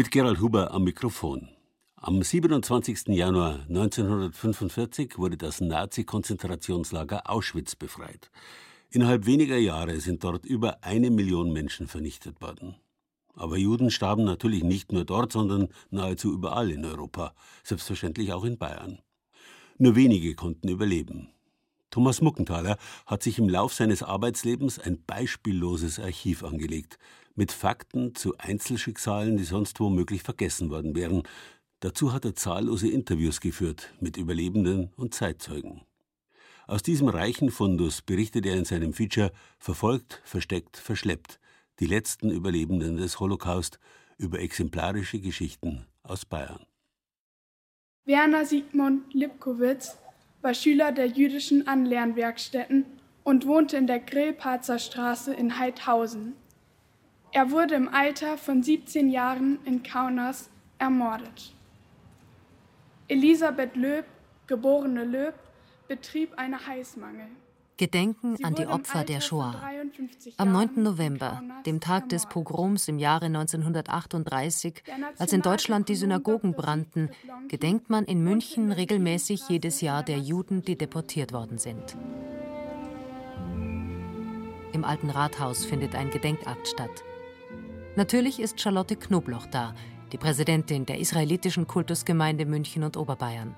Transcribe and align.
Mit 0.00 0.10
Gerald 0.10 0.40
Huber 0.40 0.70
am 0.72 0.84
Mikrofon. 0.84 1.50
Am 1.94 2.22
27. 2.22 3.08
Januar 3.08 3.66
1945 3.68 5.18
wurde 5.18 5.36
das 5.36 5.60
Nazi-Konzentrationslager 5.60 7.28
Auschwitz 7.28 7.76
befreit. 7.76 8.30
Innerhalb 8.88 9.26
weniger 9.26 9.58
Jahre 9.58 10.00
sind 10.00 10.24
dort 10.24 10.46
über 10.46 10.82
eine 10.82 11.10
Million 11.10 11.52
Menschen 11.52 11.86
vernichtet 11.86 12.40
worden. 12.40 12.76
Aber 13.34 13.58
Juden 13.58 13.90
starben 13.90 14.24
natürlich 14.24 14.64
nicht 14.64 14.90
nur 14.90 15.04
dort, 15.04 15.32
sondern 15.32 15.68
nahezu 15.90 16.32
überall 16.32 16.70
in 16.70 16.86
Europa, 16.86 17.34
selbstverständlich 17.62 18.32
auch 18.32 18.44
in 18.44 18.56
Bayern. 18.56 19.00
Nur 19.76 19.96
wenige 19.96 20.34
konnten 20.34 20.70
überleben. 20.70 21.28
Thomas 21.90 22.20
Muckenthaler 22.20 22.78
hat 23.06 23.22
sich 23.22 23.38
im 23.38 23.48
Lauf 23.48 23.74
seines 23.74 24.02
Arbeitslebens 24.02 24.78
ein 24.78 25.02
beispielloses 25.04 25.98
Archiv 25.98 26.44
angelegt, 26.44 26.98
mit 27.34 27.50
Fakten 27.50 28.14
zu 28.14 28.36
Einzelschicksalen, 28.38 29.36
die 29.36 29.44
sonst 29.44 29.80
womöglich 29.80 30.22
vergessen 30.22 30.70
worden 30.70 30.94
wären. 30.94 31.24
Dazu 31.80 32.12
hat 32.12 32.24
er 32.24 32.36
zahllose 32.36 32.88
Interviews 32.88 33.40
geführt 33.40 33.92
mit 34.00 34.16
Überlebenden 34.16 34.92
und 34.96 35.14
Zeitzeugen. 35.14 35.82
Aus 36.68 36.84
diesem 36.84 37.08
reichen 37.08 37.50
Fundus 37.50 38.02
berichtet 38.02 38.46
er 38.46 38.54
in 38.54 38.64
seinem 38.64 38.92
Feature 38.92 39.32
Verfolgt, 39.58 40.20
versteckt, 40.24 40.76
verschleppt, 40.76 41.40
die 41.80 41.86
letzten 41.86 42.30
Überlebenden 42.30 42.96
des 42.96 43.18
Holocaust 43.18 43.80
über 44.18 44.38
exemplarische 44.38 45.18
Geschichten 45.18 45.86
aus 46.04 46.24
Bayern. 46.24 46.64
Werner 48.04 48.44
Sigmund 48.44 49.12
Lipkowitz 49.12 49.98
war 50.42 50.54
Schüler 50.54 50.92
der 50.92 51.06
jüdischen 51.06 51.68
Anlernwerkstätten 51.68 52.86
und 53.24 53.46
wohnte 53.46 53.76
in 53.76 53.86
der 53.86 54.00
Grillparzer 54.00 54.78
Straße 54.78 55.34
in 55.34 55.58
Heidhausen. 55.58 56.34
Er 57.32 57.50
wurde 57.50 57.74
im 57.74 57.88
Alter 57.88 58.38
von 58.38 58.62
17 58.62 59.10
Jahren 59.10 59.58
in 59.64 59.82
Kaunas 59.82 60.50
ermordet. 60.78 61.52
Elisabeth 63.08 63.76
Löb, 63.76 64.04
geborene 64.46 65.04
Löb, 65.04 65.34
betrieb 65.88 66.32
eine 66.36 66.66
Heißmangel. 66.66 67.28
Gedenken 67.80 68.36
an 68.44 68.54
die 68.54 68.66
Opfer 68.66 69.04
der 69.04 69.22
Shoah. 69.22 69.54
Am 70.36 70.52
9. 70.52 70.82
November, 70.82 71.42
dem 71.64 71.80
Tag 71.80 72.10
des 72.10 72.26
Pogroms 72.26 72.88
im 72.88 72.98
Jahre 72.98 73.24
1938, 73.24 74.82
als 75.18 75.32
in 75.32 75.40
Deutschland 75.40 75.88
die 75.88 75.94
Synagogen 75.94 76.52
brannten, 76.52 77.08
gedenkt 77.48 77.88
man 77.88 78.04
in 78.04 78.22
München 78.22 78.70
regelmäßig 78.70 79.48
jedes 79.48 79.80
Jahr 79.80 80.02
der 80.02 80.18
Juden, 80.18 80.60
die 80.60 80.76
deportiert 80.76 81.32
worden 81.32 81.56
sind. 81.56 81.96
Im 84.74 84.84
alten 84.84 85.08
Rathaus 85.08 85.64
findet 85.64 85.94
ein 85.94 86.10
Gedenkakt 86.10 86.68
statt. 86.68 87.02
Natürlich 87.96 88.40
ist 88.40 88.60
Charlotte 88.60 88.96
Knobloch 88.96 89.46
da, 89.46 89.74
die 90.12 90.18
Präsidentin 90.18 90.84
der 90.84 90.98
israelitischen 90.98 91.66
Kultusgemeinde 91.66 92.44
München 92.44 92.82
und 92.82 92.98
Oberbayern. 92.98 93.54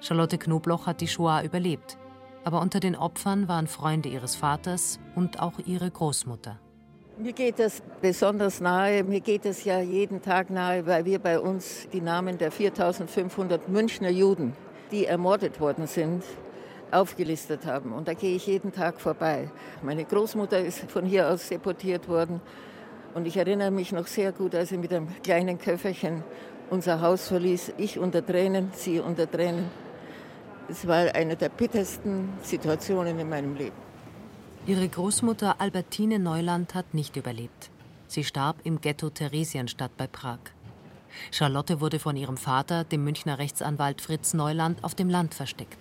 Charlotte 0.00 0.36
Knobloch 0.36 0.88
hat 0.88 1.00
die 1.00 1.06
Shoah 1.06 1.44
überlebt 1.44 1.96
aber 2.44 2.60
unter 2.60 2.80
den 2.80 2.96
Opfern 2.96 3.48
waren 3.48 3.66
Freunde 3.66 4.08
ihres 4.08 4.36
Vaters 4.36 4.98
und 5.14 5.40
auch 5.40 5.54
ihre 5.64 5.90
Großmutter. 5.90 6.58
Mir 7.16 7.32
geht 7.32 7.60
es 7.60 7.82
besonders 8.02 8.60
nahe, 8.60 9.04
mir 9.04 9.20
geht 9.20 9.46
es 9.46 9.64
ja 9.64 9.80
jeden 9.80 10.20
Tag 10.20 10.50
nahe, 10.50 10.84
weil 10.86 11.04
wir 11.04 11.20
bei 11.20 11.38
uns 11.38 11.88
die 11.92 12.00
Namen 12.00 12.38
der 12.38 12.50
4500 12.50 13.68
Münchner 13.68 14.10
Juden, 14.10 14.54
die 14.90 15.06
ermordet 15.06 15.60
worden 15.60 15.86
sind, 15.86 16.24
aufgelistet 16.90 17.66
haben. 17.66 17.92
Und 17.92 18.08
da 18.08 18.14
gehe 18.14 18.34
ich 18.34 18.46
jeden 18.46 18.72
Tag 18.72 19.00
vorbei. 19.00 19.48
Meine 19.82 20.04
Großmutter 20.04 20.58
ist 20.58 20.90
von 20.90 21.04
hier 21.04 21.28
aus 21.28 21.48
deportiert 21.48 22.08
worden. 22.08 22.40
Und 23.14 23.26
ich 23.26 23.36
erinnere 23.36 23.70
mich 23.70 23.92
noch 23.92 24.08
sehr 24.08 24.32
gut, 24.32 24.56
als 24.56 24.70
sie 24.70 24.78
mit 24.78 24.92
einem 24.92 25.08
kleinen 25.22 25.58
Köfferchen 25.58 26.24
unser 26.68 27.00
Haus 27.00 27.28
verließ. 27.28 27.74
Ich 27.78 27.98
unter 27.98 28.26
Tränen, 28.26 28.70
sie 28.74 28.98
unter 28.98 29.30
Tränen. 29.30 29.83
Es 30.68 30.86
war 30.86 31.14
eine 31.14 31.36
der 31.36 31.50
bittersten 31.50 32.32
Situationen 32.42 33.18
in 33.18 33.28
meinem 33.28 33.54
Leben. 33.54 33.76
Ihre 34.66 34.88
Großmutter 34.88 35.60
Albertine 35.60 36.18
Neuland 36.18 36.74
hat 36.74 36.94
nicht 36.94 37.16
überlebt. 37.16 37.70
Sie 38.06 38.24
starb 38.24 38.56
im 38.64 38.80
Ghetto 38.80 39.10
Theresienstadt 39.10 39.94
bei 39.98 40.06
Prag. 40.06 40.38
Charlotte 41.30 41.80
wurde 41.82 41.98
von 41.98 42.16
ihrem 42.16 42.38
Vater, 42.38 42.84
dem 42.84 43.04
Münchner 43.04 43.38
Rechtsanwalt 43.38 44.00
Fritz 44.00 44.32
Neuland, 44.32 44.82
auf 44.82 44.94
dem 44.94 45.10
Land 45.10 45.34
versteckt. 45.34 45.78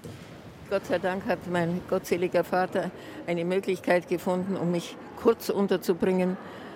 Gott 0.69 0.85
sei 0.85 0.99
Dank 0.99 1.25
hat 1.27 1.39
mein 1.49 1.81
gottseliger 1.89 2.43
Vater 2.43 2.91
eine 3.25 3.45
Möglichkeit 3.45 4.09
gefunden, 4.09 4.57
um 4.57 4.71
mich 4.71 4.97
kurz 5.21 5.49
unterzubringen. 5.49 6.35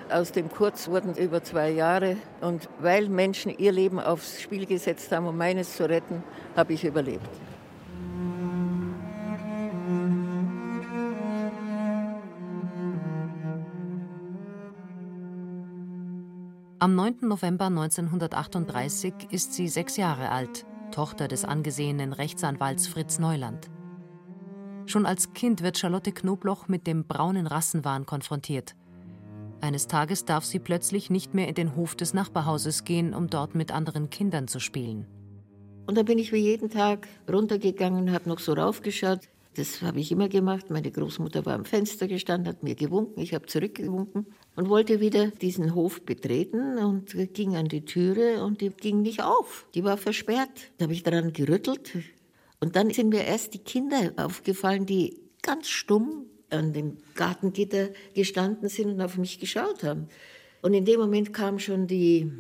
Aus 0.09 0.31
dem 0.31 0.49
Kurz 0.49 0.87
wurden 0.87 1.15
über 1.15 1.43
zwei 1.43 1.71
Jahre. 1.71 2.15
Und 2.39 2.69
weil 2.79 3.09
Menschen 3.09 3.57
ihr 3.57 3.73
Leben 3.73 3.99
aufs 3.99 4.41
Spiel 4.41 4.65
gesetzt 4.65 5.11
haben, 5.11 5.27
um 5.27 5.35
meines 5.35 5.75
zu 5.75 5.89
retten, 5.89 6.23
habe 6.55 6.71
ich 6.71 6.85
überlebt. 6.85 7.27
Am 16.79 16.93
9. 16.93 17.21
November 17.21 17.65
1938 17.65 19.13
ist 19.31 19.53
sie 19.53 19.67
sechs 19.67 19.97
Jahre 19.97 20.29
alt, 20.29 20.67
Tochter 20.91 21.27
des 21.27 21.43
angesehenen 21.43 22.13
Rechtsanwalts 22.13 22.85
Fritz 22.85 23.17
Neuland. 23.17 23.71
Schon 24.85 25.07
als 25.07 25.33
Kind 25.33 25.63
wird 25.63 25.79
Charlotte 25.79 26.11
Knobloch 26.11 26.67
mit 26.67 26.85
dem 26.85 27.05
braunen 27.07 27.47
Rassenwahn 27.47 28.05
konfrontiert. 28.05 28.75
Eines 29.59 29.87
Tages 29.87 30.25
darf 30.25 30.45
sie 30.45 30.59
plötzlich 30.59 31.09
nicht 31.09 31.33
mehr 31.33 31.47
in 31.47 31.55
den 31.55 31.75
Hof 31.75 31.95
des 31.95 32.13
Nachbarhauses 32.13 32.83
gehen, 32.83 33.15
um 33.15 33.27
dort 33.27 33.55
mit 33.55 33.71
anderen 33.71 34.11
Kindern 34.11 34.47
zu 34.47 34.59
spielen. 34.59 35.07
Und 35.87 35.97
da 35.97 36.03
bin 36.03 36.19
ich 36.19 36.31
wie 36.31 36.37
jeden 36.37 36.69
Tag 36.69 37.07
runtergegangen, 37.27 38.11
habe 38.11 38.29
noch 38.29 38.39
so 38.39 38.53
raufgeschaut. 38.53 39.21
Das 39.57 39.81
habe 39.81 39.99
ich 39.99 40.11
immer 40.11 40.29
gemacht. 40.29 40.69
Meine 40.69 40.91
Großmutter 40.91 41.43
war 41.47 41.55
am 41.55 41.65
Fenster 41.65 42.07
gestanden, 42.07 42.47
hat 42.47 42.61
mir 42.61 42.75
gewunken. 42.75 43.19
Ich 43.19 43.33
habe 43.33 43.47
zurückgewunken 43.47 44.27
und 44.55 44.69
wollte 44.69 44.99
wieder 44.99 45.31
diesen 45.31 45.73
Hof 45.73 46.05
betreten 46.05 46.77
und 46.77 47.15
ging 47.33 47.55
an 47.55 47.67
die 47.67 47.83
Türe 47.83 48.43
und 48.43 48.61
die 48.61 48.69
ging 48.69 49.01
nicht 49.01 49.23
auf. 49.23 49.67
Die 49.73 49.83
war 49.83 49.97
versperrt. 49.97 50.71
Da 50.77 50.83
habe 50.83 50.93
ich 50.93 51.01
daran 51.01 51.33
gerüttelt. 51.33 51.91
Und 52.59 52.75
dann 52.75 52.91
sind 52.91 53.09
mir 53.09 53.23
erst 53.23 53.55
die 53.55 53.63
Kinder 53.63 54.13
aufgefallen, 54.17 54.85
die 54.85 55.19
ganz 55.41 55.69
stumm 55.69 56.27
an 56.51 56.71
dem 56.73 56.97
Gartengitter 57.15 57.89
gestanden 58.13 58.69
sind 58.69 58.91
und 58.91 59.01
auf 59.01 59.17
mich 59.17 59.39
geschaut 59.39 59.83
haben. 59.83 60.07
Und 60.61 60.75
in 60.75 60.85
dem 60.85 60.99
Moment 60.99 61.33
kam 61.33 61.57
schon 61.57 61.87
die 61.87 62.31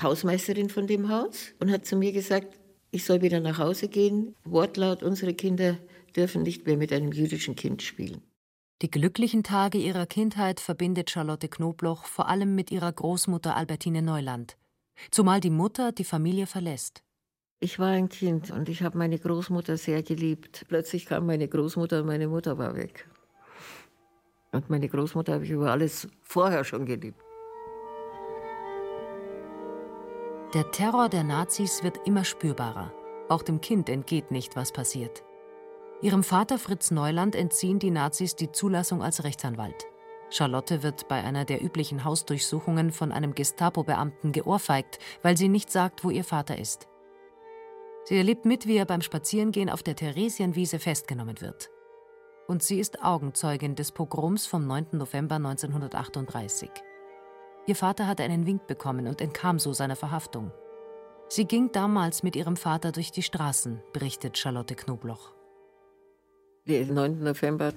Hausmeisterin 0.00 0.70
von 0.70 0.86
dem 0.86 1.10
Haus 1.10 1.52
und 1.60 1.70
hat 1.70 1.84
zu 1.84 1.96
mir 1.96 2.12
gesagt, 2.12 2.58
ich 2.90 3.04
soll 3.04 3.20
wieder 3.20 3.40
nach 3.40 3.58
Hause 3.58 3.88
gehen. 3.88 4.34
Wortlaut, 4.44 5.02
unsere 5.02 5.34
Kinder 5.34 5.76
dürfen 6.12 6.42
nicht 6.42 6.66
mehr 6.66 6.76
mit 6.76 6.92
einem 6.92 7.12
jüdischen 7.12 7.54
Kind 7.56 7.82
spielen. 7.82 8.22
Die 8.82 8.90
glücklichen 8.90 9.44
Tage 9.44 9.78
ihrer 9.78 10.06
Kindheit 10.06 10.58
verbindet 10.58 11.10
Charlotte 11.10 11.48
Knobloch 11.48 12.04
vor 12.04 12.28
allem 12.28 12.54
mit 12.54 12.70
ihrer 12.72 12.92
Großmutter 12.92 13.56
Albertine 13.56 14.02
Neuland, 14.02 14.56
zumal 15.10 15.40
die 15.40 15.50
Mutter 15.50 15.92
die 15.92 16.04
Familie 16.04 16.46
verlässt. 16.46 17.02
Ich 17.60 17.78
war 17.78 17.90
ein 17.90 18.08
Kind 18.08 18.50
und 18.50 18.68
ich 18.68 18.82
habe 18.82 18.98
meine 18.98 19.20
Großmutter 19.20 19.76
sehr 19.76 20.02
geliebt. 20.02 20.64
Plötzlich 20.66 21.06
kam 21.06 21.26
meine 21.26 21.46
Großmutter 21.46 22.00
und 22.00 22.06
meine 22.06 22.26
Mutter 22.26 22.58
war 22.58 22.74
weg. 22.74 23.08
Und 24.50 24.68
meine 24.68 24.88
Großmutter 24.88 25.34
habe 25.34 25.44
ich 25.44 25.50
über 25.50 25.70
alles 25.70 26.08
vorher 26.22 26.64
schon 26.64 26.86
geliebt. 26.86 27.20
Der 30.54 30.70
Terror 30.72 31.08
der 31.08 31.22
Nazis 31.22 31.84
wird 31.84 32.00
immer 32.04 32.24
spürbarer. 32.24 32.92
Auch 33.28 33.42
dem 33.42 33.60
Kind 33.60 33.88
entgeht 33.88 34.32
nicht, 34.32 34.56
was 34.56 34.72
passiert. 34.72 35.22
Ihrem 36.02 36.24
Vater 36.24 36.58
Fritz 36.58 36.90
Neuland 36.90 37.36
entziehen 37.36 37.78
die 37.78 37.92
Nazis 37.92 38.34
die 38.34 38.50
Zulassung 38.50 39.04
als 39.04 39.22
Rechtsanwalt. 39.22 39.86
Charlotte 40.30 40.82
wird 40.82 41.06
bei 41.06 41.22
einer 41.22 41.44
der 41.44 41.62
üblichen 41.62 42.04
Hausdurchsuchungen 42.04 42.90
von 42.90 43.12
einem 43.12 43.36
Gestapo-Beamten 43.36 44.32
geohrfeigt, 44.32 44.98
weil 45.22 45.36
sie 45.36 45.48
nicht 45.48 45.70
sagt, 45.70 46.02
wo 46.02 46.10
ihr 46.10 46.24
Vater 46.24 46.58
ist. 46.58 46.88
Sie 48.04 48.16
erlebt 48.16 48.46
mit, 48.46 48.66
wie 48.66 48.76
er 48.76 48.84
beim 48.84 49.00
Spazierengehen 49.00 49.70
auf 49.70 49.84
der 49.84 49.94
Theresienwiese 49.94 50.80
festgenommen 50.80 51.40
wird. 51.40 51.70
Und 52.48 52.64
sie 52.64 52.80
ist 52.80 53.04
Augenzeugin 53.04 53.76
des 53.76 53.92
Pogroms 53.92 54.46
vom 54.46 54.66
9. 54.66 54.88
November 54.92 55.36
1938. 55.36 56.68
Ihr 57.66 57.76
Vater 57.76 58.08
hatte 58.08 58.24
einen 58.24 58.44
Wink 58.44 58.66
bekommen 58.66 59.06
und 59.06 59.20
entkam 59.20 59.60
so 59.60 59.72
seiner 59.72 59.94
Verhaftung. 59.94 60.50
Sie 61.28 61.44
ging 61.44 61.70
damals 61.70 62.24
mit 62.24 62.34
ihrem 62.34 62.56
Vater 62.56 62.90
durch 62.90 63.12
die 63.12 63.22
Straßen, 63.22 63.80
berichtet 63.92 64.36
Charlotte 64.36 64.74
Knobloch. 64.74 65.32
Den 66.68 66.94
9. 66.94 67.24
November 67.24 67.72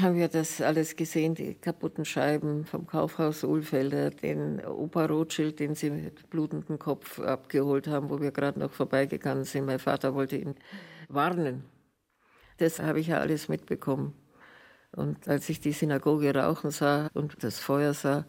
haben 0.00 0.14
wir 0.14 0.28
das 0.28 0.60
alles 0.60 0.94
gesehen, 0.94 1.34
die 1.34 1.54
kaputten 1.54 2.04
Scheiben 2.04 2.64
vom 2.64 2.86
Kaufhaus 2.86 3.42
Ulfelder, 3.42 4.10
den 4.10 4.64
Opa 4.64 5.06
Rothschild, 5.06 5.58
den 5.58 5.74
sie 5.74 5.90
mit 5.90 6.30
blutendem 6.30 6.78
Kopf 6.78 7.18
abgeholt 7.18 7.88
haben, 7.88 8.08
wo 8.08 8.20
wir 8.20 8.30
gerade 8.30 8.60
noch 8.60 8.70
vorbeigegangen 8.70 9.42
sind. 9.42 9.66
Mein 9.66 9.80
Vater 9.80 10.14
wollte 10.14 10.36
ihn 10.36 10.54
warnen. 11.08 11.64
Das 12.58 12.78
habe 12.78 13.00
ich 13.00 13.08
ja 13.08 13.18
alles 13.18 13.48
mitbekommen. 13.48 14.14
Und 14.92 15.26
als 15.26 15.48
ich 15.48 15.58
die 15.58 15.72
Synagoge 15.72 16.32
rauchen 16.32 16.70
sah 16.70 17.10
und 17.14 17.42
das 17.42 17.58
Feuer 17.58 17.92
sah, 17.92 18.24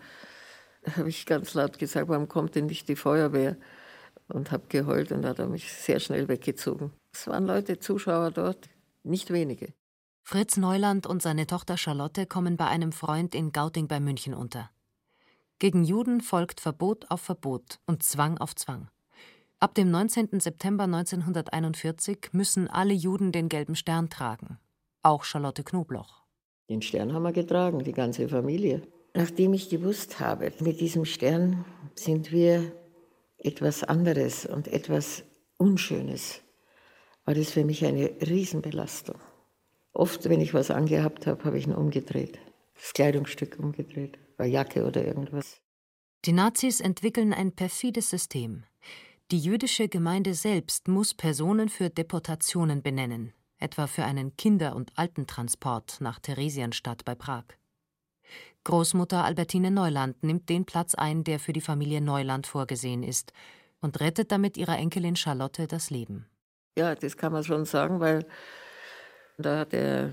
habe 0.98 1.10
ich 1.10 1.28
ganz 1.28 1.54
laut 1.54 1.78
gesagt, 1.78 2.10
warum 2.10 2.28
kommt 2.28 2.56
denn 2.56 2.66
nicht 2.66 2.90
die 2.90 2.96
Feuerwehr? 2.96 3.57
Und 4.28 4.52
habe 4.52 4.64
geheult 4.69 5.12
und 5.12 5.25
hat 5.25 5.38
er 5.38 5.48
mich 5.48 5.72
sehr 5.72 6.00
schnell 6.00 6.28
weggezogen. 6.28 6.94
Es 7.14 7.28
waren 7.28 7.46
Leute, 7.46 7.78
Zuschauer 7.78 8.31
dort, 8.31 8.70
nicht 9.03 9.31
wenige. 9.31 9.74
Fritz 10.24 10.57
Neuland 10.57 11.07
und 11.07 11.21
seine 11.21 11.48
Tochter 11.48 11.77
Charlotte 11.77 12.25
kommen 12.25 12.57
bei 12.57 12.68
einem 12.68 12.92
Freund 12.92 13.36
in 13.36 13.51
Gauting 13.51 13.88
bei 13.88 14.00
München 14.00 14.33
unter. 14.33 14.69
Gegen 15.59 15.83
Juden 15.83 16.21
folgt 16.21 16.59
Verbot 16.59 17.09
auf 17.09 17.21
Verbot 17.21 17.80
und 17.86 18.03
Zwang 18.03 18.38
auf 18.38 18.56
Zwang. 18.56 18.89
Ab 19.59 19.75
dem 19.75 19.92
19. 19.92 20.39
September 20.39 20.86
1941 20.86 22.30
müssen 22.31 22.68
alle 22.68 22.94
Juden 22.94 23.31
den 23.31 23.48
gelben 23.48 23.75
Stern 23.75 24.09
tragen, 24.09 24.57
auch 25.04 25.24
Charlotte 25.24 25.63
Knobloch. 25.63 26.24
Den 26.69 26.81
Stern 26.81 27.13
haben 27.13 27.24
wir 27.24 27.31
getragen, 27.31 27.83
die 27.83 27.92
ganze 27.92 28.27
Familie. 28.27 28.81
Nachdem 29.13 29.54
ich 29.54 29.69
gewusst 29.69 30.19
habe, 30.19 30.51
mit 30.62 30.80
diesem 30.80 31.06
Stern 31.06 31.65
sind 31.95 32.31
wir 32.31 32.71
etwas 33.38 33.83
anderes 33.83 34.45
und 34.45 34.68
etwas 34.68 35.24
Unschönes, 35.57 36.42
war 37.25 37.35
das 37.35 37.51
für 37.51 37.63
mich 37.63 37.85
eine 37.85 38.09
Riesenbelastung. 38.21 39.19
Oft, 39.94 40.29
wenn 40.29 40.41
ich 40.41 40.53
was 40.53 40.71
angehabt 40.71 41.27
habe, 41.27 41.44
habe 41.44 41.57
ich 41.57 41.68
ihn 41.68 41.75
umgedreht. 41.75 42.39
Das 42.75 42.94
Kleidungsstück 42.94 43.59
umgedreht, 43.59 44.18
bei 44.38 44.47
Jacke 44.47 44.85
oder 44.85 45.06
irgendwas. 45.06 45.62
Die 46.25 46.33
Nazis 46.33 46.79
entwickeln 46.79 47.33
ein 47.33 47.51
perfides 47.51 48.09
System. 48.09 48.63
Die 49.31 49.39
jüdische 49.39 49.88
Gemeinde 49.88 50.33
selbst 50.33 50.88
muss 50.88 51.13
Personen 51.13 51.69
für 51.69 51.89
Deportationen 51.89 52.81
benennen, 52.81 53.33
etwa 53.57 53.88
für 53.88 54.03
einen 54.03 54.35
Kinder- 54.38 54.75
und 54.75 54.91
Altentransport 54.97 56.01
nach 56.01 56.19
Theresienstadt 56.19 57.06
bei 57.06 57.15
Prag. 57.15 57.45
Großmutter 58.63 59.23
Albertine 59.23 59.71
Neuland 59.71 60.21
nimmt 60.23 60.50
den 60.50 60.65
Platz 60.65 60.95
ein, 60.95 61.23
der 61.23 61.39
für 61.39 61.53
die 61.53 61.62
Familie 61.62 62.01
Neuland 62.01 62.45
vorgesehen 62.45 63.03
ist, 63.03 63.33
und 63.79 64.00
rettet 64.00 64.31
damit 64.31 64.57
ihrer 64.57 64.77
Enkelin 64.77 65.15
Charlotte 65.15 65.65
das 65.65 65.89
Leben. 65.89 66.27
Ja, 66.77 66.95
das 66.95 67.18
kann 67.18 67.33
man 67.33 67.44
schon 67.44 67.65
sagen, 67.65 68.00
weil 68.00 68.25
da 69.38 69.59
hat 69.59 69.73
der 69.73 70.12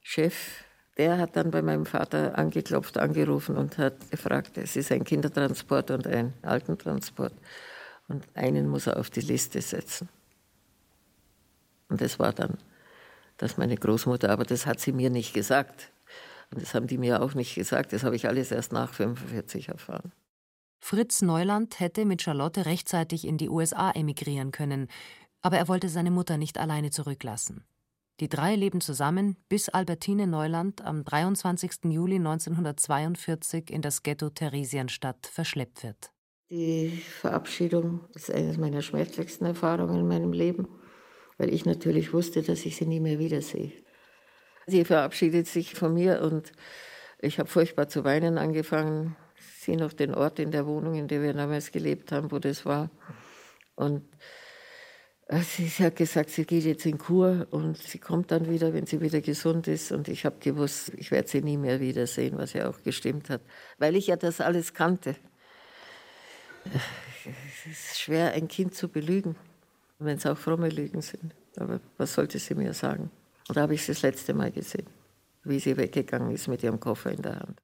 Chef, 0.00 0.64
der 0.96 1.18
hat 1.18 1.36
dann 1.36 1.50
bei 1.50 1.62
meinem 1.62 1.86
Vater 1.86 2.38
angeklopft, 2.38 2.98
angerufen 2.98 3.56
und 3.56 3.78
hat 3.78 4.10
gefragt, 4.10 4.58
es 4.58 4.76
ist 4.76 4.92
ein 4.92 5.04
Kindertransport 5.04 5.90
und 5.90 6.06
ein 6.06 6.34
Altentransport. 6.42 7.34
Und 8.08 8.24
einen 8.34 8.68
muss 8.68 8.86
er 8.86 8.98
auf 8.98 9.10
die 9.10 9.20
Liste 9.20 9.60
setzen. 9.60 10.08
Und 11.88 12.00
das 12.00 12.18
war 12.18 12.32
dann, 12.32 12.58
dass 13.36 13.56
meine 13.56 13.76
Großmutter, 13.76 14.30
aber 14.30 14.44
das 14.44 14.66
hat 14.66 14.80
sie 14.80 14.92
mir 14.92 15.10
nicht 15.10 15.34
gesagt. 15.34 15.90
Und 16.50 16.62
das 16.62 16.74
haben 16.74 16.86
die 16.86 16.98
mir 16.98 17.22
auch 17.22 17.34
nicht 17.34 17.54
gesagt. 17.54 17.92
Das 17.92 18.04
habe 18.04 18.16
ich 18.16 18.26
alles 18.26 18.50
erst 18.50 18.72
nach 18.72 18.92
45 18.92 19.68
erfahren. 19.68 20.12
Fritz 20.80 21.22
Neuland 21.22 21.80
hätte 21.80 22.04
mit 22.04 22.22
Charlotte 22.22 22.64
rechtzeitig 22.64 23.26
in 23.26 23.36
die 23.36 23.48
USA 23.48 23.90
emigrieren 23.90 24.52
können, 24.52 24.88
aber 25.42 25.58
er 25.58 25.68
wollte 25.68 25.88
seine 25.88 26.10
Mutter 26.10 26.36
nicht 26.36 26.58
alleine 26.58 26.90
zurücklassen. 26.90 27.64
Die 28.20 28.28
drei 28.28 28.56
leben 28.56 28.80
zusammen, 28.80 29.36
bis 29.48 29.68
Albertine 29.68 30.26
Neuland 30.26 30.84
am 30.84 31.04
23. 31.04 31.84
Juli 31.84 32.16
1942 32.16 33.70
in 33.70 33.80
das 33.80 34.02
Ghetto 34.02 34.28
Theresienstadt 34.30 35.28
verschleppt 35.28 35.84
wird. 35.84 36.10
Die 36.50 36.88
Verabschiedung 37.20 38.00
ist 38.14 38.30
eine 38.30 38.56
meiner 38.58 38.82
schmerzlichsten 38.82 39.46
Erfahrungen 39.46 40.00
in 40.00 40.08
meinem 40.08 40.32
Leben, 40.32 40.66
weil 41.36 41.52
ich 41.52 41.64
natürlich 41.64 42.12
wusste, 42.12 42.42
dass 42.42 42.66
ich 42.66 42.76
sie 42.76 42.86
nie 42.86 43.00
mehr 43.00 43.20
wiedersehe. 43.20 43.72
Sie 44.66 44.84
verabschiedet 44.84 45.46
sich 45.46 45.74
von 45.74 45.94
mir 45.94 46.22
und 46.22 46.52
ich 47.20 47.38
habe 47.38 47.48
furchtbar 47.48 47.88
zu 47.88 48.02
weinen 48.02 48.36
angefangen. 48.36 49.16
Sie 49.60 49.76
noch 49.76 49.92
den 49.92 50.14
Ort 50.14 50.38
in 50.38 50.50
der 50.50 50.66
Wohnung, 50.66 50.94
in 50.94 51.06
der 51.06 51.22
wir 51.22 51.34
damals 51.34 51.70
gelebt 51.70 52.10
haben, 52.10 52.32
wo 52.32 52.38
das 52.38 52.66
war. 52.66 52.90
Und 53.76 54.02
Sie 55.30 55.68
hat 55.84 55.96
gesagt, 55.96 56.30
sie 56.30 56.46
geht 56.46 56.64
jetzt 56.64 56.86
in 56.86 56.96
Kur 56.96 57.46
und 57.50 57.76
sie 57.76 57.98
kommt 57.98 58.30
dann 58.30 58.48
wieder, 58.48 58.72
wenn 58.72 58.86
sie 58.86 59.02
wieder 59.02 59.20
gesund 59.20 59.68
ist. 59.68 59.92
Und 59.92 60.08
ich 60.08 60.24
habe 60.24 60.36
gewusst, 60.40 60.92
ich 60.96 61.10
werde 61.10 61.28
sie 61.28 61.42
nie 61.42 61.58
mehr 61.58 61.80
wiedersehen, 61.80 62.38
was 62.38 62.54
ja 62.54 62.68
auch 62.68 62.82
gestimmt 62.82 63.28
hat, 63.28 63.42
weil 63.76 63.94
ich 63.94 64.06
ja 64.06 64.16
das 64.16 64.40
alles 64.40 64.72
kannte. 64.72 65.16
Es 66.64 67.66
ist 67.70 68.00
schwer, 68.00 68.32
ein 68.32 68.48
Kind 68.48 68.74
zu 68.74 68.88
belügen, 68.88 69.36
wenn 69.98 70.16
es 70.16 70.24
auch 70.24 70.38
fromme 70.38 70.70
Lügen 70.70 71.02
sind. 71.02 71.34
Aber 71.56 71.80
was 71.98 72.14
sollte 72.14 72.38
sie 72.38 72.54
mir 72.54 72.72
sagen? 72.72 73.10
Und 73.48 73.56
da 73.56 73.62
habe 73.62 73.74
ich 73.74 73.82
sie 73.82 73.92
das 73.92 74.00
letzte 74.00 74.32
Mal 74.32 74.50
gesehen, 74.50 74.86
wie 75.44 75.58
sie 75.58 75.76
weggegangen 75.76 76.30
ist 76.30 76.48
mit 76.48 76.62
ihrem 76.62 76.80
Koffer 76.80 77.12
in 77.12 77.20
der 77.20 77.40
Hand. 77.40 77.58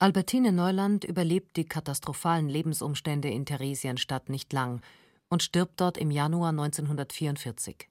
Albertine 0.00 0.50
Neuland 0.50 1.04
überlebt 1.04 1.56
die 1.56 1.66
katastrophalen 1.66 2.48
Lebensumstände 2.48 3.28
in 3.28 3.46
Theresienstadt 3.46 4.28
nicht 4.28 4.52
lang 4.52 4.80
und 5.28 5.42
stirbt 5.42 5.80
dort 5.80 5.98
im 5.98 6.10
Januar 6.10 6.50
1944. 6.50 7.88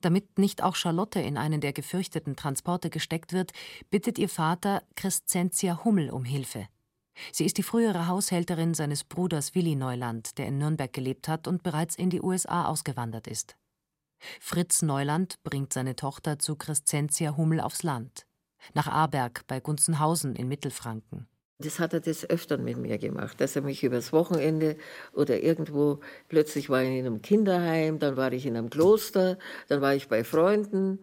Damit 0.00 0.38
nicht 0.38 0.62
auch 0.62 0.76
Charlotte 0.76 1.20
in 1.20 1.36
einen 1.36 1.60
der 1.60 1.72
gefürchteten 1.72 2.36
Transporte 2.36 2.88
gesteckt 2.88 3.32
wird, 3.32 3.52
bittet 3.90 4.18
ihr 4.18 4.28
Vater 4.28 4.82
Crescentia 4.96 5.84
Hummel 5.84 6.10
um 6.10 6.24
Hilfe. 6.24 6.68
Sie 7.32 7.44
ist 7.44 7.58
die 7.58 7.62
frühere 7.62 8.06
Haushälterin 8.06 8.72
seines 8.72 9.04
Bruders 9.04 9.54
Willi 9.54 9.76
Neuland, 9.76 10.38
der 10.38 10.46
in 10.46 10.58
Nürnberg 10.58 10.92
gelebt 10.92 11.28
hat 11.28 11.46
und 11.46 11.62
bereits 11.62 11.96
in 11.96 12.08
die 12.08 12.22
USA 12.22 12.64
ausgewandert 12.66 13.26
ist. 13.26 13.56
Fritz 14.40 14.82
Neuland 14.82 15.42
bringt 15.42 15.72
seine 15.72 15.96
Tochter 15.96 16.38
zu 16.38 16.56
Crescentia 16.56 17.36
Hummel 17.36 17.60
aufs 17.60 17.82
Land, 17.82 18.26
nach 18.74 18.86
Aberg 18.86 19.46
bei 19.46 19.60
Gunzenhausen 19.60 20.34
in 20.36 20.48
Mittelfranken. 20.48 21.28
Das 21.62 21.78
hat 21.78 21.92
er 21.92 22.00
des 22.00 22.28
Öfteren 22.28 22.64
mit 22.64 22.78
mir 22.78 22.96
gemacht, 22.96 23.38
dass 23.38 23.54
er 23.54 23.60
mich 23.60 23.84
übers 23.84 24.14
Wochenende 24.14 24.76
oder 25.12 25.42
irgendwo, 25.42 26.00
plötzlich 26.28 26.70
war 26.70 26.82
ich 26.82 26.88
in 26.88 27.06
einem 27.06 27.20
Kinderheim, 27.20 27.98
dann 27.98 28.16
war 28.16 28.32
ich 28.32 28.46
in 28.46 28.56
einem 28.56 28.70
Kloster, 28.70 29.38
dann 29.68 29.82
war 29.82 29.94
ich 29.94 30.08
bei 30.08 30.24
Freunden 30.24 31.00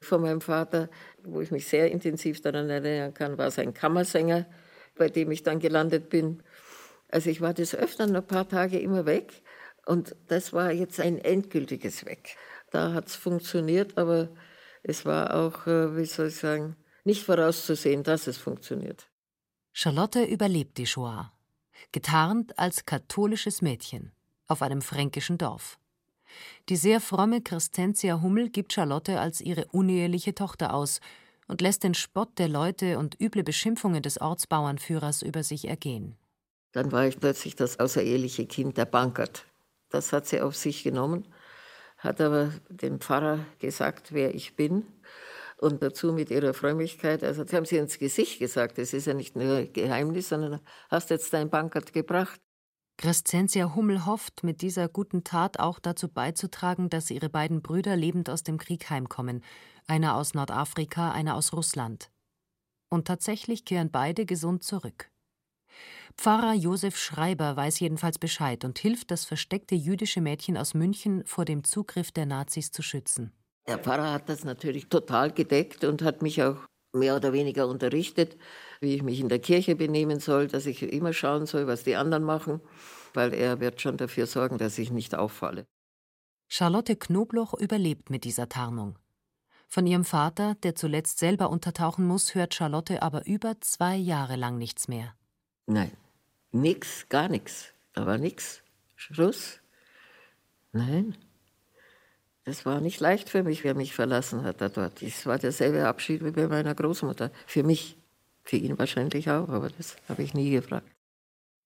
von 0.00 0.22
meinem 0.22 0.40
Vater, 0.40 0.88
wo 1.24 1.42
ich 1.42 1.50
mich 1.50 1.68
sehr 1.68 1.90
intensiv 1.90 2.40
daran 2.40 2.70
erinnern 2.70 3.12
kann, 3.12 3.36
war 3.36 3.48
es 3.48 3.58
ein 3.58 3.74
Kammersänger, 3.74 4.46
bei 4.96 5.10
dem 5.10 5.30
ich 5.30 5.42
dann 5.42 5.58
gelandet 5.58 6.08
bin. 6.08 6.42
Also 7.10 7.28
ich 7.28 7.42
war 7.42 7.52
des 7.52 7.74
Öfteren 7.74 8.16
ein 8.16 8.26
paar 8.26 8.48
Tage 8.48 8.78
immer 8.78 9.04
weg 9.04 9.42
und 9.84 10.16
das 10.28 10.54
war 10.54 10.72
jetzt 10.72 11.00
ein 11.00 11.18
endgültiges 11.18 12.06
Weg. 12.06 12.36
Da 12.70 12.94
hat 12.94 13.08
es 13.08 13.14
funktioniert, 13.16 13.98
aber 13.98 14.30
es 14.82 15.04
war 15.04 15.34
auch, 15.34 15.66
äh, 15.66 15.96
wie 15.96 16.06
soll 16.06 16.28
ich 16.28 16.36
sagen, 16.36 16.76
nicht 17.04 17.24
vorauszusehen, 17.24 18.04
dass 18.04 18.26
es 18.26 18.38
funktioniert. 18.38 19.06
Charlotte 19.80 20.24
überlebt 20.24 20.76
die 20.76 20.86
Shoah, 20.86 21.30
getarnt 21.92 22.58
als 22.58 22.84
katholisches 22.84 23.62
Mädchen 23.62 24.10
auf 24.48 24.60
einem 24.60 24.82
fränkischen 24.82 25.38
Dorf. 25.38 25.78
Die 26.68 26.74
sehr 26.74 27.00
fromme 27.00 27.42
Christentia 27.42 28.20
Hummel 28.20 28.48
gibt 28.50 28.72
Charlotte 28.72 29.20
als 29.20 29.40
ihre 29.40 29.66
uneheliche 29.66 30.34
Tochter 30.34 30.74
aus 30.74 30.98
und 31.46 31.60
lässt 31.60 31.84
den 31.84 31.94
Spott 31.94 32.40
der 32.40 32.48
Leute 32.48 32.98
und 32.98 33.20
üble 33.20 33.44
Beschimpfungen 33.44 34.02
des 34.02 34.20
Ortsbauernführers 34.20 35.22
über 35.22 35.44
sich 35.44 35.68
ergehen. 35.68 36.16
Dann 36.72 36.90
war 36.90 37.06
ich 37.06 37.20
plötzlich 37.20 37.54
das 37.54 37.78
außereheliche 37.78 38.46
Kind 38.46 38.78
der 38.78 38.84
Bankert. 38.84 39.46
Das 39.90 40.12
hat 40.12 40.26
sie 40.26 40.40
auf 40.40 40.56
sich 40.56 40.82
genommen, 40.82 41.24
hat 41.98 42.20
aber 42.20 42.50
dem 42.68 42.98
Pfarrer 42.98 43.46
gesagt, 43.60 44.12
wer 44.12 44.34
ich 44.34 44.56
bin 44.56 44.88
und 45.60 45.82
dazu 45.82 46.12
mit 46.12 46.30
ihrer 46.30 46.54
Frömmigkeit, 46.54 47.22
also 47.24 47.44
das 47.44 47.52
haben 47.52 47.66
sie 47.66 47.76
ins 47.76 47.98
Gesicht 47.98 48.38
gesagt, 48.38 48.78
das 48.78 48.92
ist 48.92 49.06
ja 49.06 49.14
nicht 49.14 49.36
nur 49.36 49.64
Geheimnis, 49.64 50.28
sondern 50.28 50.60
hast 50.88 51.10
jetzt 51.10 51.32
dein 51.32 51.50
Bankert 51.50 51.92
gebracht. 51.92 52.40
Crescentia 52.96 53.76
Hummel 53.76 54.06
hofft, 54.06 54.42
mit 54.42 54.60
dieser 54.60 54.88
guten 54.88 55.22
Tat 55.22 55.60
auch 55.60 55.78
dazu 55.78 56.08
beizutragen, 56.08 56.90
dass 56.90 57.10
ihre 57.10 57.28
beiden 57.28 57.62
Brüder 57.62 57.94
lebend 57.94 58.28
aus 58.28 58.42
dem 58.42 58.58
Krieg 58.58 58.90
heimkommen, 58.90 59.44
einer 59.86 60.16
aus 60.16 60.34
Nordafrika, 60.34 61.12
einer 61.12 61.36
aus 61.36 61.52
Russland. 61.52 62.10
Und 62.90 63.06
tatsächlich 63.06 63.64
kehren 63.64 63.92
beide 63.92 64.26
gesund 64.26 64.64
zurück. 64.64 65.10
Pfarrer 66.16 66.54
Josef 66.54 66.96
Schreiber 66.96 67.54
weiß 67.54 67.78
jedenfalls 67.78 68.18
Bescheid 68.18 68.64
und 68.64 68.80
hilft, 68.80 69.12
das 69.12 69.24
versteckte 69.24 69.76
jüdische 69.76 70.20
Mädchen 70.20 70.56
aus 70.56 70.74
München 70.74 71.24
vor 71.24 71.44
dem 71.44 71.62
Zugriff 71.62 72.10
der 72.10 72.26
Nazis 72.26 72.72
zu 72.72 72.82
schützen. 72.82 73.32
Der 73.68 73.78
Pfarrer 73.78 74.12
hat 74.12 74.30
das 74.30 74.44
natürlich 74.44 74.88
total 74.88 75.30
gedeckt 75.30 75.84
und 75.84 76.00
hat 76.00 76.22
mich 76.22 76.42
auch 76.42 76.56
mehr 76.94 77.14
oder 77.14 77.34
weniger 77.34 77.68
unterrichtet, 77.68 78.38
wie 78.80 78.94
ich 78.94 79.02
mich 79.02 79.20
in 79.20 79.28
der 79.28 79.40
Kirche 79.40 79.76
benehmen 79.76 80.20
soll, 80.20 80.48
dass 80.48 80.64
ich 80.64 80.82
immer 80.82 81.12
schauen 81.12 81.44
soll, 81.44 81.66
was 81.66 81.84
die 81.84 81.94
anderen 81.94 82.24
machen, 82.24 82.62
weil 83.12 83.34
er 83.34 83.60
wird 83.60 83.82
schon 83.82 83.98
dafür 83.98 84.26
sorgen, 84.26 84.56
dass 84.56 84.78
ich 84.78 84.90
nicht 84.90 85.14
auffalle. 85.14 85.66
Charlotte 86.48 86.96
Knobloch 86.96 87.52
überlebt 87.52 88.08
mit 88.08 88.24
dieser 88.24 88.48
Tarnung. 88.48 88.98
Von 89.68 89.86
ihrem 89.86 90.04
Vater, 90.04 90.54
der 90.62 90.74
zuletzt 90.74 91.18
selber 91.18 91.50
untertauchen 91.50 92.06
muss, 92.06 92.34
hört 92.34 92.54
Charlotte 92.54 93.02
aber 93.02 93.26
über 93.26 93.60
zwei 93.60 93.96
Jahre 93.96 94.36
lang 94.36 94.56
nichts 94.56 94.88
mehr. 94.88 95.14
Nein, 95.66 95.92
nix, 96.52 97.06
gar 97.10 97.28
nichts. 97.28 97.74
Da 97.92 98.06
war 98.06 98.16
nix. 98.16 98.62
Schluss. 98.96 99.60
Nein. 100.72 101.18
Das 102.48 102.64
war 102.64 102.80
nicht 102.80 102.98
leicht 102.98 103.28
für 103.28 103.42
mich, 103.42 103.62
wer 103.62 103.74
mich 103.74 103.92
verlassen 103.92 104.42
hat 104.42 104.62
da 104.62 104.70
dort. 104.70 105.02
Es 105.02 105.26
war 105.26 105.38
derselbe 105.38 105.86
Abschied 105.86 106.24
wie 106.24 106.30
bei 106.30 106.48
meiner 106.48 106.74
Großmutter. 106.74 107.30
Für 107.46 107.62
mich, 107.62 107.98
für 108.42 108.56
ihn 108.56 108.78
wahrscheinlich 108.78 109.28
auch, 109.28 109.50
aber 109.50 109.68
das 109.68 109.96
habe 110.08 110.22
ich 110.22 110.32
nie 110.32 110.50
gefragt. 110.50 110.88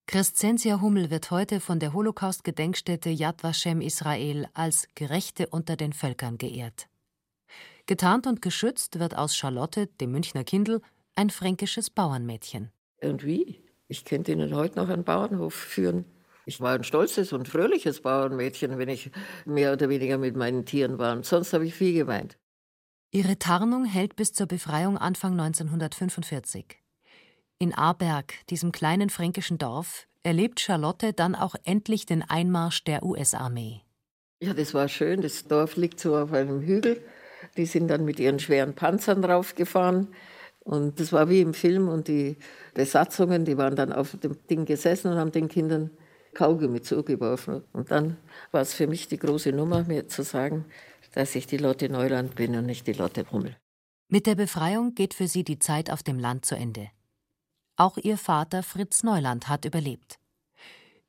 Crescentia 0.09 0.81
Hummel 0.81 1.09
wird 1.09 1.31
heute 1.31 1.61
von 1.61 1.79
der 1.79 1.93
Holocaust-Gedenkstätte 1.93 3.11
Yad 3.11 3.45
Vashem 3.45 3.81
Israel 3.81 4.49
als 4.55 4.89
Gerechte 4.97 5.47
unter 5.47 5.77
den 5.77 5.93
Völkern 5.93 6.37
geehrt. 6.37 6.89
Getarnt 7.87 8.27
und 8.27 8.43
geschützt 8.43 8.99
wird 8.99 9.17
aus 9.17 9.37
Charlotte, 9.37 9.87
dem 9.87 10.11
Münchner 10.11 10.43
Kindl, 10.43 10.83
ein 11.15 11.31
fränkisches 11.31 11.91
Bauernmädchen. 11.91 12.73
Und 13.01 13.25
wie? 13.25 13.63
Ich 13.87 14.05
könnte 14.05 14.33
Ihnen 14.33 14.57
heute 14.57 14.81
noch 14.81 14.89
einen 14.89 15.05
Bauernhof 15.05 15.55
führen. 15.55 16.07
Ich 16.45 16.61
war 16.61 16.75
ein 16.75 16.85
stolzes 16.85 17.33
und 17.33 17.49
fröhliches 17.49 18.03
Bauernmädchen, 18.03 18.79
wenn 18.79 18.89
ich 18.89 19.11
mehr 19.45 19.73
oder 19.73 19.89
weniger 19.89 20.19
mit 20.19 20.37
meinen 20.37 20.65
Tieren 20.65 20.99
war. 20.99 21.23
sonst 21.23 21.53
habe 21.53 21.67
ich 21.67 21.75
viel 21.75 21.95
geweint. 21.95 22.37
Ihre 23.13 23.39
Tarnung 23.39 23.85
hält 23.85 24.17
bis 24.17 24.33
zur 24.33 24.47
Befreiung 24.47 24.97
Anfang 24.97 25.39
1945. 25.39 26.79
In 27.59 27.75
Aarberg, 27.75 28.35
diesem 28.49 28.73
kleinen 28.73 29.11
fränkischen 29.11 29.59
Dorf, 29.59 30.09
erlebt 30.25 30.61
Charlotte 30.61 31.13
dann 31.13 31.35
auch 31.35 31.55
endlich 31.65 32.07
den 32.07 32.23
Einmarsch 32.23 32.85
der 32.85 33.05
US-Armee. 33.05 33.83
Ja, 34.41 34.55
das 34.55 34.75
war 34.75 34.89
schön. 34.89 35.21
Das 35.21 35.45
Dorf 35.45 35.77
liegt 35.77 36.01
so 36.01 36.17
auf 36.17 36.33
einem 36.33 36.63
Hügel. 36.63 37.01
Die 37.57 37.67
sind 37.67 37.89
dann 37.89 38.05
mit 38.05 38.19
ihren 38.19 38.41
schweren 38.41 38.75
Panzern 38.75 39.23
draufgefahren. 39.23 40.09
Und 40.61 40.99
das 40.99 41.13
war 41.13 41.29
wie 41.29 41.41
im 41.41 41.55
Film. 41.55 41.89
Und 41.89 42.09
die 42.09 42.37
Besatzungen, 42.75 43.45
die 43.45 43.59
waren 43.59 43.77
dann 43.77 43.93
auf 43.93 44.17
dem 44.17 44.37
Ding 44.49 44.65
gesessen 44.65 45.13
und 45.13 45.19
haben 45.19 45.33
den 45.33 45.49
Kindern 45.49 45.91
Kaugummi 46.35 46.83
zugeworfen. 46.83 47.63
Und 47.73 47.91
dann 47.91 48.17
war 48.51 48.63
es 48.63 48.75
für 48.75 48.87
mich 48.87 49.09
die 49.09 49.19
große 49.19 49.53
Nummer, 49.53 49.85
mir 49.85 50.09
zu 50.09 50.23
sagen, 50.23 50.65
dass 51.13 51.35
ich 51.35 51.47
die 51.47 51.59
Lotte 51.59 51.89
Neuland 51.89 52.35
bin 52.35 52.57
und 52.57 52.67
nicht 52.67 52.87
die 52.87 52.93
Lotte 52.93 53.31
Hummel. 53.31 53.57
Mit 54.09 54.27
der 54.27 54.35
Befreiung 54.35 54.95
geht 54.95 55.15
für 55.15 55.29
sie 55.29 55.45
die 55.45 55.59
Zeit 55.59 55.91
auf 55.91 56.03
dem 56.03 56.19
Land 56.19 56.45
zu 56.45 56.55
Ende. 56.55 56.91
Auch 57.77 57.97
ihr 57.97 58.19
Vater 58.19 58.63
Fritz 58.63 59.03
Neuland 59.03 59.49
hat 59.49 59.65
überlebt. 59.65 60.19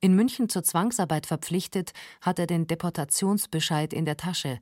In 0.00 0.14
München 0.14 0.48
zur 0.48 0.62
Zwangsarbeit 0.62 1.26
verpflichtet, 1.26 1.92
hat 2.20 2.38
er 2.38 2.46
den 2.46 2.66
Deportationsbescheid 2.66 3.92
in 3.92 4.04
der 4.04 4.16
Tasche. 4.16 4.58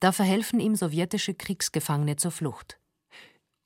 Da 0.00 0.10
verhelfen 0.10 0.58
ihm 0.58 0.74
sowjetische 0.74 1.34
Kriegsgefangene 1.34 2.16
zur 2.16 2.30
Flucht. 2.30 2.78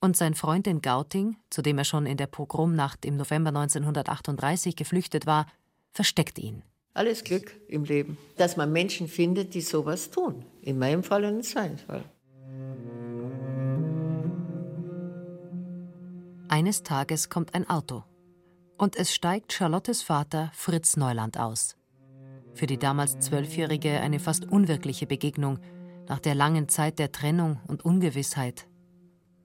Und 0.01 0.15
sein 0.15 0.33
Freund 0.33 0.67
in 0.67 0.81
Gauting, 0.81 1.37
zu 1.49 1.61
dem 1.61 1.77
er 1.77 1.83
schon 1.83 2.05
in 2.05 2.17
der 2.17 2.27
Pogromnacht 2.27 3.05
im 3.05 3.17
November 3.17 3.49
1938 3.49 4.75
geflüchtet 4.75 5.25
war, 5.25 5.47
versteckt 5.91 6.39
ihn. 6.39 6.63
Alles 6.93 7.23
Glück 7.23 7.55
im 7.67 7.83
Leben, 7.83 8.17
dass 8.37 8.57
man 8.57 8.71
Menschen 8.71 9.07
findet, 9.07 9.53
die 9.53 9.61
sowas 9.61 10.09
tun. 10.09 10.45
In 10.61 10.79
meinem 10.79 11.03
Fall 11.03 11.23
und 11.25 11.37
in 11.37 11.43
seinem 11.43 11.77
Fall. 11.77 12.03
Eines 16.49 16.83
Tages 16.83 17.29
kommt 17.29 17.53
ein 17.53 17.69
Auto 17.69 18.03
und 18.77 18.95
es 18.95 19.13
steigt 19.13 19.53
Charlottes 19.53 20.01
Vater 20.01 20.51
Fritz 20.55 20.97
Neuland 20.97 21.37
aus. 21.37 21.75
Für 22.55 22.65
die 22.65 22.77
damals 22.77 23.19
Zwölfjährige 23.19 23.99
eine 23.99 24.19
fast 24.19 24.45
unwirkliche 24.45 25.05
Begegnung 25.05 25.59
nach 26.07 26.19
der 26.19 26.33
langen 26.33 26.67
Zeit 26.69 26.97
der 26.97 27.11
Trennung 27.11 27.59
und 27.67 27.85
Ungewissheit. 27.85 28.67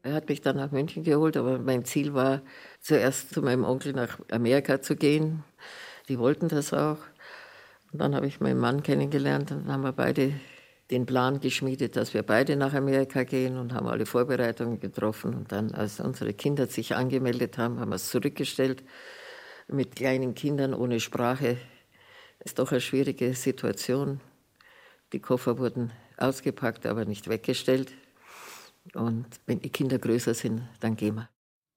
Er 0.03 0.15
hat 0.15 0.29
mich 0.29 0.41
dann 0.41 0.57
nach 0.57 0.71
München 0.71 1.03
geholt, 1.03 1.37
aber 1.37 1.59
mein 1.59 1.85
Ziel 1.85 2.15
war, 2.15 2.43
zuerst 2.81 3.35
zu 3.35 3.43
meinem 3.43 3.65
Onkel 3.65 3.93
nach 3.93 4.19
Amerika 4.31 4.81
zu 4.81 4.97
gehen. 4.97 5.45
Die 6.09 6.19
wollten 6.19 6.49
das 6.49 6.73
auch. 6.73 6.99
Und 7.93 8.01
dann 8.01 8.15
habe 8.15 8.27
ich 8.27 8.41
meinen 8.41 8.59
Mann 8.59 8.83
kennengelernt 8.83 9.51
und 9.53 9.65
dann 9.65 9.73
haben 9.73 9.85
wir 9.85 9.93
beide 9.93 10.33
den 10.91 11.07
Plan 11.07 11.41
geschmiedet, 11.41 11.97
dass 11.97 12.13
wir 12.13 12.23
beide 12.23 12.57
nach 12.57 12.75
Amerika 12.75 13.25
gehen 13.25 13.57
und 13.57 13.73
haben 13.73 13.87
alle 13.87 14.05
Vorbereitungen 14.05 14.81
getroffen. 14.81 15.35
Und 15.35 15.53
dann, 15.53 15.73
als 15.73 16.01
unsere 16.01 16.35
Kinder 16.35 16.67
sich 16.67 16.95
angemeldet 16.95 17.57
haben, 17.57 17.81
haben 17.81 17.91
wir 17.91 17.97
es 17.97 18.11
zurückgestellt. 18.11 18.83
Mit 19.67 19.97
kleinen 19.97 20.35
Kindern 20.35 20.75
ohne 20.75 21.01
Sprache 21.01 21.57
ist 22.41 22.59
doch 22.59 22.71
eine 22.71 22.81
schwierige 22.83 23.35
Situation. 23.35 24.21
Die 25.13 25.21
Koffer 25.21 25.59
wurden 25.59 25.93
ausgepackt, 26.19 26.85
aber 26.87 27.07
nicht 27.07 27.29
weggestellt. 27.29 27.93
Und 28.93 29.27
wenn 29.47 29.61
die 29.61 29.71
Kinder 29.71 29.99
größer 29.99 30.35
sind, 30.35 30.63
dann 30.81 30.97
gehen 30.97 31.15
wir. 31.15 31.34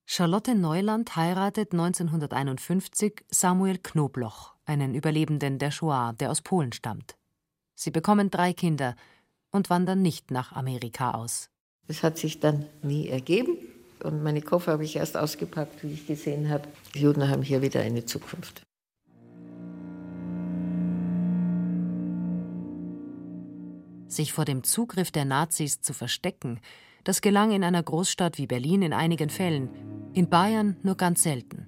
Charlotte 0.10 0.56
Neuland 0.56 1.18
heiratet 1.18 1.74
1951 1.74 3.26
Samuel 3.30 3.78
Knobloch, 3.78 4.54
einen 4.66 4.96
Überlebenden 4.96 5.60
der 5.60 5.70
Shoah, 5.70 6.14
der 6.14 6.32
aus 6.32 6.42
Polen 6.42 6.72
stammt. 6.72 7.18
Sie 7.76 7.92
bekommen 7.92 8.32
drei 8.32 8.54
Kinder 8.54 8.96
und 9.52 9.70
wandern 9.70 10.02
nicht 10.02 10.32
nach 10.32 10.54
Amerika 10.54 11.12
aus. 11.12 11.50
Das 11.90 12.04
hat 12.04 12.18
sich 12.18 12.40
dann 12.40 12.66
nie 12.82 13.10
ergeben. 13.10 13.58
Und 14.02 14.24
meine 14.24 14.42
Koffer 14.42 14.72
habe 14.72 14.86
ich 14.86 14.96
erst 14.96 15.18
ausgepackt, 15.18 15.84
wie 15.84 15.92
ich 15.92 16.08
gesehen 16.08 16.50
habe, 16.50 16.70
die 16.96 17.02
Juden 17.02 17.28
haben 17.28 17.44
hier 17.44 17.62
wieder 17.62 17.82
eine 17.82 18.06
Zukunft. 18.06 18.62
Sich 24.08 24.32
vor 24.32 24.46
dem 24.46 24.64
Zugriff 24.64 25.12
der 25.12 25.26
Nazis 25.26 25.82
zu 25.82 25.94
verstecken, 25.94 26.62
das 27.08 27.22
gelang 27.22 27.52
in 27.52 27.64
einer 27.64 27.82
Großstadt 27.82 28.38
wie 28.38 28.48
Berlin 28.48 28.82
in 28.82 28.92
einigen 28.92 29.30
Fällen, 29.30 29.70
in 30.12 30.28
Bayern 30.28 30.76
nur 30.84 30.96
ganz 30.96 31.24
selten. 31.24 31.66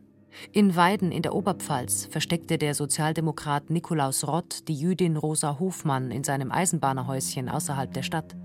In 0.51 0.75
Weiden 0.75 1.13
in 1.13 1.21
der 1.21 1.33
Oberpfalz 1.33 2.07
versteckte 2.07 2.57
der 2.57 2.75
Sozialdemokrat 2.75 3.69
Nikolaus 3.69 4.27
Rott 4.27 4.67
die 4.67 4.75
Jüdin 4.75 5.15
Rosa 5.15 5.57
Hofmann 5.57 6.11
in 6.11 6.25
seinem 6.25 6.51
Eisenbahnerhäuschen 6.51 7.47
außerhalb 7.47 7.93
der 7.93 8.03
Stadt. 8.03 8.35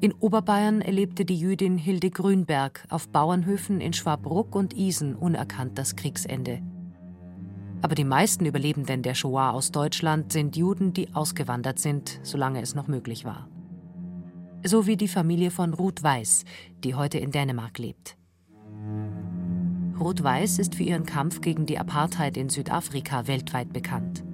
In 0.00 0.12
Oberbayern 0.12 0.80
erlebte 0.80 1.24
die 1.24 1.36
Jüdin 1.36 1.76
Hilde 1.76 2.10
Grünberg 2.10 2.84
auf 2.88 3.08
Bauernhöfen 3.08 3.80
in 3.80 3.92
Schwabruck 3.92 4.54
und 4.54 4.74
Isen 4.74 5.16
unerkannt 5.16 5.76
das 5.76 5.96
Kriegsende. 5.96 6.62
Aber 7.82 7.96
die 7.96 8.04
meisten 8.04 8.46
Überlebenden 8.46 9.02
der 9.02 9.14
Shoah 9.14 9.50
aus 9.50 9.72
Deutschland 9.72 10.32
sind 10.32 10.56
Juden, 10.56 10.92
die 10.92 11.12
ausgewandert 11.14 11.80
sind, 11.80 12.20
solange 12.22 12.62
es 12.62 12.76
noch 12.76 12.86
möglich 12.86 13.24
war 13.24 13.48
so 14.64 14.86
wie 14.86 14.96
die 14.96 15.08
Familie 15.08 15.50
von 15.50 15.74
Ruth 15.74 16.02
Weiß, 16.02 16.44
die 16.84 16.94
heute 16.94 17.18
in 17.18 17.30
Dänemark 17.30 17.78
lebt. 17.78 18.16
Ruth 19.98 20.22
Weiß 20.22 20.58
ist 20.58 20.76
für 20.76 20.82
ihren 20.82 21.06
Kampf 21.06 21.40
gegen 21.40 21.66
die 21.66 21.78
Apartheid 21.78 22.36
in 22.36 22.48
Südafrika 22.48 23.26
weltweit 23.26 23.72
bekannt. 23.72 24.24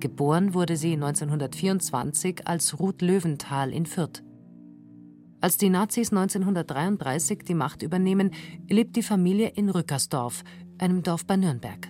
Geboren 0.00 0.52
wurde 0.52 0.76
sie 0.76 0.94
1924 0.94 2.46
als 2.46 2.78
Ruth 2.78 3.02
Löwenthal 3.02 3.72
in 3.72 3.86
Fürth. 3.86 4.22
Als 5.40 5.56
die 5.56 5.70
Nazis 5.70 6.10
1933 6.12 7.40
die 7.46 7.54
Macht 7.54 7.82
übernehmen, 7.82 8.32
lebt 8.68 8.96
die 8.96 9.02
Familie 9.02 9.48
in 9.54 9.70
Rückersdorf, 9.70 10.44
einem 10.78 11.02
Dorf 11.02 11.24
bei 11.24 11.36
Nürnberg. 11.36 11.88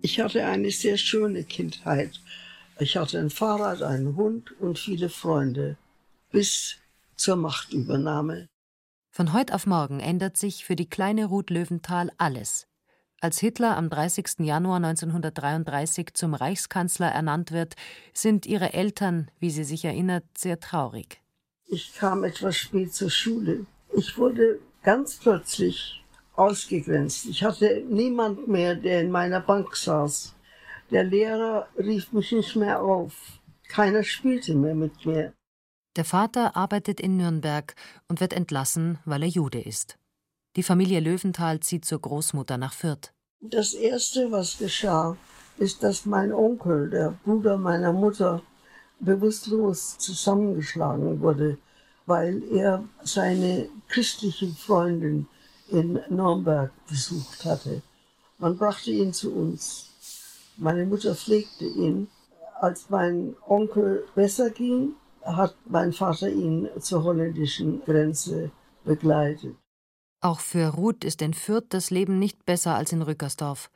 Ich 0.00 0.20
hatte 0.20 0.44
eine 0.44 0.70
sehr 0.70 0.96
schöne 0.96 1.44
Kindheit. 1.44 2.20
Ich 2.78 2.96
hatte 2.96 3.18
ein 3.18 3.30
Fahrrad, 3.30 3.82
einen 3.82 4.16
Hund 4.16 4.52
und 4.60 4.78
viele 4.78 5.08
Freunde 5.08 5.76
bis 6.30 6.76
zur 7.16 7.36
Machtübernahme. 7.36 8.48
Von 9.10 9.32
heute 9.32 9.54
auf 9.54 9.66
morgen 9.66 10.00
ändert 10.00 10.36
sich 10.36 10.64
für 10.64 10.76
die 10.76 10.88
kleine 10.88 11.26
Ruth 11.26 11.50
Löwenthal 11.50 12.10
alles. 12.18 12.66
Als 13.20 13.40
Hitler 13.40 13.76
am 13.76 13.90
30. 13.90 14.40
Januar 14.40 14.76
1933 14.76 16.14
zum 16.14 16.34
Reichskanzler 16.34 17.08
ernannt 17.08 17.50
wird, 17.50 17.74
sind 18.12 18.46
ihre 18.46 18.74
Eltern, 18.74 19.28
wie 19.40 19.50
sie 19.50 19.64
sich 19.64 19.84
erinnert, 19.84 20.24
sehr 20.36 20.60
traurig. 20.60 21.20
Ich 21.66 21.94
kam 21.94 22.22
etwas 22.22 22.56
spät 22.56 22.94
zur 22.94 23.10
Schule. 23.10 23.66
Ich 23.92 24.16
wurde 24.16 24.60
ganz 24.84 25.16
plötzlich 25.16 26.04
ausgegrenzt. 26.36 27.26
Ich 27.26 27.42
hatte 27.42 27.82
niemand 27.88 28.46
mehr, 28.46 28.76
der 28.76 29.00
in 29.00 29.10
meiner 29.10 29.40
Bank 29.40 29.74
saß. 29.74 30.34
Der 30.92 31.02
Lehrer 31.02 31.68
rief 31.76 32.12
mich 32.12 32.30
nicht 32.30 32.54
mehr 32.54 32.80
auf. 32.80 33.12
Keiner 33.68 34.04
spielte 34.04 34.54
mehr 34.54 34.76
mit 34.76 35.04
mir. 35.04 35.32
Der 35.98 36.04
Vater 36.04 36.54
arbeitet 36.54 37.00
in 37.00 37.16
Nürnberg 37.16 37.74
und 38.06 38.20
wird 38.20 38.32
entlassen, 38.32 39.00
weil 39.04 39.24
er 39.24 39.28
Jude 39.28 39.60
ist. 39.60 39.98
Die 40.54 40.62
Familie 40.62 41.00
Löwenthal 41.00 41.58
zieht 41.58 41.84
zur 41.84 41.98
Großmutter 41.98 42.56
nach 42.56 42.72
Fürth. 42.72 43.12
Das 43.40 43.74
Erste, 43.74 44.30
was 44.30 44.58
geschah, 44.58 45.16
ist, 45.56 45.82
dass 45.82 46.06
mein 46.06 46.32
Onkel, 46.32 46.88
der 46.88 47.18
Bruder 47.24 47.58
meiner 47.58 47.92
Mutter, 47.92 48.42
bewusstlos 49.00 49.98
zusammengeschlagen 49.98 51.20
wurde, 51.20 51.58
weil 52.06 52.44
er 52.44 52.84
seine 53.02 53.68
christliche 53.88 54.46
Freundin 54.50 55.26
in 55.66 55.98
Nürnberg 56.10 56.70
besucht 56.88 57.44
hatte. 57.44 57.82
Man 58.38 58.56
brachte 58.56 58.92
ihn 58.92 59.12
zu 59.12 59.34
uns. 59.34 59.90
Meine 60.58 60.86
Mutter 60.86 61.16
pflegte 61.16 61.64
ihn. 61.64 62.06
Als 62.60 62.88
mein 62.88 63.34
Onkel 63.48 64.04
besser 64.14 64.50
ging, 64.50 64.94
hat 65.36 65.54
mein 65.66 65.92
Vater 65.92 66.28
ihn 66.28 66.68
zur 66.80 67.04
holländischen 67.04 67.82
Grenze 67.84 68.50
begleitet. 68.84 69.56
Auch 70.20 70.40
für 70.40 70.68
Ruth 70.68 71.04
ist 71.04 71.22
in 71.22 71.34
Fürth 71.34 71.66
das 71.68 71.90
Leben 71.90 72.18
nicht 72.18 72.44
besser 72.44 72.74
als 72.74 72.92
in 72.92 73.02
Rückersdorf. 73.02 73.70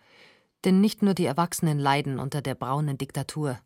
Denn 0.64 0.80
nicht 0.80 1.02
nur 1.02 1.14
die 1.14 1.26
Erwachsenen 1.26 1.78
leiden 1.78 2.18
unter 2.18 2.42
der 2.42 2.54
braunen 2.54 2.98
Diktatur. 2.98 3.58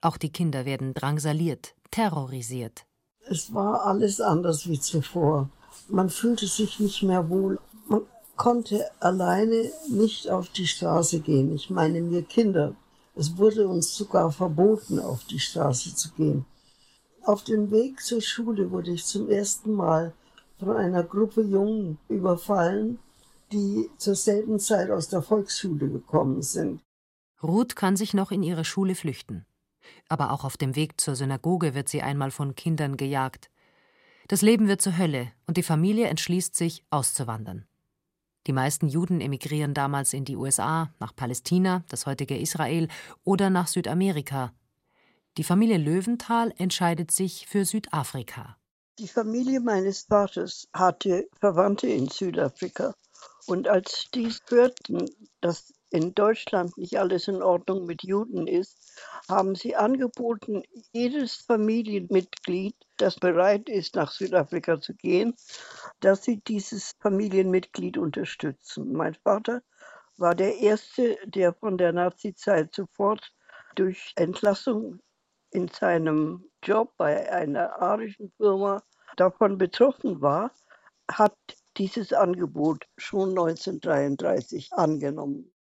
Auch 0.00 0.16
die 0.16 0.32
Kinder 0.32 0.64
werden 0.64 0.94
drangsaliert, 0.94 1.74
terrorisiert. 1.90 2.84
Es 3.28 3.54
war 3.54 3.86
alles 3.86 4.20
anders 4.20 4.68
wie 4.68 4.80
zuvor. 4.80 5.48
Man 5.88 6.10
fühlte 6.10 6.46
sich 6.46 6.80
nicht 6.80 7.02
mehr 7.02 7.28
wohl. 7.28 7.58
Man 7.86 8.02
konnte 8.36 8.84
alleine 9.00 9.70
nicht 9.88 10.28
auf 10.28 10.48
die 10.48 10.66
Straße 10.66 11.20
gehen. 11.20 11.54
Ich 11.54 11.70
meine, 11.70 12.10
wir 12.10 12.22
Kinder. 12.22 12.74
Es 13.14 13.36
wurde 13.36 13.68
uns 13.68 13.94
sogar 13.94 14.32
verboten, 14.32 14.98
auf 14.98 15.24
die 15.24 15.38
Straße 15.38 15.94
zu 15.94 16.10
gehen. 16.12 16.44
Auf 17.24 17.44
dem 17.44 17.70
Weg 17.70 18.00
zur 18.00 18.20
Schule 18.20 18.70
wurde 18.70 18.90
ich 18.90 19.04
zum 19.04 19.30
ersten 19.30 19.72
Mal 19.72 20.12
von 20.58 20.76
einer 20.76 21.04
Gruppe 21.04 21.42
Jungen 21.42 21.98
überfallen, 22.08 22.98
die 23.52 23.90
zur 23.96 24.16
selben 24.16 24.58
Zeit 24.58 24.90
aus 24.90 25.08
der 25.08 25.22
Volksschule 25.22 25.88
gekommen 25.88 26.42
sind. 26.42 26.80
Ruth 27.42 27.76
kann 27.76 27.96
sich 27.96 28.14
noch 28.14 28.32
in 28.32 28.42
ihre 28.42 28.64
Schule 28.64 28.94
flüchten. 28.94 29.46
Aber 30.08 30.32
auch 30.32 30.44
auf 30.44 30.56
dem 30.56 30.74
Weg 30.74 31.00
zur 31.00 31.14
Synagoge 31.14 31.74
wird 31.74 31.88
sie 31.88 32.02
einmal 32.02 32.30
von 32.30 32.54
Kindern 32.54 32.96
gejagt. 32.96 33.50
Das 34.28 34.42
Leben 34.42 34.68
wird 34.68 34.80
zur 34.80 34.96
Hölle 34.96 35.32
und 35.46 35.56
die 35.56 35.62
Familie 35.62 36.06
entschließt 36.06 36.56
sich, 36.56 36.84
auszuwandern. 36.90 37.66
Die 38.46 38.52
meisten 38.52 38.88
Juden 38.88 39.20
emigrieren 39.20 39.74
damals 39.74 40.12
in 40.12 40.24
die 40.24 40.36
USA, 40.36 40.92
nach 40.98 41.14
Palästina, 41.14 41.84
das 41.88 42.06
heutige 42.06 42.36
Israel, 42.36 42.88
oder 43.22 43.50
nach 43.50 43.68
Südamerika. 43.68 44.52
Die 45.38 45.44
Familie 45.44 45.78
Löwenthal 45.78 46.52
entscheidet 46.58 47.10
sich 47.10 47.46
für 47.46 47.64
Südafrika. 47.64 48.58
Die 48.98 49.08
Familie 49.08 49.60
meines 49.60 50.02
Vaters 50.02 50.68
hatte 50.74 51.26
Verwandte 51.40 51.86
in 51.86 52.06
Südafrika. 52.08 52.94
Und 53.46 53.66
als 53.66 54.10
die 54.14 54.30
hörten, 54.50 55.06
dass 55.40 55.72
in 55.88 56.14
Deutschland 56.14 56.76
nicht 56.76 56.98
alles 56.98 57.28
in 57.28 57.42
Ordnung 57.42 57.86
mit 57.86 58.02
Juden 58.02 58.46
ist, 58.46 59.00
haben 59.26 59.54
sie 59.54 59.74
angeboten, 59.74 60.64
jedes 60.92 61.36
Familienmitglied, 61.36 62.76
das 62.98 63.16
bereit 63.18 63.70
ist, 63.70 63.94
nach 63.94 64.12
Südafrika 64.12 64.82
zu 64.82 64.92
gehen, 64.92 65.34
dass 66.00 66.24
sie 66.24 66.42
dieses 66.46 66.92
Familienmitglied 67.00 67.96
unterstützen. 67.96 68.92
Mein 68.92 69.14
Vater 69.14 69.62
war 70.18 70.34
der 70.34 70.58
Erste, 70.58 71.16
der 71.24 71.54
von 71.54 71.78
der 71.78 71.94
Nazizeit 71.94 72.74
sofort 72.74 73.32
durch 73.76 74.12
Entlassung 74.16 75.00
in 75.52 75.68
seinem 75.68 76.44
Job 76.62 76.92
bei 76.96 77.30
einer 77.30 77.80
arischen 77.80 78.32
Firma 78.36 78.82
davon 79.16 79.58
betroffen 79.58 80.20
war, 80.20 80.50
hat 81.10 81.36
dieses 81.76 82.12
Angebot 82.12 82.84
schon 82.96 83.30
1933 83.30 84.72
angenommen. 84.72 85.52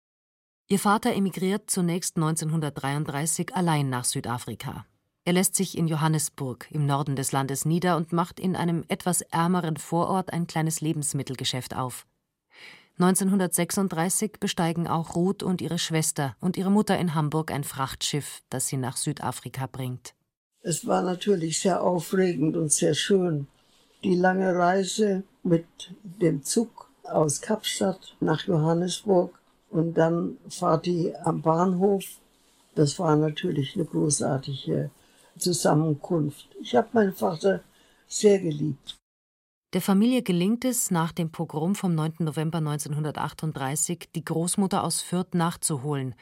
Ihr 0.68 0.80
Vater 0.80 1.14
emigriert 1.14 1.70
zunächst 1.70 2.16
1933 2.16 3.56
allein 3.56 3.90
nach 3.90 4.06
Südafrika. 4.06 4.86
Er 5.24 5.34
lässt 5.34 5.56
sich 5.56 5.78
in 5.78 5.88
Johannesburg 5.88 6.68
im 6.72 6.86
Norden 6.86 7.16
des 7.16 7.32
Landes 7.32 7.66
nieder 7.66 7.96
und 7.98 8.12
macht 8.12 8.40
in 8.40 8.56
einem 8.56 8.86
etwas 8.88 9.22
ärmeren 9.22 9.78
Vorort 9.78 10.34
ein 10.34 10.48
kleines 10.48 10.82
Lebensmittelgeschäft 10.82 11.76
auf. 11.76 12.08
1936 13.00 14.34
besteigen 14.40 14.88
auch 14.88 15.16
Ruth 15.16 15.44
und 15.44 15.62
ihre 15.62 15.80
Schwester 15.80 16.36
und 16.40 16.58
ihre 16.58 16.72
Mutter 16.72 16.98
in 16.98 17.16
Hamburg 17.16 17.52
ein 17.52 17.64
Frachtschiff, 17.64 18.42
das 18.50 18.68
sie 18.68 18.78
nach 18.78 18.98
Südafrika 18.98 19.68
bringt. 19.68 20.14
Es 20.62 20.86
war 20.86 21.02
natürlich 21.02 21.60
sehr 21.60 21.82
aufregend 21.82 22.56
und 22.56 22.72
sehr 22.72 22.94
schön. 22.94 23.48
Die 24.04 24.16
lange 24.16 24.56
Reise 24.56 25.24
mit 25.44 25.66
dem 26.04 26.44
Zug 26.44 26.90
aus 27.04 27.42
Kapstadt 27.42 28.16
nach 28.20 28.46
Johannesburg 28.46 29.40
und 29.70 29.96
dann 29.96 30.38
fahrt 30.50 30.86
die 30.86 31.16
am 31.24 31.42
Bahnhof. 31.42 32.04
Das 32.76 33.00
war 33.00 33.16
natürlich 33.16 33.76
eine 33.76 33.86
großartige 33.86 34.92
Zusammenkunft. 35.38 36.48
Ich 36.62 36.76
habe 36.76 36.90
meinen 36.94 37.14
Vater 37.14 37.62
sehr 38.08 38.40
geliebt. 38.40 39.01
Der 39.74 39.82
Familie 39.82 40.22
gelingt 40.22 40.66
es, 40.66 40.92
nach 40.92 41.14
dem 41.14 41.32
Pogrom 41.32 41.76
vom 41.76 41.96
9. 41.96 42.16
November 42.20 42.58
1938 42.58 44.10
die 44.14 44.26
Großmutter 44.26 44.84
aus 44.84 45.02
Fürth 45.02 45.34
nachzuholen. 45.34 46.14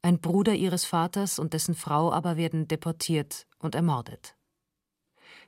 Ein 0.00 0.20
Bruder 0.20 0.54
ihres 0.54 0.84
Vaters 0.84 1.40
und 1.40 1.54
dessen 1.54 1.74
Frau 1.74 2.12
aber 2.12 2.36
werden 2.36 2.68
deportiert 2.68 3.48
und 3.58 3.74
ermordet. 3.74 4.36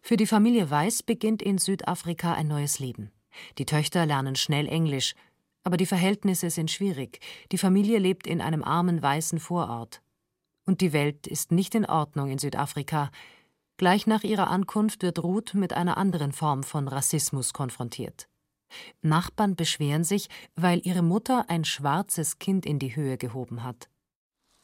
Für 0.03 0.17
die 0.17 0.27
Familie 0.27 0.71
Weiß 0.71 1.05
beginnt 1.05 1.41
in 1.41 1.59
Südafrika 1.59 2.35
ein 2.35 2.49
neues 2.49 2.81
Leben. 2.81 3.13
Die 3.59 3.67
Töchter 3.67 4.07
lernen 4.07 4.35
schnell 4.35 4.67
Englisch, 4.67 5.15
aber 5.63 5.77
die 5.77 5.87
Verhältnisse 5.87 6.51
sind 6.51 6.69
schwierig. 6.69 7.21
Die 7.53 7.59
Familie 7.59 8.01
lebt 8.01 8.27
in 8.27 8.41
einem 8.41 8.65
armen 8.65 9.01
weißen 9.03 9.39
Vorort. 9.39 10.03
Und 10.67 10.81
die 10.81 10.93
Welt 10.93 11.29
ist 11.29 11.53
nicht 11.53 11.77
in 11.77 11.87
Ordnung 11.87 12.29
in 12.29 12.39
Südafrika. 12.39 13.13
Gleich 13.81 14.07
nach 14.07 14.25
ihrer 14.25 14.49
Ankunft 14.51 15.03
wird 15.03 15.23
Ruth 15.23 15.55
mit 15.55 15.73
einer 15.73 15.97
anderen 15.97 16.33
Form 16.33 16.65
von 16.65 16.87
Rassismus 16.87 17.55
konfrontiert. 17.55 18.29
Nachbarn 19.01 19.57
beschweren 19.57 20.05
sich, 20.05 20.29
weil 20.55 20.83
ihre 20.87 21.01
Mutter 21.01 21.47
ein 21.49 21.65
schwarzes 21.65 22.39
Kind 22.39 22.67
in 22.67 22.79
die 22.79 22.95
Höhe 22.95 23.17
gehoben 23.17 23.65
hat. 23.65 23.89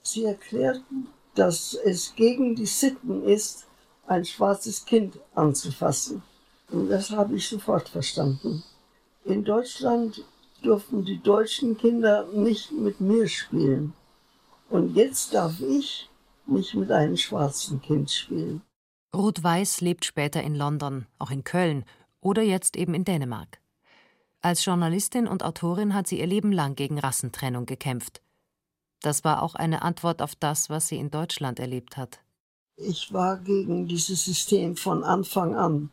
Sie 0.03 0.27
erklärten, 0.27 1.07
dass 1.35 1.73
es 1.73 2.15
gegen 2.15 2.57
die 2.57 2.67
Sitten 2.67 3.25
ist, 3.25 3.67
ein 4.07 4.27
schwarzes 4.27 4.85
Kind 4.85 5.19
anzufassen. 5.35 6.23
Und 6.69 6.91
das 6.91 7.11
habe 7.11 7.37
ich 7.37 7.49
sofort 7.49 7.89
verstanden. 7.89 8.65
In 9.25 9.45
Deutschland 9.45 10.23
durften 10.61 11.07
die 11.07 11.23
deutschen 11.23 11.79
Kinder 11.79 12.27
nicht 12.35 12.71
mit 12.71 13.01
mir 13.01 13.27
spielen. 13.29 13.95
Und 14.69 14.95
jetzt 14.95 15.33
darf 15.33 15.59
ich 15.63 16.11
mich 16.45 16.75
mit 16.75 16.91
einem 16.91 17.17
schwarzen 17.17 17.81
Kind 17.81 18.11
spielen. 18.11 18.61
Ruth 19.17 19.43
Weiß 19.43 19.81
lebt 19.81 20.05
später 20.05 20.43
in 20.43 20.55
London, 20.55 21.07
auch 21.19 21.31
in 21.31 21.43
Köln 21.43 21.87
oder 22.21 22.43
jetzt 22.43 22.77
eben 22.77 22.93
in 22.93 23.07
Dänemark. 23.07 23.61
Als 24.43 24.63
Journalistin 24.63 25.27
und 25.27 25.43
Autorin 25.43 25.95
hat 25.95 26.07
sie 26.07 26.21
ihr 26.21 26.27
Leben 26.27 26.53
lang 26.53 26.75
gegen 26.75 26.99
Rassentrennung 26.99 27.65
gekämpft. 27.65 28.21
Das 29.01 29.25
war 29.25 29.43
auch 29.43 29.55
eine 29.55 29.81
Antwort 29.81 30.21
auf 30.21 30.35
das, 30.35 30.69
was 30.69 30.89
sie 30.89 30.99
in 30.99 31.11
Deutschland 31.11 31.59
erlebt 31.59 31.97
hat. 31.97 32.21
Ich 32.77 33.11
war 33.11 33.39
gegen 33.39 33.89
dieses 33.89 34.27
System 34.27 34.77
von 34.77 35.03
Anfang 35.03 35.57
an. 35.57 35.91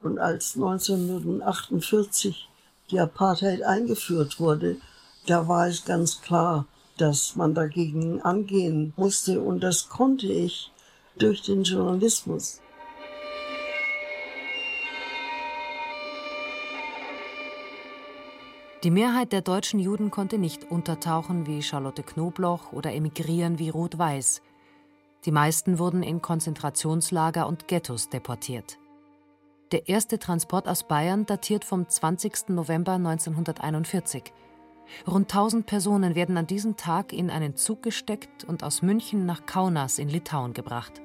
Und 0.00 0.18
als 0.18 0.54
1948 0.56 2.48
die 2.90 2.98
Apartheid 2.98 3.62
eingeführt 3.62 4.40
wurde, 4.40 4.78
da 5.26 5.46
war 5.46 5.68
es 5.68 5.84
ganz 5.84 6.22
klar, 6.22 6.66
dass 6.96 7.36
man 7.36 7.52
dagegen 7.52 8.22
angehen 8.22 8.94
musste 8.96 9.42
und 9.42 9.60
das 9.60 9.90
konnte 9.90 10.26
ich 10.26 10.71
durch 11.16 11.42
den 11.42 11.62
Journalismus. 11.62 12.60
Die 18.82 18.90
Mehrheit 18.90 19.30
der 19.30 19.42
deutschen 19.42 19.78
Juden 19.78 20.10
konnte 20.10 20.38
nicht 20.38 20.70
untertauchen 20.70 21.46
wie 21.46 21.62
Charlotte 21.62 22.02
Knobloch 22.02 22.72
oder 22.72 22.92
emigrieren 22.92 23.60
wie 23.60 23.68
Ruth 23.68 23.96
Weiß. 23.96 24.42
Die 25.24 25.30
meisten 25.30 25.78
wurden 25.78 26.02
in 26.02 26.20
Konzentrationslager 26.20 27.46
und 27.46 27.68
Ghettos 27.68 28.08
deportiert. 28.08 28.78
Der 29.70 29.88
erste 29.88 30.18
Transport 30.18 30.66
aus 30.66 30.82
Bayern 30.82 31.26
datiert 31.26 31.64
vom 31.64 31.88
20. 31.88 32.48
November 32.48 32.94
1941. 32.94 34.32
Rund 35.05 35.29
1000 35.31 35.65
Personen 35.65 36.15
werden 36.15 36.37
an 36.37 36.47
diesem 36.47 36.77
Tag 36.77 37.13
in 37.13 37.29
einen 37.29 37.55
Zug 37.55 37.83
gesteckt 37.83 38.43
und 38.43 38.63
aus 38.63 38.81
München 38.81 39.25
nach 39.25 39.45
Kaunas 39.45 39.99
in 39.99 40.09
Litauen 40.09 40.53
gebracht. 40.53 41.01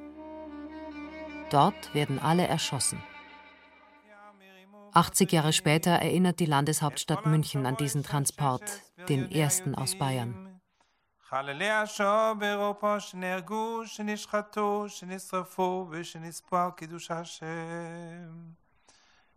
Dort 1.50 1.94
werden 1.94 2.18
alle 2.18 2.46
erschossen. 2.46 3.02
80 4.94 5.32
Jahre 5.32 5.52
später 5.52 5.90
erinnert 5.90 6.38
die 6.38 6.46
Landeshauptstadt 6.46 7.26
München 7.26 7.66
an 7.66 7.76
diesen 7.76 8.02
Transport, 8.02 8.62
den 9.08 9.30
ersten 9.30 9.74
aus 9.74 9.96
Bayern. 9.96 10.48
חללי 11.32 11.70
השואה 11.70 12.34
באירופה 12.34 13.00
שנהרגו, 13.00 13.86
שנשחטו, 13.86 14.84
שנשרפו 14.88 15.86
ושנספו 15.90 16.56
על 16.56 16.70
קידוש 16.76 17.10
השם. 17.10 17.46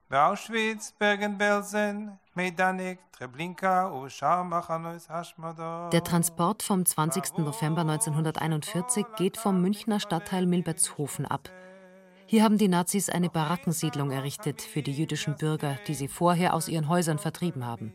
באושוויץ, 0.10 0.92
ברגן-בלזן, 1.02 2.08
Mejdanek, 2.38 3.18
Treblinka 3.18 3.94
ושאר 4.06 4.44
מחנות 4.44 5.08
השמדה. 5.10 5.90
Der 5.92 6.04
Transport 6.04 6.64
vom 6.64 6.86
20. 6.86 7.38
November 7.38 7.82
1941 7.82 9.06
geht 9.18 9.38
vom 9.38 9.62
Münchner 9.62 10.00
Stadtteil 10.00 10.46
Milbertshofen 10.46 11.26
ab. 11.26 11.50
Hier 12.28 12.44
haben 12.44 12.58
die 12.58 12.68
Nazis 12.68 13.10
eine 13.10 13.30
Barackensiedlung 13.30 14.12
errichtet 14.12 14.62
für 14.62 14.82
die 14.82 14.92
jüdischen 14.92 15.38
Bürger, 15.38 15.78
die 15.88 15.94
sie 15.94 16.08
vorher 16.08 16.54
aus 16.54 16.68
ihren 16.68 16.90
Häusern 16.90 17.20
vertrieben 17.20 17.66
haben. 17.66 17.94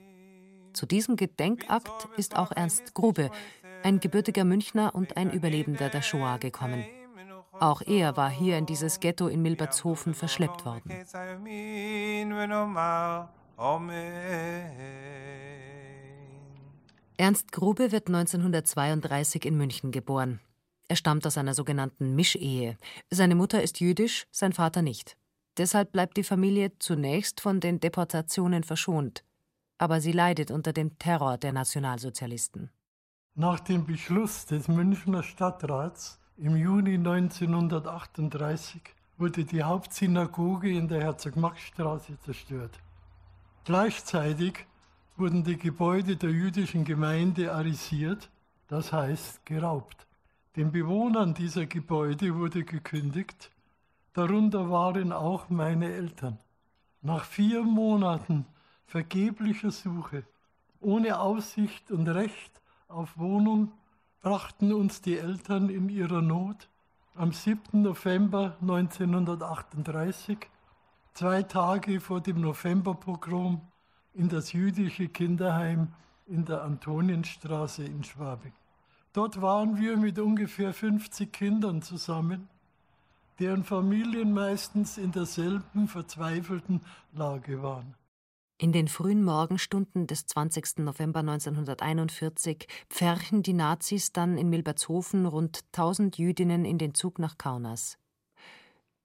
Zu 0.73 0.87
diesem 0.87 1.17
Gedenkakt 1.17 2.09
ist 2.17 2.37
auch 2.37 2.53
Ernst 2.53 2.95
Grube, 2.95 3.31
ein 3.83 4.01
gebürtiger 4.01 4.45
Münchner 4.45 4.95
und 4.95 5.17
ein 5.17 5.31
Überlebender 5.31 5.89
der 5.89 6.03
Shoah, 6.03 6.39
gekommen. 6.39 6.85
Auch 7.60 7.82
er 7.82 8.18
war 8.18 8.30
hier 8.30 8.58
in 8.58 8.66
dieses 8.66 9.00
Ghetto 9.00 9.28
in 9.28 9.42
Milbertshofen 9.42 10.14
verschleppt 10.14 10.66
worden. 10.66 10.90
Ernst 17.18 17.52
Grube 17.52 17.92
wird 17.92 18.08
1932 18.08 19.46
in 19.46 19.58
München 19.58 19.92
geboren. 19.92 20.42
Er 20.88 20.96
stammt 20.96 21.26
aus 21.26 21.38
einer 21.38 21.54
sogenannten 21.54 22.16
Mischehe. 22.16 22.78
Seine 23.10 23.36
Mutter 23.36 23.64
ist 23.64 23.80
jüdisch, 23.80 24.28
sein 24.32 24.54
Vater 24.54 24.82
nicht. 24.82 25.18
Deshalb 25.58 25.92
bleibt 25.94 26.18
die 26.18 26.24
Familie 26.24 26.78
zunächst 26.80 27.40
von 27.42 27.60
den 27.60 27.80
Deportationen 27.80 28.64
verschont. 28.64 29.24
aber 29.78 30.00
sie 30.02 30.12
leidet 30.12 30.52
unter 30.52 30.74
dem 30.74 30.98
Terror 31.00 31.38
der 31.38 31.52
Nationalsozialisten. 31.54 32.70
Nach 33.36 33.60
dem 33.60 33.86
Beschluss 33.86 34.46
des 34.46 34.68
Münchner 34.68 35.24
Stadtrats 35.24 36.20
im 36.38 36.58
Juni 36.58 36.96
1938 36.96 38.82
wurde 39.18 39.46
die 39.46 39.64
Hauptsynagoge 39.64 40.70
in 40.70 40.90
der 40.90 41.02
Herzog-Max-Straße 41.02 42.20
zerstört. 42.20 42.78
Gleichzeitig 43.64 44.66
wurden 45.16 45.46
die 45.46 45.58
Gebäude 45.58 46.18
der 46.18 46.32
jüdischen 46.32 46.84
Gemeinde 46.84 47.54
arisiert, 47.54 48.30
das 48.68 48.92
heißt 48.92 49.46
geraubt. 49.46 50.06
Den 50.58 50.74
Bewohnern 50.74 51.34
dieser 51.34 51.66
Gebäude 51.68 52.36
wurde 52.36 52.66
gekündigt, 52.66 53.50
darunter 54.14 54.70
waren 54.70 55.14
auch 55.14 55.50
meine 55.50 55.94
Eltern. 55.94 56.38
Nach 57.02 57.24
vier 57.24 57.64
Monaten 57.64 58.46
vergeblicher 58.88 59.72
Suche, 59.72 60.24
ohne 60.82 61.18
Aussicht 61.18 61.92
und 61.92 62.08
Recht 62.10 62.62
auf 62.90 63.18
Wohnung, 63.18 63.72
brachten 64.26 64.74
uns 64.74 65.02
die 65.02 65.20
Eltern 65.20 65.70
in 65.70 65.88
ihrer 65.88 66.24
Not 66.24 66.68
am 67.14 67.32
7. 67.32 67.84
November 67.84 68.58
1938, 68.60 70.50
zwei 71.14 71.44
Tage 71.44 72.00
vor 72.00 72.22
dem 72.22 72.42
Novemberpogrom, 72.42 73.62
in 74.16 74.28
das 74.28 74.52
jüdische 74.52 75.10
Kinderheim 75.10 75.90
in 76.26 76.44
der 76.44 76.64
Antonienstraße 76.64 77.84
in 77.84 78.04
Schwabing. 78.04 78.54
Dort 79.14 79.44
waren 79.44 79.78
wir 79.78 79.96
mit 79.96 80.18
ungefähr 80.18 80.74
50 80.74 81.32
Kindern 81.32 81.84
zusammen, 81.84 82.50
deren 83.38 83.64
Familien 83.64 84.34
meistens 84.34 84.98
in 84.98 85.12
derselben 85.12 85.88
verzweifelten 85.88 86.82
Lage 87.14 87.62
waren. 87.62 87.94
In 88.58 88.72
den 88.72 88.88
frühen 88.88 89.22
Morgenstunden 89.22 90.08
des 90.08 90.28
20. 90.28 90.78
November 90.78 91.20
1941 91.20 92.68
pferchen 92.90 93.44
die 93.44 93.52
Nazis 93.52 94.14
dann 94.14 94.38
in 94.38 94.50
Milbertshofen 94.50 95.26
rund 95.26 95.66
1000 95.74 96.18
Jüdinnen 96.18 96.64
in 96.64 96.78
den 96.78 96.94
Zug 96.94 97.20
nach 97.20 97.38
Kaunas. 97.38 97.98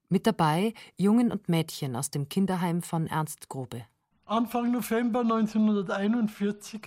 Mit 0.08 0.28
dabei 0.28 0.72
Jungen 0.96 1.32
und 1.32 1.48
Mädchen 1.48 1.96
aus 1.96 2.12
dem 2.12 2.28
Kinderheim 2.28 2.80
von 2.80 3.08
Ernst 3.08 3.48
Grobe. 3.48 3.84
Anfang 4.24 4.70
November 4.70 5.22
1941 5.22 6.82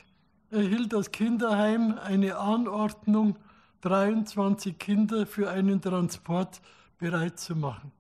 erhielt 0.50 0.94
das 0.94 1.12
Kinderheim 1.12 1.98
eine 2.02 2.38
Anordnung, 2.38 3.36
23 3.82 4.80
Kinder 4.80 5.26
für 5.26 5.50
einen 5.50 5.82
Transport 5.82 6.62
bereit 6.98 7.38
zu 7.40 7.58
machen. 7.58 7.92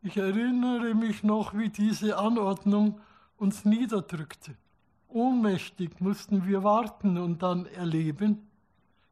Ich 0.00 0.16
erinnere 0.16 0.94
mich 0.94 1.22
noch, 1.22 1.52
wie 1.52 1.68
diese 1.68 2.16
Anordnung 2.16 2.98
uns 3.36 3.64
niederdrückte. 3.64 4.54
Ohnmächtig 5.08 6.00
mussten 6.00 6.46
wir 6.46 6.64
warten 6.64 7.18
und 7.18 7.42
dann 7.42 7.66
erleben, 7.66 8.48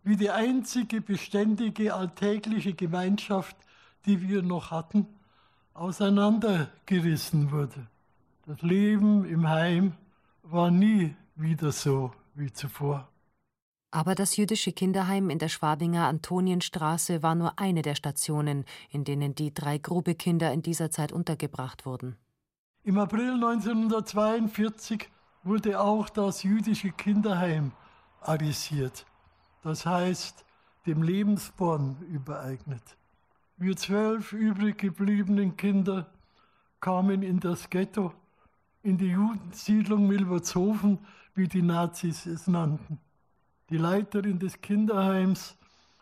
wie 0.02 0.16
die 0.16 0.30
einzige 0.30 1.00
beständige 1.00 1.94
alltägliche 1.94 2.74
Gemeinschaft, 2.74 3.56
die 4.06 4.20
wir 4.28 4.42
noch 4.42 4.70
hatten, 4.70 5.06
auseinandergerissen 5.74 7.50
wurde. 7.52 7.86
Das 8.46 8.60
Leben 8.62 9.24
im 9.24 9.48
Heim 9.48 9.94
war 10.42 10.70
nie 10.70 11.14
wieder 11.36 11.70
so 11.70 12.12
wie 12.34 12.52
zuvor. 12.52 13.08
Aber 13.92 14.14
das 14.14 14.36
jüdische 14.36 14.72
Kinderheim 14.72 15.28
in 15.28 15.38
der 15.38 15.48
Schwabinger 15.48 16.06
Antonienstraße 16.08 17.22
war 17.22 17.34
nur 17.34 17.58
eine 17.58 17.82
der 17.82 17.94
Stationen, 17.94 18.64
in 18.90 19.04
denen 19.04 19.34
die 19.34 19.52
drei 19.52 19.76
Grubekinder 19.78 20.50
in 20.52 20.62
dieser 20.62 20.90
Zeit 20.90 21.12
untergebracht 21.12 21.84
wurden. 21.84 22.16
Im 22.84 22.98
April 22.98 23.34
1942 23.34 25.08
wurde 25.44 25.78
auch 25.78 26.08
das 26.08 26.42
jüdische 26.42 26.90
Kinderheim 26.90 27.70
arisiert, 28.20 29.06
das 29.62 29.86
heißt 29.86 30.44
dem 30.86 31.04
Lebensborn 31.04 31.96
übereignet. 32.10 32.82
Wir 33.56 33.76
zwölf 33.76 34.32
übrig 34.32 34.78
gebliebenen 34.78 35.56
Kinder 35.56 36.10
kamen 36.80 37.22
in 37.22 37.38
das 37.38 37.70
Ghetto 37.70 38.12
in 38.82 38.98
die 38.98 39.10
Judensiedlung 39.10 40.08
Milbertshofen, 40.08 40.98
wie 41.36 41.46
die 41.46 41.62
Nazis 41.62 42.26
es 42.26 42.48
nannten. 42.48 42.98
Die 43.70 43.78
Leiterin 43.78 44.40
des 44.40 44.60
Kinderheims, 44.60 45.56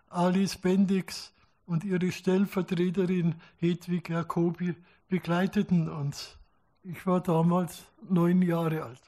Alice 0.08 0.56
Bendix, 0.56 1.34
und 1.66 1.84
ihre 1.84 2.10
Stellvertreterin 2.10 3.34
Hedwig 3.58 4.08
Jacobi 4.08 4.74
begleiteten 5.08 5.90
uns. 5.90 6.39
Ich 6.82 7.06
war 7.06 7.20
damals 7.20 7.84
neun 8.08 8.40
Jahre 8.40 8.82
alt. 8.82 9.00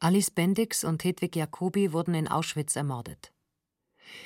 Alice 0.00 0.30
Bendix 0.30 0.84
und 0.84 1.02
Hedwig 1.02 1.34
Jacobi 1.34 1.92
wurden 1.92 2.14
in 2.14 2.28
Auschwitz 2.28 2.76
ermordet. 2.76 3.32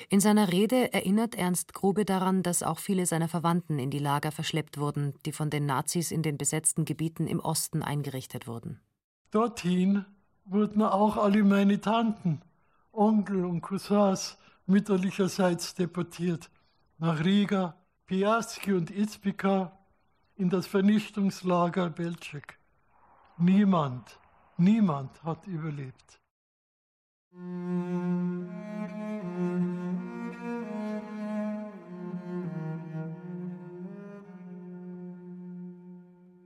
In 0.09 0.19
seiner 0.19 0.51
Rede 0.51 0.91
erinnert 0.93 1.35
Ernst 1.35 1.73
Grube 1.73 2.05
daran, 2.05 2.43
dass 2.43 2.63
auch 2.63 2.79
viele 2.79 3.05
seiner 3.05 3.27
Verwandten 3.27 3.79
in 3.79 3.91
die 3.91 3.99
Lager 3.99 4.31
verschleppt 4.31 4.77
wurden, 4.77 5.13
die 5.25 5.31
von 5.31 5.49
den 5.49 5.65
Nazis 5.65 6.11
in 6.11 6.21
den 6.21 6.37
besetzten 6.37 6.85
Gebieten 6.85 7.27
im 7.27 7.39
Osten 7.39 7.83
eingerichtet 7.83 8.47
wurden. 8.47 8.81
Dorthin 9.31 10.05
wurden 10.43 10.81
auch 10.81 11.17
alle 11.17 11.43
meine 11.43 11.79
Tanten, 11.79 12.41
Onkel 12.91 13.45
und 13.45 13.61
Cousins 13.61 14.37
mütterlicherseits 14.65 15.75
deportiert. 15.75 16.49
Nach 16.97 17.23
Riga, 17.23 17.75
Piaski 18.05 18.73
und 18.73 18.91
Izbica 18.91 19.77
in 20.35 20.49
das 20.49 20.67
Vernichtungslager 20.67 21.89
Belzec. 21.89 22.57
Niemand, 23.37 24.17
niemand 24.55 25.21
hat 25.25 25.45
überlebt. 25.45 26.21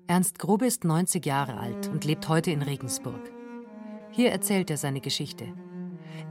Ernst 0.08 0.40
Grube 0.40 0.66
ist 0.66 0.84
90 0.84 1.24
Jahre 1.24 1.58
alt 1.58 1.90
und 1.90 2.06
lebt 2.06 2.28
heute 2.28 2.50
in 2.50 2.64
Regensburg. 2.64 3.32
Hier 4.10 4.32
erzählt 4.32 4.72
er 4.72 4.78
seine 4.78 5.00
Geschichte. 5.00 5.54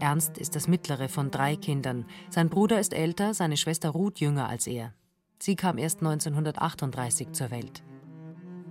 Ernst 0.01 0.39
ist 0.39 0.57
das 0.57 0.67
mittlere 0.67 1.09
von 1.09 1.31
drei 1.31 1.55
Kindern. 1.55 2.05
Sein 2.31 2.49
Bruder 2.49 2.81
ist 2.81 2.95
älter, 2.95 3.33
seine 3.33 3.57
Schwester 3.57 3.91
Ruth 3.91 4.19
jünger 4.19 4.49
als 4.49 4.67
er. 4.67 4.93
Sie 5.39 5.55
kam 5.55 5.79
erst 5.79 6.01
1938 6.01 7.31
zur 7.31 7.53
Welt. 7.53 7.85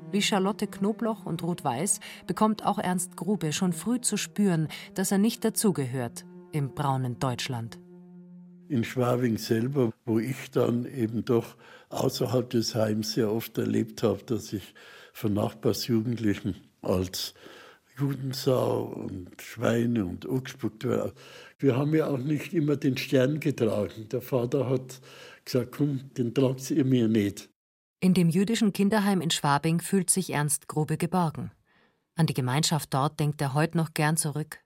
Wie 0.10 0.22
Charlotte 0.22 0.68
Knobloch 0.68 1.26
und 1.26 1.44
Ruth 1.44 1.66
Weiß 1.66 2.00
bekommt 2.28 2.66
auch 2.66 2.80
Ernst 2.80 3.18
Grube 3.18 3.52
schon 3.52 3.74
früh 3.74 4.00
zu 4.00 4.16
spüren, 4.16 4.70
dass 4.94 5.12
er 5.12 5.18
nicht 5.18 5.44
dazugehört 5.44 6.26
im 6.54 6.74
braunen 6.74 7.20
Deutschland. 7.20 7.78
In 8.70 8.86
Schwabing 8.86 9.38
selber, 9.38 9.92
wo 10.06 10.20
ich 10.20 10.50
dann 10.52 10.86
eben 10.86 11.26
doch 11.26 11.58
außerhalb 11.90 12.50
des 12.50 12.74
Heims 12.74 13.14
sehr 13.14 13.32
oft 13.32 13.58
erlebt 13.58 14.02
habe, 14.02 14.24
dass 14.24 14.54
ich 14.54 14.74
von 15.12 15.34
Nachbarsjugendlichen 15.34 16.56
als 16.82 17.34
Judensau 18.00 18.84
und 18.84 19.42
Schweine 19.42 20.06
und 20.06 20.26
war. 20.26 21.12
Wir 21.60 21.76
haben 21.76 21.94
ja 21.94 22.08
auch 22.08 22.18
nicht 22.18 22.54
immer 22.54 22.78
den 22.78 22.96
Stern 22.96 23.42
getragen. 23.42 24.08
Der 24.10 24.22
Vater 24.22 24.70
hat 24.70 25.02
gesagt, 25.44 25.74
komm, 25.76 26.12
den 26.18 26.34
tragt 26.34 26.70
ihr 26.72 26.86
mir 26.86 27.08
nicht. 27.08 27.50
In 28.00 28.14
dem 28.14 28.30
jüdischen 28.30 28.74
Kinderheim 28.74 29.22
in 29.22 29.32
Schwabing 29.32 29.80
fühlt 29.82 30.12
sich 30.12 30.32
Ernst 30.32 30.68
Grube 30.68 30.98
geborgen. 30.98 31.52
An 32.16 32.28
die 32.28 32.36
Gemeinschaft 32.36 32.94
dort 32.94 33.20
denkt 33.20 33.42
er 33.42 33.56
heute 33.56 33.76
noch 33.76 33.96
gern 33.96 34.18
zurück. 34.18 34.60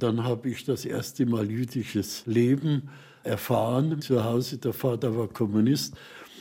Dann 0.00 0.24
habe 0.24 0.48
ich 0.48 0.64
das 0.64 0.84
erste 0.84 1.24
Mal 1.24 1.48
jüdisches 1.48 2.26
Leben 2.26 2.90
erfahren. 3.22 4.00
Zu 4.00 4.24
Hause, 4.24 4.58
der 4.58 4.72
Vater 4.72 5.16
war 5.16 5.28
Kommunist 5.28 5.96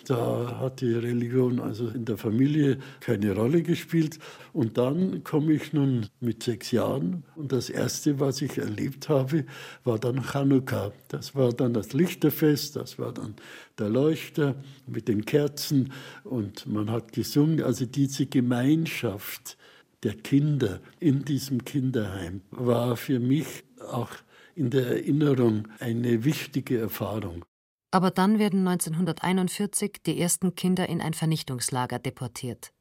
da 0.08 0.60
hat 0.60 0.82
die 0.82 0.94
Religion 0.94 1.60
also 1.60 1.88
in 1.88 2.06
der 2.06 2.18
Familie 2.18 2.78
keine 3.00 3.34
Rolle 3.34 3.64
gespielt. 3.64 4.20
Und 4.54 4.78
dann 4.78 5.24
komme 5.24 5.54
ich 5.54 5.74
nun 5.74 6.08
mit 6.20 6.44
sechs 6.44 6.72
Jahren 6.72 7.24
und 7.36 7.52
das 7.52 7.70
Erste, 7.70 8.20
was 8.20 8.42
ich 8.42 8.58
erlebt 8.58 9.10
habe, 9.10 9.46
war 9.84 10.00
dann 10.00 10.24
Chanukka. 10.24 10.92
Das 11.08 11.36
war 11.36 11.54
dann 11.54 11.74
das 11.74 11.94
Lichterfest, 11.94 12.76
das 12.76 13.00
war 13.00 13.14
dann 13.14 13.36
der 13.78 13.90
Leuchter 13.90 14.56
mit 14.88 15.08
den 15.08 15.26
Kerzen 15.26 15.92
und 16.24 16.68
man 16.68 16.92
hat 16.92 17.14
gesungen. 17.14 17.62
Also 17.62 17.86
diese 17.86 18.26
Gemeinschaft 18.26 19.58
der 20.04 20.14
Kinder 20.14 20.80
in 21.00 21.26
diesem 21.26 21.64
Kinderheim 21.64 22.42
war 22.52 22.98
für 22.98 23.20
mich 23.20 23.64
auch 23.92 24.12
in 24.56 24.70
der 24.70 24.88
Erinnerung 24.88 25.68
eine 25.80 26.24
wichtige 26.24 26.80
Erfahrung. 26.80 27.46
Aber 27.92 28.10
dann 28.10 28.40
werden 28.40 28.66
1941 28.68 30.02
die 30.06 30.20
ersten 30.20 30.56
Kinder 30.56 30.88
in 30.88 31.02
ein 31.02 31.14
Vernichtungslager 31.14 32.00
deportiert. 32.00 32.72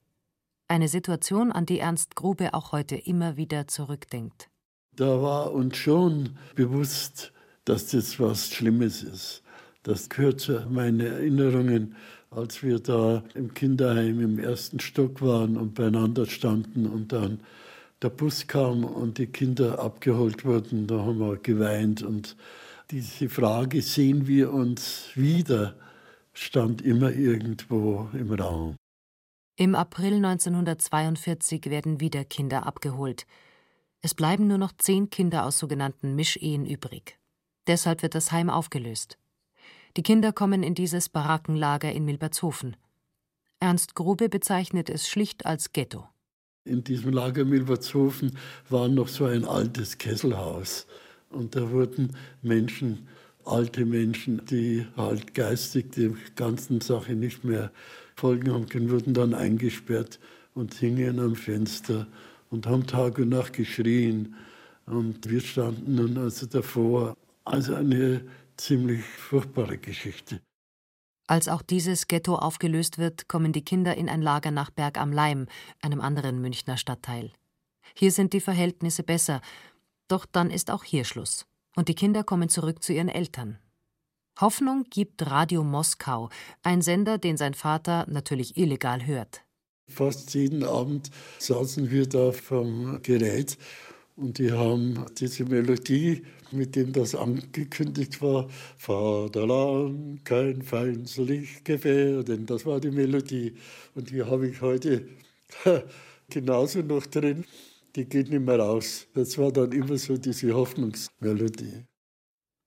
Eine 0.68 0.86
Situation, 0.86 1.50
an 1.50 1.66
die 1.66 1.80
Ernst 1.80 2.14
Grube 2.14 2.54
auch 2.54 2.70
heute 2.70 2.94
immer 2.94 3.36
wieder 3.36 3.66
zurückdenkt. 3.66 4.48
Da 4.94 5.20
war 5.20 5.52
uns 5.52 5.76
schon 5.76 6.38
bewusst, 6.54 7.32
dass 7.64 7.88
das 7.88 8.20
was 8.20 8.50
Schlimmes 8.50 9.02
ist. 9.02 9.42
Das 9.82 10.08
gehört 10.08 10.40
zu 10.40 10.60
meinen 10.70 11.00
Erinnerungen, 11.00 11.96
als 12.30 12.62
wir 12.62 12.78
da 12.78 13.24
im 13.34 13.52
Kinderheim 13.54 14.20
im 14.20 14.38
ersten 14.38 14.78
Stock 14.78 15.20
waren 15.22 15.56
und 15.56 15.74
beieinander 15.74 16.26
standen 16.26 16.86
und 16.86 17.12
dann 17.12 17.40
der 18.02 18.10
Bus 18.10 18.46
kam 18.46 18.84
und 18.84 19.18
die 19.18 19.26
Kinder 19.26 19.78
abgeholt 19.78 20.44
wurden, 20.44 20.86
da 20.86 20.98
haben 21.00 21.18
wir 21.18 21.36
geweint. 21.36 22.02
Und 22.02 22.36
diese 22.90 23.28
Frage, 23.28 23.82
sehen 23.82 24.26
wir 24.26 24.52
uns 24.52 25.10
wieder, 25.14 25.76
stand 26.32 26.82
immer 26.82 27.12
irgendwo 27.12 28.08
im 28.12 28.32
Raum. 28.32 28.76
Im 29.56 29.74
April 29.74 30.14
1942 30.14 31.66
werden 31.66 32.00
wieder 32.00 32.24
Kinder 32.24 32.66
abgeholt. 32.66 33.26
Es 34.00 34.14
bleiben 34.14 34.46
nur 34.46 34.58
noch 34.58 34.72
zehn 34.78 35.10
Kinder 35.10 35.44
aus 35.44 35.58
sogenannten 35.58 36.14
Mischehen 36.16 36.66
übrig. 36.66 37.18
Deshalb 37.66 38.02
wird 38.02 38.14
das 38.14 38.32
Heim 38.32 38.48
aufgelöst. 38.48 39.18
Die 39.96 40.02
Kinder 40.02 40.32
kommen 40.32 40.62
in 40.62 40.74
dieses 40.74 41.08
Barackenlager 41.08 41.92
in 41.92 42.04
Milbertshofen. 42.04 42.76
Ernst 43.60 43.94
Grube 43.94 44.28
bezeichnet 44.28 44.88
es 44.88 45.08
schlicht 45.08 45.44
als 45.44 45.72
Ghetto. 45.72 46.08
In 46.64 46.82
diesem 46.84 47.12
Lager 47.12 47.44
Milbertshofen 47.44 48.38
war 48.68 48.88
noch 48.88 49.08
so 49.08 49.26
ein 49.26 49.44
altes 49.44 49.98
Kesselhaus. 49.98 50.86
Und 51.30 51.56
da 51.56 51.70
wurden 51.70 52.16
Menschen, 52.42 53.08
alte 53.44 53.84
Menschen, 53.86 54.44
die 54.46 54.86
halt 54.96 55.34
geistig 55.34 55.92
der 55.92 56.10
ganzen 56.36 56.80
Sache 56.80 57.14
nicht 57.14 57.44
mehr 57.44 57.70
folgen 58.16 58.52
haben 58.52 58.68
können, 58.68 58.90
wurden 58.90 59.14
dann 59.14 59.34
eingesperrt 59.34 60.18
und 60.54 60.74
hingen 60.74 61.18
am 61.18 61.36
Fenster 61.36 62.06
und 62.50 62.66
haben 62.66 62.86
Tag 62.86 63.18
und 63.18 63.30
Nacht 63.30 63.54
geschrien. 63.54 64.34
Und 64.86 65.30
wir 65.30 65.40
standen 65.40 65.94
nun 65.94 66.18
also 66.18 66.46
davor. 66.46 67.16
Also 67.44 67.74
eine 67.74 68.22
ziemlich 68.56 69.04
furchtbare 69.04 69.78
Geschichte. 69.78 70.40
Als 71.26 71.48
auch 71.48 71.62
dieses 71.62 72.08
Ghetto 72.08 72.34
aufgelöst 72.34 72.98
wird, 72.98 73.28
kommen 73.28 73.52
die 73.52 73.64
Kinder 73.64 73.96
in 73.96 74.08
ein 74.08 74.20
Lager 74.20 74.50
nach 74.50 74.70
Berg 74.70 74.98
am 74.98 75.12
Leim, 75.12 75.46
einem 75.80 76.00
anderen 76.00 76.40
Münchner 76.40 76.76
Stadtteil. 76.76 77.30
Hier 77.94 78.10
sind 78.10 78.32
die 78.32 78.40
Verhältnisse 78.40 79.02
besser, 79.02 79.40
doch 80.10 80.26
dann 80.26 80.50
ist 80.50 80.70
auch 80.70 80.84
hier 80.84 81.04
Schluss. 81.04 81.46
Und 81.76 81.88
die 81.88 81.94
Kinder 81.94 82.24
kommen 82.24 82.48
zurück 82.48 82.82
zu 82.82 82.92
ihren 82.92 83.08
Eltern. 83.08 83.58
Hoffnung 84.40 84.84
gibt 84.90 85.26
Radio 85.26 85.62
Moskau, 85.62 86.30
ein 86.62 86.82
Sender, 86.82 87.18
den 87.18 87.36
sein 87.36 87.54
Vater 87.54 88.06
natürlich 88.08 88.56
illegal 88.56 89.06
hört. 89.06 89.42
Fast 89.88 90.34
jeden 90.34 90.64
Abend 90.64 91.10
saßen 91.38 91.90
wir 91.90 92.08
da 92.08 92.32
vom 92.32 93.02
Gerät 93.02 93.58
und 94.16 94.38
die 94.38 94.52
haben 94.52 95.06
diese 95.18 95.44
Melodie, 95.44 96.22
mit 96.52 96.76
dem 96.76 96.92
das 96.92 97.14
angekündigt 97.14 98.20
war, 98.20 98.48
Vaterland, 98.76 100.24
kein 100.24 100.62
feindlich 100.62 101.64
gefährden, 101.64 102.46
das 102.46 102.66
war 102.66 102.80
die 102.80 102.90
Melodie. 102.90 103.54
Und 103.94 104.10
die 104.10 104.22
habe 104.22 104.48
ich 104.48 104.60
heute 104.60 105.08
genauso 106.30 106.80
noch 106.80 107.06
drin. 107.06 107.44
Die 107.96 108.04
geht 108.04 108.30
nicht 108.30 108.42
mehr 108.42 108.58
raus. 108.58 109.06
Das 109.14 109.36
war 109.38 109.52
dann 109.52 109.72
immer 109.72 109.98
so 109.98 110.16
diese 110.16 110.54
Hoffnungsmelodie. 110.54 111.84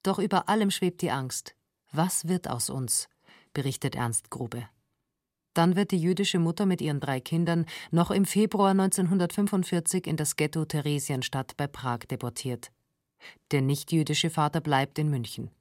Doch 0.04 0.20
über 0.20 0.50
allem 0.50 0.70
schwebt 0.70 1.02
die 1.02 1.12
Angst. 1.12 1.56
Was 1.92 2.28
wird 2.28 2.50
aus 2.50 2.70
uns? 2.70 3.08
berichtet 3.54 3.96
Ernst 3.96 4.30
Grube. 4.30 4.68
Dann 5.54 5.76
wird 5.76 5.92
die 5.92 6.02
jüdische 6.02 6.40
Mutter 6.40 6.66
mit 6.66 6.82
ihren 6.82 7.00
drei 7.00 7.20
Kindern 7.20 7.66
noch 7.92 8.10
im 8.10 8.26
Februar 8.26 8.72
1945 8.72 10.08
in 10.08 10.18
das 10.18 10.36
Ghetto 10.36 10.66
Theresienstadt 10.66 11.56
bei 11.56 11.68
Prag 11.68 12.00
deportiert. 12.10 12.72
Der 13.52 13.62
nichtjüdische 13.62 14.30
Vater 14.30 14.62
bleibt 14.62 14.98
in 14.98 15.10
München. 15.10 15.52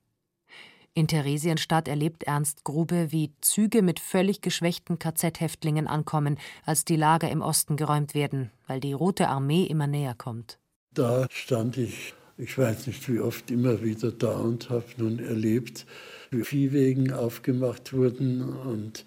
In 0.95 1.09
Theresienstadt 1.09 1.89
erlebt 1.89 2.25
Ernst 2.25 2.65
Grube, 2.65 3.13
wie 3.13 3.33
Züge 3.41 3.81
mit 3.81 3.99
völlig 3.99 4.43
geschwächten 4.43 4.99
KZ-Häftlingen 4.99 5.87
ankommen, 5.87 6.39
als 6.67 6.85
die 6.85 6.97
Lager 6.97 7.31
im 7.31 7.41
Osten 7.41 7.79
geräumt 7.79 8.15
werden, 8.15 8.51
weil 8.67 8.79
die 8.79 8.93
Rote 8.93 9.29
Armee 9.29 9.65
immer 9.65 9.87
näher 9.87 10.15
kommt. 10.15 10.59
Da 10.93 11.27
stand 11.31 11.79
ich, 11.79 12.13
ich 12.37 12.59
weiß 12.59 12.89
nicht 12.89 13.09
wie 13.09 13.21
oft, 13.21 13.51
immer 13.51 13.83
wieder 13.83 14.13
da 14.13 14.33
und 14.33 14.69
habe 14.69 14.85
nun 14.99 15.19
erlebt, 15.19 15.87
wie 16.31 16.45
Viehwegen 16.45 17.11
aufgemacht 17.11 17.95
wurden 17.95 18.43
und 18.43 19.07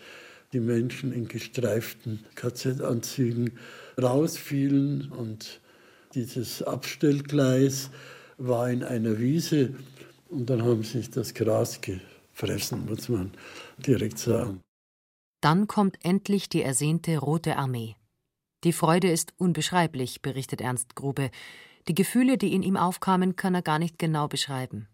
die 0.54 0.62
Menschen 0.62 1.14
in 1.14 1.28
gestreiften 1.28 2.26
KZ-Anzügen 2.34 3.60
rausfielen 4.02 5.12
und 5.12 5.62
dieses 6.16 6.64
Abstellgleis 6.64 7.92
war 8.40 8.72
in 8.72 8.84
einer 8.84 9.20
Wiese 9.20 9.76
und 10.30 10.50
dann 10.50 10.64
haben 10.64 10.84
sich 10.84 11.10
das 11.10 11.34
Gras 11.34 11.80
gefressen, 11.82 12.86
muss 12.86 13.10
man 13.10 13.32
direkt 13.78 14.18
sagen. 14.18 14.62
Dann 15.42 15.68
kommt 15.68 15.98
endlich 16.04 16.50
die 16.50 16.62
ersehnte 16.62 17.18
Rote 17.18 17.58
Armee. 17.58 17.96
Die 18.64 18.74
Freude 18.74 19.12
ist 19.12 19.34
unbeschreiblich, 19.38 20.22
berichtet 20.22 20.62
Ernst 20.62 20.96
Grube. 20.96 21.30
Die 21.88 21.94
Gefühle, 21.94 22.38
die 22.38 22.54
in 22.54 22.64
ihm 22.64 22.78
aufkamen, 22.78 23.36
kann 23.36 23.54
er 23.54 23.62
gar 23.62 23.78
nicht 23.78 24.00
genau 24.00 24.28
beschreiben. 24.28 24.88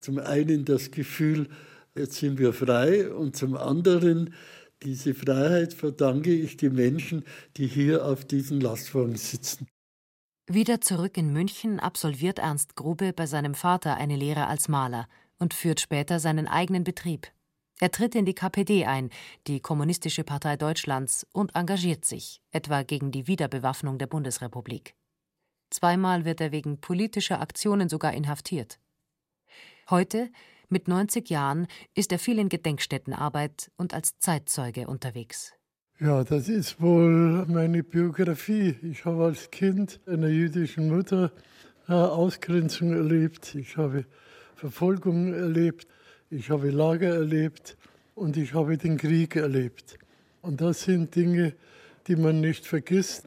Zum 0.00 0.18
einen 0.18 0.64
das 0.64 0.92
Gefühl, 0.92 1.48
jetzt 1.96 2.14
sind 2.16 2.38
wir 2.38 2.52
frei 2.52 3.12
und 3.12 3.36
zum 3.36 3.56
anderen 3.56 4.32
diese 4.82 5.14
Freiheit 5.14 5.72
verdanke 5.72 6.32
ich 6.32 6.56
den 6.56 6.74
Menschen, 6.74 7.24
die 7.56 7.66
hier 7.66 8.04
auf 8.04 8.24
diesen 8.24 8.60
Lastwagen 8.60 9.16
sitzen. 9.16 9.66
Wieder 10.48 10.80
zurück 10.80 11.16
in 11.16 11.32
München 11.32 11.80
absolviert 11.80 12.38
Ernst 12.38 12.76
Grube 12.76 13.12
bei 13.12 13.26
seinem 13.26 13.54
Vater 13.54 13.96
eine 13.96 14.14
Lehre 14.14 14.46
als 14.46 14.68
Maler 14.68 15.08
und 15.40 15.54
führt 15.54 15.80
später 15.80 16.20
seinen 16.20 16.46
eigenen 16.46 16.84
Betrieb. 16.84 17.26
Er 17.80 17.90
tritt 17.90 18.14
in 18.14 18.26
die 18.26 18.34
KPD 18.34 18.86
ein, 18.86 19.10
die 19.48 19.58
Kommunistische 19.58 20.22
Partei 20.22 20.56
Deutschlands, 20.56 21.26
und 21.32 21.56
engagiert 21.56 22.04
sich, 22.04 22.40
etwa 22.52 22.84
gegen 22.84 23.10
die 23.10 23.26
Wiederbewaffnung 23.26 23.98
der 23.98 24.06
Bundesrepublik. 24.06 24.94
Zweimal 25.70 26.24
wird 26.24 26.40
er 26.40 26.52
wegen 26.52 26.80
politischer 26.80 27.40
Aktionen 27.40 27.88
sogar 27.88 28.14
inhaftiert. 28.14 28.78
Heute 29.90 30.30
mit 30.68 30.86
90 30.86 31.28
Jahren 31.28 31.66
ist 31.94 32.12
er 32.12 32.20
viel 32.20 32.38
in 32.38 32.48
Gedenkstättenarbeit 32.48 33.72
und 33.76 33.94
als 33.94 34.16
Zeitzeuge 34.20 34.86
unterwegs. 34.86 35.54
Ja, 35.98 36.24
das 36.24 36.50
ist 36.50 36.78
wohl 36.78 37.46
meine 37.46 37.82
Biografie. 37.82 38.76
Ich 38.82 39.06
habe 39.06 39.24
als 39.24 39.50
Kind 39.50 39.98
einer 40.04 40.28
jüdischen 40.28 40.90
Mutter 40.94 41.32
äh, 41.88 41.94
Ausgrenzung 41.94 42.92
erlebt. 42.92 43.54
Ich 43.54 43.78
habe 43.78 44.04
Verfolgung 44.56 45.32
erlebt. 45.32 45.88
Ich 46.28 46.50
habe 46.50 46.68
Lager 46.68 47.14
erlebt 47.14 47.78
und 48.14 48.36
ich 48.36 48.52
habe 48.52 48.76
den 48.76 48.98
Krieg 48.98 49.36
erlebt. 49.36 49.98
Und 50.42 50.60
das 50.60 50.82
sind 50.82 51.16
Dinge, 51.16 51.54
die 52.08 52.16
man 52.16 52.42
nicht 52.42 52.66
vergisst. 52.66 53.24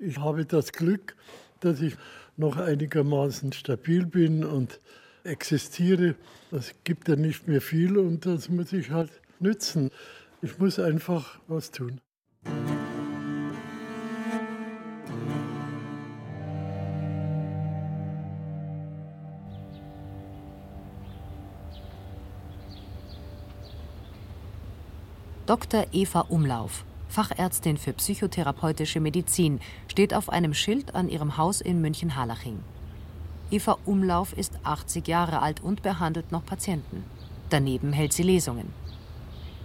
Ich 0.00 0.18
habe 0.18 0.44
das 0.44 0.72
Glück, 0.72 1.14
dass 1.60 1.80
ich 1.80 1.94
noch 2.36 2.56
einigermaßen 2.56 3.52
stabil 3.52 4.04
bin 4.06 4.44
und 4.44 4.80
existiere. 5.22 6.16
Das 6.50 6.74
gibt 6.82 7.06
ja 7.06 7.14
nicht 7.14 7.46
mehr 7.46 7.60
viel 7.60 7.96
und 7.96 8.26
das 8.26 8.48
muss 8.48 8.72
ich 8.72 8.90
halt 8.90 9.12
nützen. 9.38 9.92
Ich 10.42 10.58
muss 10.58 10.80
einfach 10.80 11.38
was 11.46 11.70
tun. 11.70 12.00
Dr. 25.48 25.86
Eva 25.92 26.26
Umlauf, 26.28 26.84
Fachärztin 27.08 27.78
für 27.78 27.94
psychotherapeutische 27.94 29.00
Medizin, 29.00 29.60
steht 29.90 30.12
auf 30.12 30.28
einem 30.28 30.52
Schild 30.52 30.94
an 30.94 31.08
ihrem 31.08 31.38
Haus 31.38 31.62
in 31.62 31.80
München-Harlaching. 31.80 32.58
Eva 33.50 33.78
Umlauf 33.86 34.36
ist 34.36 34.58
80 34.62 35.08
Jahre 35.08 35.40
alt 35.40 35.62
und 35.62 35.80
behandelt 35.80 36.32
noch 36.32 36.44
Patienten. 36.44 37.02
Daneben 37.48 37.94
hält 37.94 38.12
sie 38.12 38.24
Lesungen. 38.24 38.74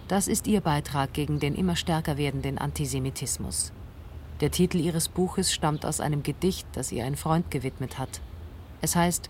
Das 0.08 0.26
ist 0.26 0.46
ihr 0.46 0.62
Beitrag 0.62 1.12
gegen 1.12 1.38
den 1.38 1.54
immer 1.54 1.76
stärker 1.76 2.16
werdenden 2.16 2.56
Antisemitismus. 2.56 3.70
Der 4.40 4.50
Titel 4.50 4.78
ihres 4.78 5.10
Buches 5.10 5.52
stammt 5.52 5.84
aus 5.84 6.00
einem 6.00 6.22
Gedicht, 6.22 6.66
das 6.72 6.92
ihr 6.92 7.04
ein 7.04 7.14
Freund 7.14 7.50
gewidmet 7.50 7.98
hat. 7.98 8.22
Es 8.80 8.96
heißt 8.96 9.28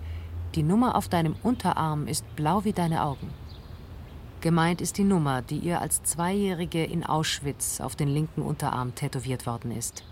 Die 0.54 0.62
Nummer 0.62 0.94
auf 0.94 1.08
deinem 1.08 1.34
Unterarm 1.42 2.06
ist 2.06 2.24
blau 2.36 2.62
wie 2.62 2.72
deine 2.72 3.02
Augen. 3.02 3.28
Gemeint 4.44 4.82
ist 4.82 4.98
die 4.98 5.04
Nummer, 5.04 5.40
die 5.40 5.56
ihr 5.56 5.80
als 5.80 6.02
Zweijährige 6.02 6.84
in 6.84 7.02
Auschwitz 7.02 7.80
auf 7.80 7.96
den 7.96 8.08
linken 8.08 8.42
Unterarm 8.42 8.94
tätowiert 8.94 9.46
worden 9.46 9.70
ist. 9.70 10.04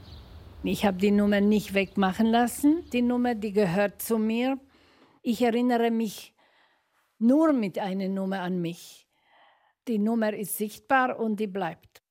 Ich 0.63 0.87
habe 0.87 0.97
die 0.97 1.11
Nummer 1.11 1.43
nicht 1.43 1.75
wegmachen 1.75 2.29
lassen. 2.29 2.83
Die 2.95 3.03
Nummer, 3.03 3.35
die 3.35 3.53
gehört 3.53 4.01
zu 4.01 4.17
mir. 4.17 4.59
Ich 5.21 5.43
erinnere 5.43 5.91
mich 5.91 6.33
nur 7.19 7.53
mit 7.53 7.79
einer 7.79 8.09
Nummer 8.09 8.41
an 8.41 8.63
mich. 8.63 9.07
Die 9.87 9.99
Nummer 9.99 10.33
ist 10.33 10.57
sichtbar 10.57 11.21
und 11.21 11.39
die 11.39 11.47
bleibt. 11.47 12.03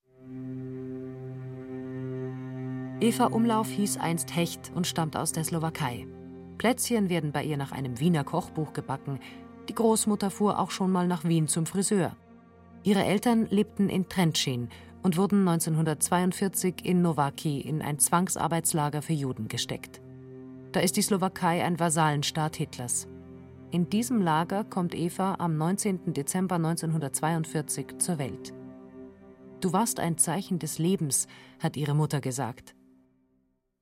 Eva 2.99 3.25
Umlauf 3.31 3.67
hieß 3.67 3.97
einst 3.97 4.35
Hecht 4.35 4.71
und 4.75 4.85
stammt 4.85 5.17
aus 5.17 5.31
der 5.31 5.43
Slowakei. 5.43 6.05
Plätzchen 6.59 7.09
werden 7.09 7.31
bei 7.31 7.43
ihr 7.43 7.57
nach 7.57 7.71
einem 7.71 7.99
Wiener 7.99 8.23
Kochbuch 8.23 8.73
gebacken. 8.73 9.19
Die 9.69 9.75
Großmutter 9.75 10.31
fuhr 10.31 10.59
auch 10.59 10.71
schon 10.71 10.91
mal 10.91 11.07
nach 11.07 11.23
Wien 11.23 11.47
zum 11.47 11.65
Friseur. 11.65 12.15
Ihre 12.83 13.03
Eltern 13.03 13.45
lebten 13.49 13.89
in 13.89 14.09
Trentschin 14.09 14.69
und 15.03 15.17
wurden 15.17 15.47
1942 15.47 16.83
in 16.83 17.01
Nowaki 17.01 17.61
in 17.61 17.81
ein 17.81 17.99
Zwangsarbeitslager 17.99 19.01
für 19.01 19.13
Juden 19.13 19.47
gesteckt. 19.47 20.01
Da 20.71 20.79
ist 20.79 20.97
die 20.97 21.01
Slowakei 21.01 21.63
ein 21.63 21.79
Vasallenstaat 21.79 22.55
Hitlers. 22.55 23.07
In 23.71 23.89
diesem 23.89 24.21
Lager 24.21 24.63
kommt 24.63 24.95
Eva 24.95 25.35
am 25.39 25.57
19. 25.57 26.13
Dezember 26.13 26.55
1942 26.55 27.99
zur 27.99 28.17
Welt. 28.17 28.53
Du 29.61 29.73
warst 29.73 29.99
ein 29.99 30.17
Zeichen 30.17 30.59
des 30.59 30.79
Lebens, 30.79 31.27
hat 31.59 31.77
ihre 31.77 31.93
Mutter 31.93 32.19
gesagt. 32.19 32.75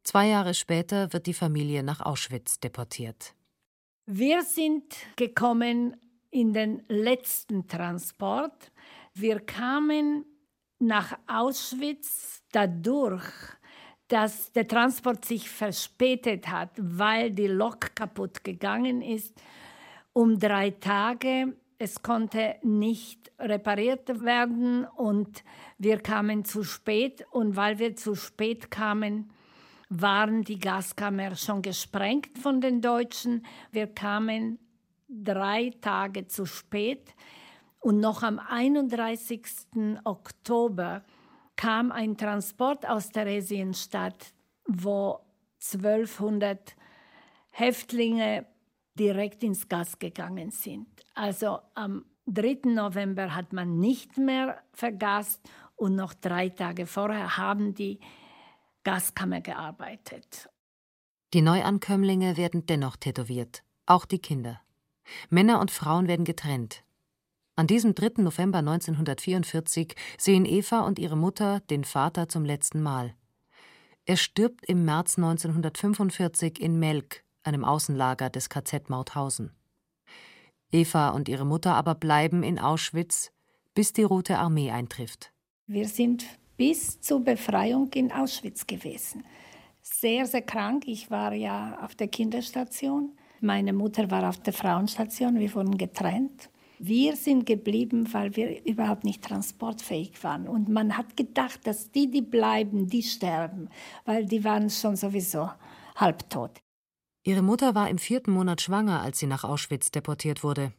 Zwei 0.03 0.27
Jahre 0.27 0.53
später 0.53 1.13
wird 1.13 1.25
die 1.25 1.33
Familie 1.33 1.83
nach 1.83 2.01
Auschwitz 2.01 2.59
deportiert. 2.59 3.35
Wir 4.11 4.41
sind 4.41 4.95
gekommen 5.17 5.95
in 6.31 6.51
den 6.51 6.81
letzten 6.87 7.67
Transport. 7.67 8.71
Wir 9.13 9.39
kamen 9.39 10.25
nach 10.79 11.15
Auschwitz 11.27 12.41
dadurch, 12.51 13.29
dass 14.07 14.51
der 14.51 14.67
Transport 14.67 15.25
sich 15.25 15.47
verspätet 15.47 16.47
hat, 16.47 16.71
weil 16.75 17.29
die 17.29 17.45
Lok 17.45 17.95
kaputt 17.95 18.43
gegangen 18.43 19.03
ist, 19.03 19.39
um 20.11 20.39
drei 20.39 20.71
Tage. 20.71 21.55
Es 21.77 22.01
konnte 22.01 22.55
nicht 22.63 23.31
repariert 23.37 24.25
werden 24.25 24.85
und 24.85 25.43
wir 25.77 25.99
kamen 25.99 26.45
zu 26.45 26.63
spät. 26.63 27.27
Und 27.29 27.55
weil 27.55 27.77
wir 27.77 27.95
zu 27.95 28.15
spät 28.15 28.71
kamen, 28.71 29.31
waren 29.89 30.43
die 30.43 30.59
Gaskammer 30.59 31.35
schon 31.35 31.61
gesprengt 31.61 32.37
von 32.37 32.61
den 32.61 32.81
Deutschen. 32.81 33.45
Wir 33.71 33.87
kamen 33.87 34.59
drei 35.07 35.71
Tage 35.81 36.27
zu 36.27 36.45
spät. 36.45 37.13
Und 37.79 37.99
noch 37.99 38.23
am 38.23 38.39
31. 38.39 39.41
Oktober 40.03 41.03
kam 41.55 41.91
ein 41.91 42.17
Transport 42.17 42.87
aus 42.87 43.09
Theresienstadt, 43.09 44.33
wo 44.67 45.19
1200 45.61 46.75
Häftlinge 47.51 48.45
direkt 48.95 49.43
ins 49.43 49.67
Gas 49.67 49.97
gegangen 49.97 50.51
sind. 50.51 50.87
Also 51.15 51.59
am 51.73 52.05
3. 52.27 52.59
November 52.65 53.33
hat 53.33 53.53
man 53.53 53.79
nicht 53.79 54.17
mehr 54.17 54.61
vergast 54.71 55.41
und 55.75 55.95
noch 55.95 56.13
drei 56.13 56.49
Tage 56.49 56.85
vorher 56.85 57.37
haben 57.37 57.73
die 57.73 57.99
Gaskammer 58.83 59.41
gearbeitet. 59.41 60.49
Die 61.33 61.41
Neuankömmlinge 61.41 62.37
werden 62.37 62.65
dennoch 62.65 62.95
tätowiert, 62.95 63.63
auch 63.85 64.05
die 64.05 64.19
Kinder. 64.19 64.61
Männer 65.29 65.59
und 65.59 65.71
Frauen 65.71 66.07
werden 66.07 66.25
getrennt. 66.25 66.83
An 67.55 67.67
diesem 67.67 67.93
3. 67.93 68.23
November 68.23 68.59
1944 68.59 69.93
sehen 70.17 70.45
Eva 70.45 70.81
und 70.81 70.97
ihre 70.97 71.17
Mutter 71.17 71.59
den 71.69 71.83
Vater 71.83 72.29
zum 72.29 72.45
letzten 72.45 72.81
Mal. 72.81 73.13
Er 74.05 74.17
stirbt 74.17 74.65
im 74.65 74.85
März 74.85 75.17
1945 75.17 76.59
in 76.59 76.79
Melk, 76.79 77.23
einem 77.43 77.65
Außenlager 77.65 78.29
des 78.29 78.49
KZ 78.49 78.89
Mauthausen. 78.89 79.51
Eva 80.71 81.09
und 81.09 81.27
ihre 81.27 81.45
Mutter 81.45 81.75
aber 81.75 81.95
bleiben 81.95 82.43
in 82.43 82.59
Auschwitz, 82.59 83.31
bis 83.75 83.93
die 83.93 84.03
Rote 84.03 84.37
Armee 84.37 84.71
eintrifft. 84.71 85.31
Wir 85.67 85.87
sind 85.87 86.25
bis 86.59 86.99
zur 86.99 87.21
Befreiung 87.21 87.89
in 87.93 88.11
Auschwitz 88.11 88.67
gewesen. 88.67 89.23
Sehr, 89.81 90.25
sehr 90.25 90.41
krank. 90.41 90.83
Ich 90.87 91.09
war 91.09 91.33
ja 91.33 91.79
auf 91.81 91.95
der 91.95 92.09
Kinderstation. 92.09 93.13
Meine 93.39 93.71
Mutter 93.71 94.11
war 94.11 94.27
auf 94.27 94.39
der 94.39 94.51
Frauenstation. 94.51 95.39
Wir 95.39 95.55
wurden 95.55 95.77
getrennt. 95.77 96.49
Wir 96.77 97.15
sind 97.15 97.45
geblieben, 97.45 98.13
weil 98.13 98.35
wir 98.35 98.65
überhaupt 98.65 99.05
nicht 99.05 99.23
transportfähig 99.23 100.21
waren. 100.21 100.49
Und 100.49 100.67
man 100.67 100.97
hat 100.97 101.15
gedacht, 101.15 101.65
dass 101.65 101.91
die, 101.91 102.11
die 102.11 102.21
bleiben, 102.21 102.87
die 102.87 103.03
sterben, 103.03 103.69
weil 104.03 104.25
die 104.25 104.43
waren 104.43 104.69
schon 104.69 104.97
sowieso 104.97 105.49
halbtot. 105.95 106.59
Ihre 107.23 107.41
Mutter 107.41 107.73
war 107.73 107.89
im 107.89 107.97
vierten 107.97 108.31
Monat 108.31 108.59
schwanger, 108.61 109.01
als 109.01 109.19
sie 109.19 109.27
nach 109.27 109.45
Auschwitz 109.45 109.91
deportiert 109.91 110.43
wurde. 110.43 110.73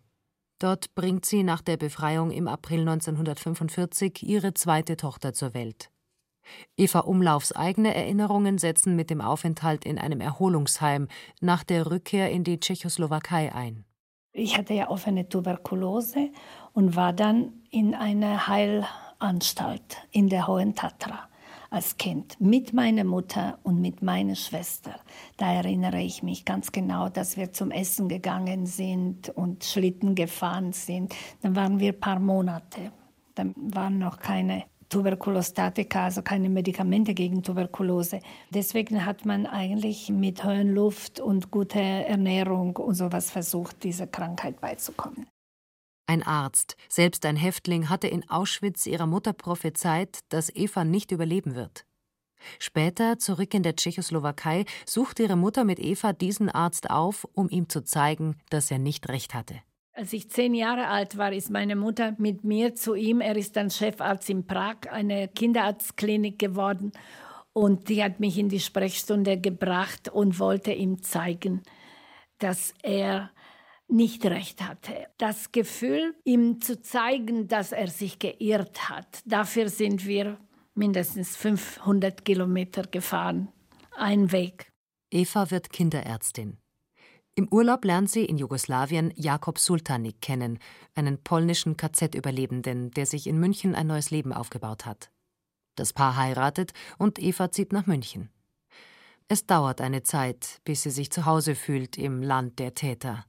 Dort 0.60 0.94
bringt 0.94 1.24
sie 1.24 1.42
nach 1.42 1.62
der 1.62 1.78
Befreiung 1.78 2.30
im 2.30 2.46
April 2.46 2.80
1945 2.80 4.22
ihre 4.22 4.52
zweite 4.52 4.96
Tochter 4.98 5.32
zur 5.32 5.54
Welt. 5.54 5.90
Eva 6.76 7.00
Umlaufs 7.00 7.52
eigene 7.52 7.94
Erinnerungen 7.94 8.58
setzen 8.58 8.94
mit 8.94 9.08
dem 9.08 9.22
Aufenthalt 9.22 9.86
in 9.86 9.98
einem 9.98 10.20
Erholungsheim 10.20 11.08
nach 11.40 11.64
der 11.64 11.90
Rückkehr 11.90 12.30
in 12.30 12.44
die 12.44 12.60
Tschechoslowakei 12.60 13.54
ein. 13.54 13.86
Ich 14.32 14.58
hatte 14.58 14.74
ja 14.74 14.90
offene 14.90 15.28
Tuberkulose 15.28 16.30
und 16.72 16.94
war 16.94 17.14
dann 17.14 17.64
in 17.70 17.94
einer 17.94 18.46
Heilanstalt 18.46 20.06
in 20.10 20.28
der 20.28 20.46
Hohen 20.46 20.74
Tatra 20.74 21.29
als 21.70 21.96
Kind 21.96 22.40
mit 22.40 22.72
meiner 22.72 23.04
Mutter 23.04 23.58
und 23.62 23.80
mit 23.80 24.02
meiner 24.02 24.34
Schwester. 24.34 25.00
Da 25.36 25.52
erinnere 25.52 26.00
ich 26.02 26.22
mich 26.22 26.44
ganz 26.44 26.72
genau, 26.72 27.08
dass 27.08 27.36
wir 27.36 27.52
zum 27.52 27.70
Essen 27.70 28.08
gegangen 28.08 28.66
sind 28.66 29.30
und 29.30 29.64
Schlitten 29.64 30.14
gefahren 30.14 30.72
sind. 30.72 31.14
Dann 31.42 31.56
waren 31.56 31.78
wir 31.78 31.92
ein 31.92 32.00
paar 32.00 32.18
Monate. 32.18 32.92
Dann 33.36 33.54
waren 33.56 33.98
noch 33.98 34.18
keine 34.18 34.64
Tuberkulostatika, 34.88 36.06
also 36.06 36.20
keine 36.22 36.48
Medikamente 36.48 37.14
gegen 37.14 37.44
Tuberkulose. 37.44 38.20
Deswegen 38.52 39.06
hat 39.06 39.24
man 39.24 39.46
eigentlich 39.46 40.10
mit 40.10 40.42
Höhenluft 40.42 41.20
und 41.20 41.52
guter 41.52 41.80
Ernährung 41.80 42.76
und 42.76 42.94
sowas 42.94 43.30
versucht, 43.30 43.84
dieser 43.84 44.08
Krankheit 44.08 44.60
beizukommen. 44.60 45.26
Ein 46.10 46.24
Arzt, 46.24 46.76
selbst 46.88 47.24
ein 47.24 47.36
Häftling, 47.36 47.88
hatte 47.88 48.08
in 48.08 48.28
Auschwitz 48.28 48.84
ihrer 48.86 49.06
Mutter 49.06 49.32
prophezeit, 49.32 50.18
dass 50.28 50.52
Eva 50.52 50.82
nicht 50.82 51.12
überleben 51.12 51.54
wird. 51.54 51.86
Später, 52.58 53.20
zurück 53.20 53.54
in 53.54 53.62
der 53.62 53.76
Tschechoslowakei, 53.76 54.64
suchte 54.84 55.22
ihre 55.22 55.36
Mutter 55.36 55.62
mit 55.62 55.78
Eva 55.78 56.12
diesen 56.12 56.48
Arzt 56.48 56.90
auf, 56.90 57.28
um 57.34 57.48
ihm 57.48 57.68
zu 57.68 57.84
zeigen, 57.84 58.40
dass 58.50 58.72
er 58.72 58.80
nicht 58.80 59.08
recht 59.08 59.34
hatte. 59.34 59.54
Als 59.92 60.12
ich 60.12 60.28
zehn 60.28 60.52
Jahre 60.54 60.88
alt 60.88 61.16
war, 61.16 61.32
ist 61.32 61.48
meine 61.48 61.76
Mutter 61.76 62.16
mit 62.18 62.42
mir 62.42 62.74
zu 62.74 62.96
ihm. 62.96 63.20
Er 63.20 63.36
ist 63.36 63.54
dann 63.54 63.70
Chefarzt 63.70 64.28
in 64.30 64.48
Prag, 64.48 64.90
eine 64.90 65.28
Kinderarztklinik 65.28 66.40
geworden. 66.40 66.90
Und 67.52 67.88
die 67.88 68.02
hat 68.02 68.18
mich 68.18 68.36
in 68.36 68.48
die 68.48 68.58
Sprechstunde 68.58 69.40
gebracht 69.40 70.08
und 70.08 70.40
wollte 70.40 70.72
ihm 70.72 71.04
zeigen, 71.04 71.62
dass 72.40 72.74
er 72.82 73.30
nicht 73.90 74.24
recht 74.26 74.62
hatte. 74.62 75.06
Das 75.18 75.52
Gefühl, 75.52 76.14
ihm 76.24 76.60
zu 76.60 76.80
zeigen, 76.80 77.48
dass 77.48 77.72
er 77.72 77.88
sich 77.88 78.18
geirrt 78.18 78.88
hat, 78.88 79.22
dafür 79.24 79.68
sind 79.68 80.06
wir 80.06 80.38
mindestens 80.74 81.36
500 81.36 82.24
Kilometer 82.24 82.82
gefahren. 82.82 83.48
Ein 83.96 84.32
Weg. 84.32 84.72
Eva 85.10 85.50
wird 85.50 85.70
Kinderärztin. 85.70 86.58
Im 87.34 87.48
Urlaub 87.50 87.84
lernt 87.84 88.10
sie 88.10 88.24
in 88.24 88.38
Jugoslawien 88.38 89.12
Jakob 89.16 89.58
Sultanik 89.58 90.20
kennen, 90.20 90.58
einen 90.94 91.22
polnischen 91.22 91.76
KZ-Überlebenden, 91.76 92.90
der 92.90 93.06
sich 93.06 93.26
in 93.26 93.38
München 93.38 93.74
ein 93.74 93.86
neues 93.86 94.10
Leben 94.10 94.32
aufgebaut 94.32 94.84
hat. 94.84 95.10
Das 95.76 95.92
Paar 95.92 96.16
heiratet 96.16 96.72
und 96.98 97.18
Eva 97.18 97.50
zieht 97.50 97.72
nach 97.72 97.86
München. 97.86 98.30
Es 99.28 99.46
dauert 99.46 99.80
eine 99.80 100.02
Zeit, 100.02 100.60
bis 100.64 100.82
sie 100.82 100.90
sich 100.90 101.10
zu 101.10 101.24
Hause 101.24 101.54
fühlt 101.54 101.96
im 101.96 102.20
Land 102.20 102.58
der 102.58 102.74
Täter. 102.74 103.24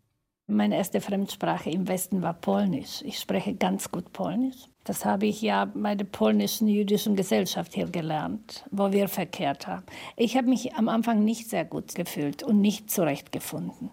Meine 0.53 0.75
erste 0.75 0.99
Fremdsprache 0.99 1.69
im 1.69 1.87
Westen 1.87 2.21
war 2.21 2.33
Polnisch. 2.33 3.01
Ich 3.05 3.19
spreche 3.19 3.55
ganz 3.55 3.89
gut 3.89 4.11
Polnisch. 4.11 4.57
Das 4.83 5.05
habe 5.05 5.25
ich 5.25 5.41
ja 5.41 5.71
bei 5.73 5.95
der 5.95 6.03
polnischen 6.03 6.67
jüdischen 6.67 7.15
Gesellschaft 7.15 7.73
hier 7.73 7.87
gelernt, 7.87 8.65
wo 8.69 8.91
wir 8.91 9.07
verkehrt 9.07 9.65
haben. 9.67 9.85
Ich 10.17 10.35
habe 10.35 10.49
mich 10.49 10.75
am 10.75 10.89
Anfang 10.89 11.23
nicht 11.23 11.49
sehr 11.49 11.63
gut 11.63 11.95
gefühlt 11.95 12.43
und 12.43 12.59
nicht 12.59 12.91
zurechtgefunden. 12.91 13.91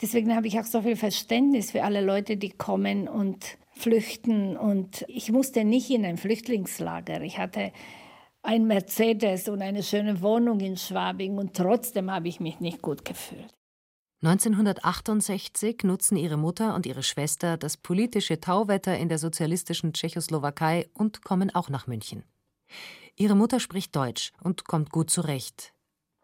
Deswegen 0.00 0.34
habe 0.34 0.46
ich 0.46 0.58
auch 0.58 0.64
so 0.64 0.80
viel 0.80 0.96
Verständnis 0.96 1.72
für 1.72 1.84
alle 1.84 2.00
Leute, 2.00 2.38
die 2.38 2.52
kommen 2.52 3.06
und 3.06 3.58
flüchten. 3.72 4.56
Und 4.56 5.04
ich 5.08 5.30
musste 5.30 5.62
nicht 5.62 5.90
in 5.90 6.06
ein 6.06 6.16
Flüchtlingslager. 6.16 7.20
Ich 7.20 7.36
hatte 7.36 7.70
ein 8.42 8.66
Mercedes 8.66 9.46
und 9.50 9.60
eine 9.60 9.82
schöne 9.82 10.22
Wohnung 10.22 10.60
in 10.60 10.78
Schwabing 10.78 11.36
und 11.36 11.52
trotzdem 11.52 12.10
habe 12.10 12.28
ich 12.28 12.40
mich 12.40 12.60
nicht 12.60 12.80
gut 12.80 13.04
gefühlt. 13.04 13.57
1968 14.20 15.84
nutzen 15.84 16.16
ihre 16.16 16.36
Mutter 16.36 16.74
und 16.74 16.86
ihre 16.86 17.04
Schwester 17.04 17.56
das 17.56 17.76
politische 17.76 18.40
Tauwetter 18.40 18.98
in 18.98 19.08
der 19.08 19.18
sozialistischen 19.18 19.92
Tschechoslowakei 19.92 20.88
und 20.92 21.22
kommen 21.22 21.54
auch 21.54 21.68
nach 21.68 21.86
München. 21.86 22.24
Ihre 23.14 23.36
Mutter 23.36 23.60
spricht 23.60 23.94
Deutsch 23.94 24.32
und 24.42 24.64
kommt 24.64 24.90
gut 24.90 25.10
zurecht, 25.10 25.72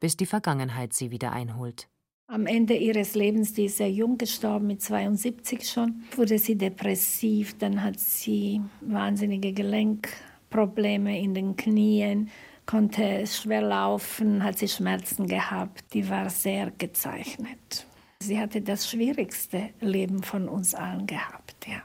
bis 0.01 0.17
die 0.17 0.27
Vergangenheit 0.27 0.93
sie 0.93 1.13
wieder 1.13 1.31
einholt. 1.31 1.89
Am 2.27 2.47
Ende 2.47 2.75
ihres 2.75 3.15
Lebens, 3.15 3.53
die 3.53 3.67
ist 3.67 3.77
sehr 3.77 3.91
jung 3.91 4.19
gestorben, 4.19 4.67
mit 4.67 4.83
72 4.83 5.69
schon, 5.69 6.03
wurde 6.17 6.39
sie 6.39 6.57
depressiv, 6.57 7.57
dann 7.59 7.81
hat 7.81 8.01
sie 8.01 8.61
wahnsinnige 8.81 9.53
Gelenkprobleme 9.53 11.21
in 11.21 11.35
den 11.35 11.55
Knien, 11.55 12.31
konnte 12.67 13.27
schwer 13.27 13.63
laufen, 13.63 14.43
hat 14.43 14.59
sie 14.59 14.69
Schmerzen 14.69 15.27
gehabt. 15.27 15.93
Die 15.93 16.09
war 16.09 16.31
sehr 16.31 16.71
gezeichnet. 16.71 17.87
Sie 18.21 18.39
hatte 18.39 18.63
das 18.63 18.91
schwierigste 18.91 19.71
Leben 19.81 20.23
von 20.23 20.49
uns 20.49 20.75
allen 20.75 21.07
gehabt, 21.07 21.67
ja. 21.67 21.83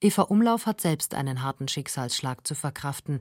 Eva 0.00 0.22
Umlauf 0.22 0.66
hat 0.66 0.80
selbst 0.80 1.14
einen 1.14 1.42
harten 1.42 1.68
Schicksalsschlag 1.68 2.46
zu 2.46 2.54
verkraften. 2.54 3.20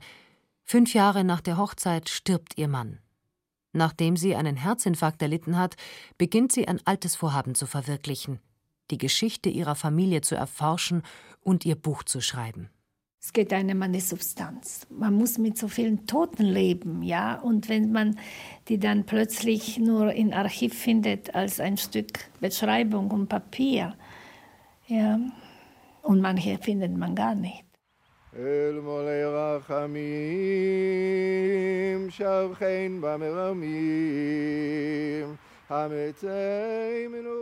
Fünf 0.64 0.94
Jahre 0.94 1.24
nach 1.24 1.42
der 1.42 1.58
Hochzeit 1.58 2.10
stirbt 2.10 2.58
ihr 2.58 2.68
Mann. 2.68 3.00
Nachdem 3.74 4.18
sie 4.18 4.36
einen 4.36 4.56
Herzinfarkt 4.56 5.22
erlitten 5.22 5.58
hat, 5.58 5.76
beginnt 6.18 6.52
sie 6.52 6.68
ein 6.68 6.80
altes 6.86 7.16
Vorhaben 7.16 7.56
zu 7.56 7.68
verwirklichen, 7.68 8.40
die 8.90 8.98
Geschichte 8.98 9.50
ihrer 9.50 9.76
Familie 9.76 10.22
zu 10.22 10.36
erforschen 10.36 11.04
und 11.42 11.66
ihr 11.66 11.76
Buch 11.76 12.04
zu 12.04 12.20
schreiben. 12.20 12.70
Es 13.24 13.34
geht 13.34 13.54
einem 13.54 13.84
an 13.84 13.94
die 13.94 14.00
Substanz. 14.00 14.88
Man 14.90 15.14
muss 15.14 15.38
mit 15.38 15.56
so 15.56 15.68
vielen 15.68 16.08
Toten 16.08 16.44
leben, 16.44 17.04
ja. 17.04 17.40
Und 17.40 17.70
wenn 17.70 17.92
man 17.92 18.18
die 18.68 18.80
dann 18.80 19.06
plötzlich 19.06 19.78
nur 19.78 20.12
in 20.12 20.34
Archiv 20.34 20.74
findet 20.74 21.36
als 21.36 21.60
ein 21.60 21.78
Stück 21.78 22.32
Beschreibung 22.40 23.12
und 23.12 23.28
Papier, 23.30 23.94
ja, 24.88 25.20
und 26.02 26.20
manche 26.20 26.58
findet 26.58 26.98
man 26.98 27.14
gar 27.14 27.36
nicht. 27.36 27.64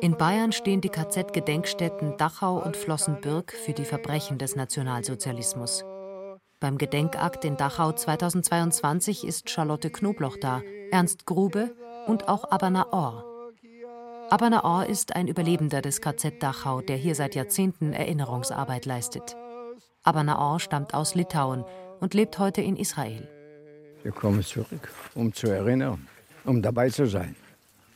In 0.02 0.16
Bayern 0.16 0.52
stehen 0.52 0.82
die 0.82 0.90
KZ-Gedenkstätten 0.90 2.16
Dachau 2.18 2.64
und 2.64 2.78
Flossenbürg 2.78 3.52
für 3.52 3.74
die 3.74 3.86
Verbrechen 3.86 4.38
des 4.38 4.56
Nationalsozialismus. 4.56 5.84
Beim 6.60 6.78
Gedenkakt 6.78 7.44
in 7.44 7.58
Dachau 7.58 7.92
2022 7.92 9.26
ist 9.26 9.50
Charlotte 9.50 9.90
Knobloch 9.90 10.38
da, 10.40 10.62
Ernst 10.92 11.26
Grube 11.26 11.74
und 12.06 12.28
auch 12.28 12.52
Abana 12.52 12.94
Orr. 12.94 13.26
Abana 14.30 14.64
Orr 14.64 14.86
ist 14.86 15.16
ein 15.16 15.28
Überlebender 15.28 15.82
des 15.82 16.00
KZ 16.00 16.44
Dachau, 16.44 16.82
der 16.82 16.98
hier 16.98 17.16
seit 17.16 17.34
Jahrzehnten 17.34 17.94
Erinnerungsarbeit 17.94 18.86
leistet. 18.86 19.36
Abana 20.04 20.38
Orr 20.38 20.60
stammt 20.60 20.94
aus 20.94 21.16
Litauen 21.16 21.66
und 22.00 22.14
lebt 22.14 22.38
heute 22.38 22.62
in 22.62 22.76
Israel. 22.76 23.28
Wir 24.04 24.12
kommen 24.12 24.44
zurück, 24.44 24.92
um 25.16 25.34
zu 25.34 25.48
erinnern, 25.48 26.08
um 26.46 26.62
dabei 26.62 26.90
zu 26.90 27.08
sein 27.08 27.36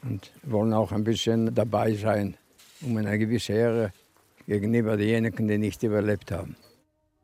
und 0.03 0.31
wollen 0.43 0.73
auch 0.73 0.91
ein 0.91 1.03
bisschen 1.03 1.53
dabei 1.53 1.93
sein, 1.95 2.35
um 2.81 2.97
eine 2.97 3.17
gewisse 3.17 3.53
Ehre 3.53 3.91
gegenüber 4.47 4.97
denjenigen, 4.97 5.47
die 5.47 5.57
nicht 5.57 5.83
überlebt 5.83 6.31
haben. 6.31 6.55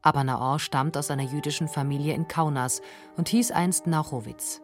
Aber 0.02 0.24
Naor 0.24 0.60
stammt 0.60 0.96
aus 0.96 1.12
einer 1.12 1.24
jüdischen 1.24 1.68
Familie 1.68 2.14
in 2.14 2.28
Kaunas 2.28 2.82
und 3.18 3.28
hieß 3.30 3.52
einst 3.52 3.86
Nachowitz. 3.86 4.62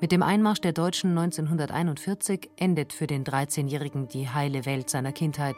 Mit 0.00 0.12
dem 0.12 0.22
Einmarsch 0.22 0.60
der 0.60 0.72
Deutschen 0.72 1.10
1941 1.18 2.50
endet 2.56 2.92
für 2.92 3.06
den 3.06 3.24
13-Jährigen 3.24 4.08
die 4.08 4.28
heile 4.28 4.66
Welt 4.66 4.90
seiner 4.90 5.12
Kindheit. 5.12 5.56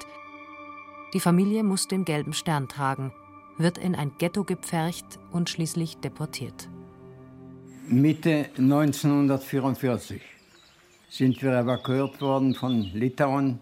Die 1.12 1.20
Familie 1.20 1.64
muss 1.64 1.88
den 1.88 2.04
gelben 2.04 2.32
Stern 2.32 2.68
tragen, 2.68 3.12
wird 3.59 3.78
in 3.78 3.94
ein 3.94 4.12
Ghetto 4.18 4.44
gepfercht 4.44 5.18
und 5.32 5.50
schließlich 5.50 5.98
deportiert. 5.98 6.68
Mitte 7.88 8.46
1944 8.56 10.22
sind 11.09 11.42
wir 11.42 11.59
evakuiert 11.59 12.20
worden 12.20 12.54
von 12.54 12.82
Litauen, 12.82 13.61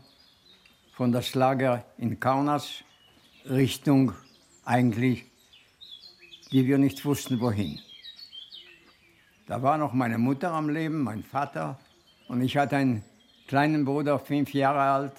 von 0.92 1.12
das 1.12 1.34
Lager 1.34 1.84
in 1.96 2.18
Kaunas, 2.18 2.82
Richtung 3.48 4.12
eigentlich, 4.64 5.24
die 6.50 6.66
wir 6.66 6.78
nicht 6.78 7.04
wussten, 7.04 7.40
wohin. 7.40 7.78
Da 9.46 9.62
war 9.62 9.78
noch 9.78 9.92
meine 9.92 10.18
Mutter 10.18 10.50
am 10.52 10.68
Leben, 10.68 11.02
mein 11.02 11.22
Vater, 11.22 11.78
und 12.26 12.42
ich 12.42 12.56
hatte 12.56 12.76
einen 12.76 13.04
kleinen 13.46 13.84
Bruder, 13.84 14.18
fünf 14.18 14.52
Jahre 14.52 14.80
alt. 14.80 15.12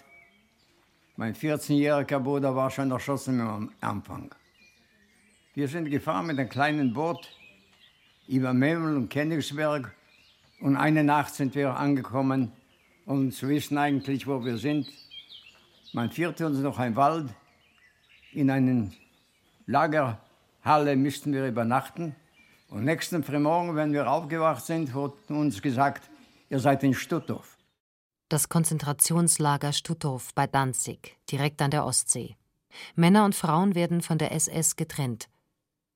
Mein 1.16 1.34
14-jähriger 1.34 2.20
Bruder 2.20 2.54
war 2.54 2.70
schon 2.70 2.92
erschossen 2.92 3.40
am 3.40 3.72
Anfang. 3.80 4.36
Wir 5.54 5.70
sind 5.70 5.90
gefahren 5.90 6.28
mit 6.28 6.38
einem 6.38 6.50
kleinen 6.50 6.94
Boot 6.94 7.30
über 8.28 8.54
Memel 8.54 8.98
und 8.98 9.10
Königsberg 9.10 9.96
und 10.60 10.76
eine 10.76 11.04
Nacht 11.04 11.36
sind 11.36 11.56
wir 11.56 11.78
angekommen, 11.78 12.52
um 13.06 13.32
zu 13.32 13.48
wissen 13.48 13.78
eigentlich, 13.78 14.28
wo 14.28 14.44
wir 14.44 14.58
sind. 14.58 14.88
Man 15.94 16.12
führte 16.12 16.46
uns 16.46 16.60
noch 16.60 16.80
ein 16.80 16.96
Wald. 16.96 17.30
In 18.34 18.50
eine 18.50 18.92
Lagerhalle 19.66 20.96
müssten 20.96 21.34
wir 21.34 21.48
übernachten. 21.48 22.16
Und 22.70 22.84
nächsten 22.84 23.24
Frühmorgen, 23.24 23.76
wenn 23.76 23.94
wir 23.94 24.10
aufgewacht 24.10 24.66
sind, 24.66 24.94
wurde 24.94 25.16
uns 25.30 25.62
gesagt, 25.62 26.10
ihr 26.50 26.60
seid 26.60 26.84
in 26.84 26.94
Stutthof. 26.94 27.58
Das 28.30 28.50
Konzentrationslager 28.50 29.72
Stutthof 29.72 30.34
bei 30.34 30.48
Danzig, 30.48 31.18
direkt 31.32 31.62
an 31.62 31.72
der 31.72 31.86
Ostsee. 31.86 32.36
Männer 32.96 33.24
und 33.24 33.36
Frauen 33.36 33.74
werden 33.74 34.02
von 34.02 34.18
der 34.18 34.34
SS 34.34 34.76
getrennt. 34.76 35.30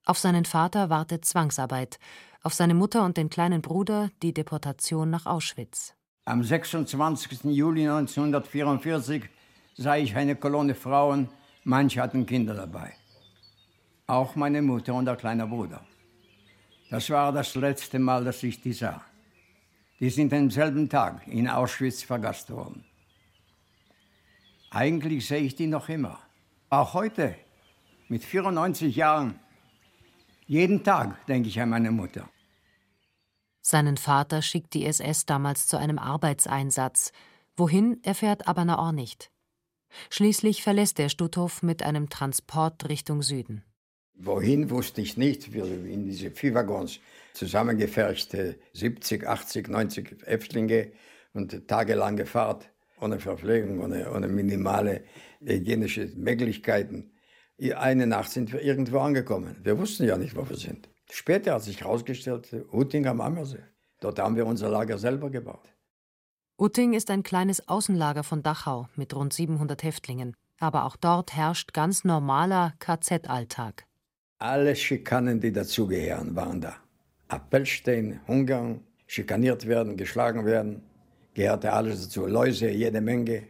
Auf 0.06 0.18
seinen 0.18 0.46
Vater 0.46 0.90
wartet 0.90 1.26
Zwangsarbeit 1.26 2.00
auf 2.44 2.54
seine 2.54 2.74
Mutter 2.74 3.06
und 3.06 3.18
den 3.18 3.30
kleinen 3.30 3.62
Bruder 3.62 4.10
die 4.22 4.34
Deportation 4.34 5.10
nach 5.10 5.26
Auschwitz. 5.26 5.94
Am 6.26 6.44
26. 6.44 7.44
Juli 7.46 7.88
1944 7.88 9.24
sah 9.76 9.96
ich 9.96 10.16
eine 10.16 10.36
Kolonne 10.36 10.76
Frauen, 10.76 11.30
manche 11.64 12.02
hatten 12.02 12.26
Kinder 12.26 12.54
dabei. 12.54 12.94
Auch 14.08 14.36
meine 14.36 14.62
Mutter 14.62 14.94
und 14.94 15.06
der 15.06 15.16
kleine 15.16 15.48
Bruder. 15.48 15.86
Das 16.90 17.10
war 17.10 17.32
das 17.32 17.56
letzte 17.56 18.00
Mal, 18.00 18.24
dass 18.24 18.44
ich 18.44 18.62
die 18.62 18.74
sah. 18.74 19.02
Die 20.00 20.10
sind 20.10 20.34
am 20.34 20.50
selben 20.50 20.90
Tag 20.90 21.28
in 21.28 21.48
Auschwitz 21.48 22.04
vergast 22.04 22.50
worden. 22.50 22.84
Eigentlich 24.72 25.28
sehe 25.28 25.42
ich 25.42 25.56
die 25.56 25.68
noch 25.68 25.90
immer. 25.90 26.20
Auch 26.70 26.94
heute, 26.94 27.36
mit 28.08 28.24
94 28.24 28.96
Jahren, 28.96 29.40
jeden 30.52 30.84
Tag 30.84 31.26
denke 31.28 31.48
ich 31.48 31.62
an 31.62 31.70
meine 31.70 31.92
Mutter. 31.92 32.30
Seinen 33.62 33.96
Vater 33.96 34.42
schickt 34.42 34.74
die 34.74 34.86
SS 34.86 35.26
damals 35.26 35.66
zu 35.66 35.78
einem 35.78 35.98
Arbeitseinsatz. 35.98 37.14
Wohin 37.56 38.04
erfährt 38.04 38.50
aber 38.50 38.66
Naor 38.66 38.92
nicht. 38.92 39.32
Schließlich 40.10 40.62
verlässt 40.62 41.00
er 41.00 41.08
Stutthof 41.08 41.64
mit 41.64 41.84
einem 41.84 42.10
Transport 42.10 42.90
Richtung 42.90 43.22
Süden. 43.22 43.64
Wohin 44.14 44.70
wusste 44.70 45.00
ich 45.00 45.16
nicht. 45.16 45.54
Wir 45.54 45.64
in 45.66 46.04
diese 46.04 46.32
Viehwaggons 46.32 47.00
zusammengeferchte 47.34 48.60
70, 48.74 49.26
80, 49.26 49.70
90 49.70 50.18
Häftlinge 50.26 50.92
und 51.34 51.66
tagelange 51.70 52.26
Fahrt 52.26 52.70
ohne 53.00 53.20
Verpflegung, 53.20 53.80
ohne, 53.80 54.12
ohne 54.12 54.28
minimale 54.28 55.06
hygienische 55.40 56.12
Möglichkeiten. 56.18 57.11
Eine 57.70 58.08
Nacht 58.08 58.32
sind 58.32 58.52
wir 58.52 58.62
irgendwo 58.62 59.00
angekommen. 59.00 59.56
Wir 59.64 59.78
wussten 59.78 60.06
ja 60.06 60.18
nicht, 60.18 60.36
wo 60.36 60.50
wir 60.50 60.58
sind. 60.58 60.90
Später 61.12 61.54
hat 61.54 61.64
sich 61.64 61.82
herausgestellt, 61.82 62.50
Utting 62.72 63.06
am 63.06 63.22
Ammersee. 63.22 63.64
Dort 64.00 64.18
haben 64.18 64.36
wir 64.36 64.48
unser 64.48 64.70
Lager 64.70 64.98
selber 64.98 65.30
gebaut. 65.30 65.70
Utting 66.58 66.94
ist 66.94 67.12
ein 67.12 67.22
kleines 67.22 67.68
Außenlager 67.68 68.24
von 68.24 68.42
Dachau 68.42 68.88
mit 68.96 69.16
rund 69.16 69.34
700 69.34 69.84
Häftlingen. 69.84 70.36
Aber 70.60 70.86
auch 70.86 70.96
dort 70.96 71.36
herrscht 71.36 71.74
ganz 71.74 72.04
normaler 72.04 72.74
KZ-Alltag. 72.80 73.86
Alle 74.40 74.76
Schikanen, 74.76 75.40
die 75.40 75.52
dazugehören, 75.52 76.36
waren 76.36 76.62
da. 76.62 76.76
Appellstehen, 77.28 78.20
hungern, 78.28 78.82
schikaniert 79.08 79.68
werden, 79.68 79.98
geschlagen 79.98 80.46
werden, 80.46 80.84
gehörte 81.34 81.74
alles 81.74 82.04
dazu. 82.04 82.26
Läuse, 82.26 82.70
jede 82.70 83.02
Menge. 83.02 83.44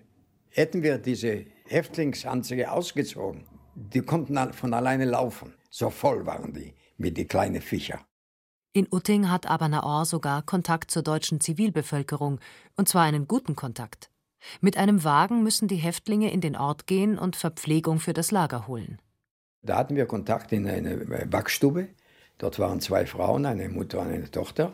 Hätten 0.49 0.84
wir 0.84 0.97
diese 0.97 1.45
Häftlingsanzüge 1.66 2.72
ausgezogen, 2.72 3.45
die 3.93 4.01
konnten 4.01 4.53
von 4.53 4.73
alleine 4.73 5.05
laufen. 5.05 5.53
So 5.69 5.89
voll 5.89 6.25
waren 6.25 6.53
die 6.53 6.73
mit 6.97 7.17
den 7.17 7.27
kleinen 7.27 7.61
Viecher. 7.61 7.99
In 8.73 8.88
Utting 8.89 9.29
hat 9.29 9.47
aber 9.47 9.67
Naor 9.67 10.05
sogar 10.05 10.43
Kontakt 10.43 10.91
zur 10.91 11.03
deutschen 11.03 11.41
Zivilbevölkerung, 11.41 12.39
und 12.77 12.88
zwar 12.88 13.03
einen 13.03 13.27
guten 13.27 13.55
Kontakt. 13.55 14.09
Mit 14.61 14.77
einem 14.77 15.03
Wagen 15.03 15.43
müssen 15.43 15.67
die 15.67 15.75
Häftlinge 15.75 16.32
in 16.32 16.41
den 16.41 16.55
Ort 16.55 16.88
gehen 16.88 17.17
und 17.17 17.36
Verpflegung 17.36 17.99
für 17.99 18.13
das 18.13 18.32
Lager 18.32 18.67
holen. 18.67 18.99
Da 19.61 19.77
hatten 19.77 19.95
wir 19.95 20.05
Kontakt 20.05 20.51
in 20.51 20.67
eine 20.67 20.97
Backstube. 21.27 21.89
Dort 22.38 22.57
waren 22.59 22.79
zwei 22.79 23.05
Frauen, 23.05 23.45
eine 23.45 23.69
Mutter 23.69 23.99
und 23.99 24.07
eine 24.07 24.32
Tochter. 24.32 24.73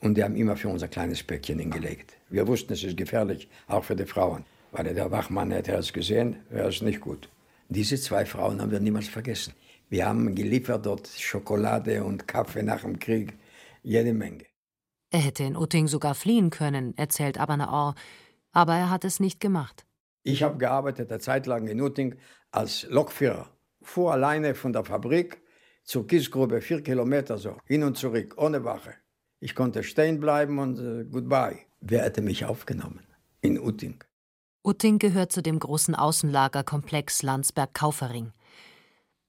Und 0.00 0.16
die 0.16 0.22
haben 0.22 0.36
immer 0.36 0.56
für 0.56 0.68
unser 0.68 0.86
kleines 0.86 1.22
Päckchen 1.24 1.58
hingelegt. 1.58 2.16
Wir 2.28 2.46
wussten, 2.46 2.72
es 2.72 2.84
ist 2.84 2.96
gefährlich, 2.96 3.48
auch 3.66 3.82
für 3.82 3.96
die 3.96 4.06
Frauen. 4.06 4.44
Weil 4.70 4.94
der 4.94 5.10
Wachmann 5.10 5.50
hätte 5.50 5.72
es 5.72 5.92
gesehen, 5.92 6.36
wäre 6.50 6.68
es 6.68 6.82
nicht 6.82 7.00
gut. 7.00 7.28
Diese 7.68 8.00
zwei 8.00 8.24
Frauen 8.24 8.60
haben 8.60 8.70
wir 8.70 8.80
niemals 8.80 9.08
vergessen. 9.08 9.52
Wir 9.90 10.06
haben 10.06 10.34
geliefert 10.34 10.86
dort 10.86 11.06
Schokolade 11.06 12.02
und 12.04 12.26
Kaffee 12.26 12.62
nach 12.62 12.82
dem 12.82 12.98
Krieg, 12.98 13.38
jede 13.82 14.12
Menge. 14.12 14.44
Er 15.10 15.20
hätte 15.20 15.44
in 15.44 15.56
Utting 15.56 15.86
sogar 15.86 16.14
fliehen 16.14 16.50
können, 16.50 16.96
erzählt 16.96 17.38
Abanaor, 17.38 17.94
aber 18.52 18.74
er 18.74 18.90
hat 18.90 19.04
es 19.04 19.20
nicht 19.20 19.40
gemacht. 19.40 19.86
Ich 20.22 20.42
habe 20.42 20.58
gearbeitet 20.58 21.10
eine 21.10 21.20
Zeit 21.20 21.46
lang 21.46 21.66
in 21.68 21.80
Utting 21.80 22.16
als 22.50 22.86
Lokführer. 22.90 23.50
Fuhr 23.82 24.12
alleine 24.12 24.54
von 24.54 24.72
der 24.72 24.84
Fabrik 24.84 25.40
zur 25.84 26.06
Kiesgrube, 26.06 26.60
vier 26.60 26.82
Kilometer 26.82 27.38
so, 27.38 27.56
hin 27.64 27.82
und 27.82 27.96
zurück, 27.96 28.34
ohne 28.36 28.64
Wache. 28.64 28.94
Ich 29.40 29.54
konnte 29.54 29.82
stehen 29.82 30.20
bleiben 30.20 30.58
und 30.58 30.78
uh, 30.78 31.04
goodbye. 31.10 31.58
Wer 31.80 32.02
hätte 32.02 32.22
mich 32.22 32.44
aufgenommen? 32.44 33.06
In 33.40 33.58
Utting. 33.58 34.02
Utting 34.68 34.98
gehört 34.98 35.32
zu 35.32 35.42
dem 35.42 35.58
großen 35.58 35.94
Außenlagerkomplex 35.94 37.22
Landsberg-Kaufering. 37.22 38.34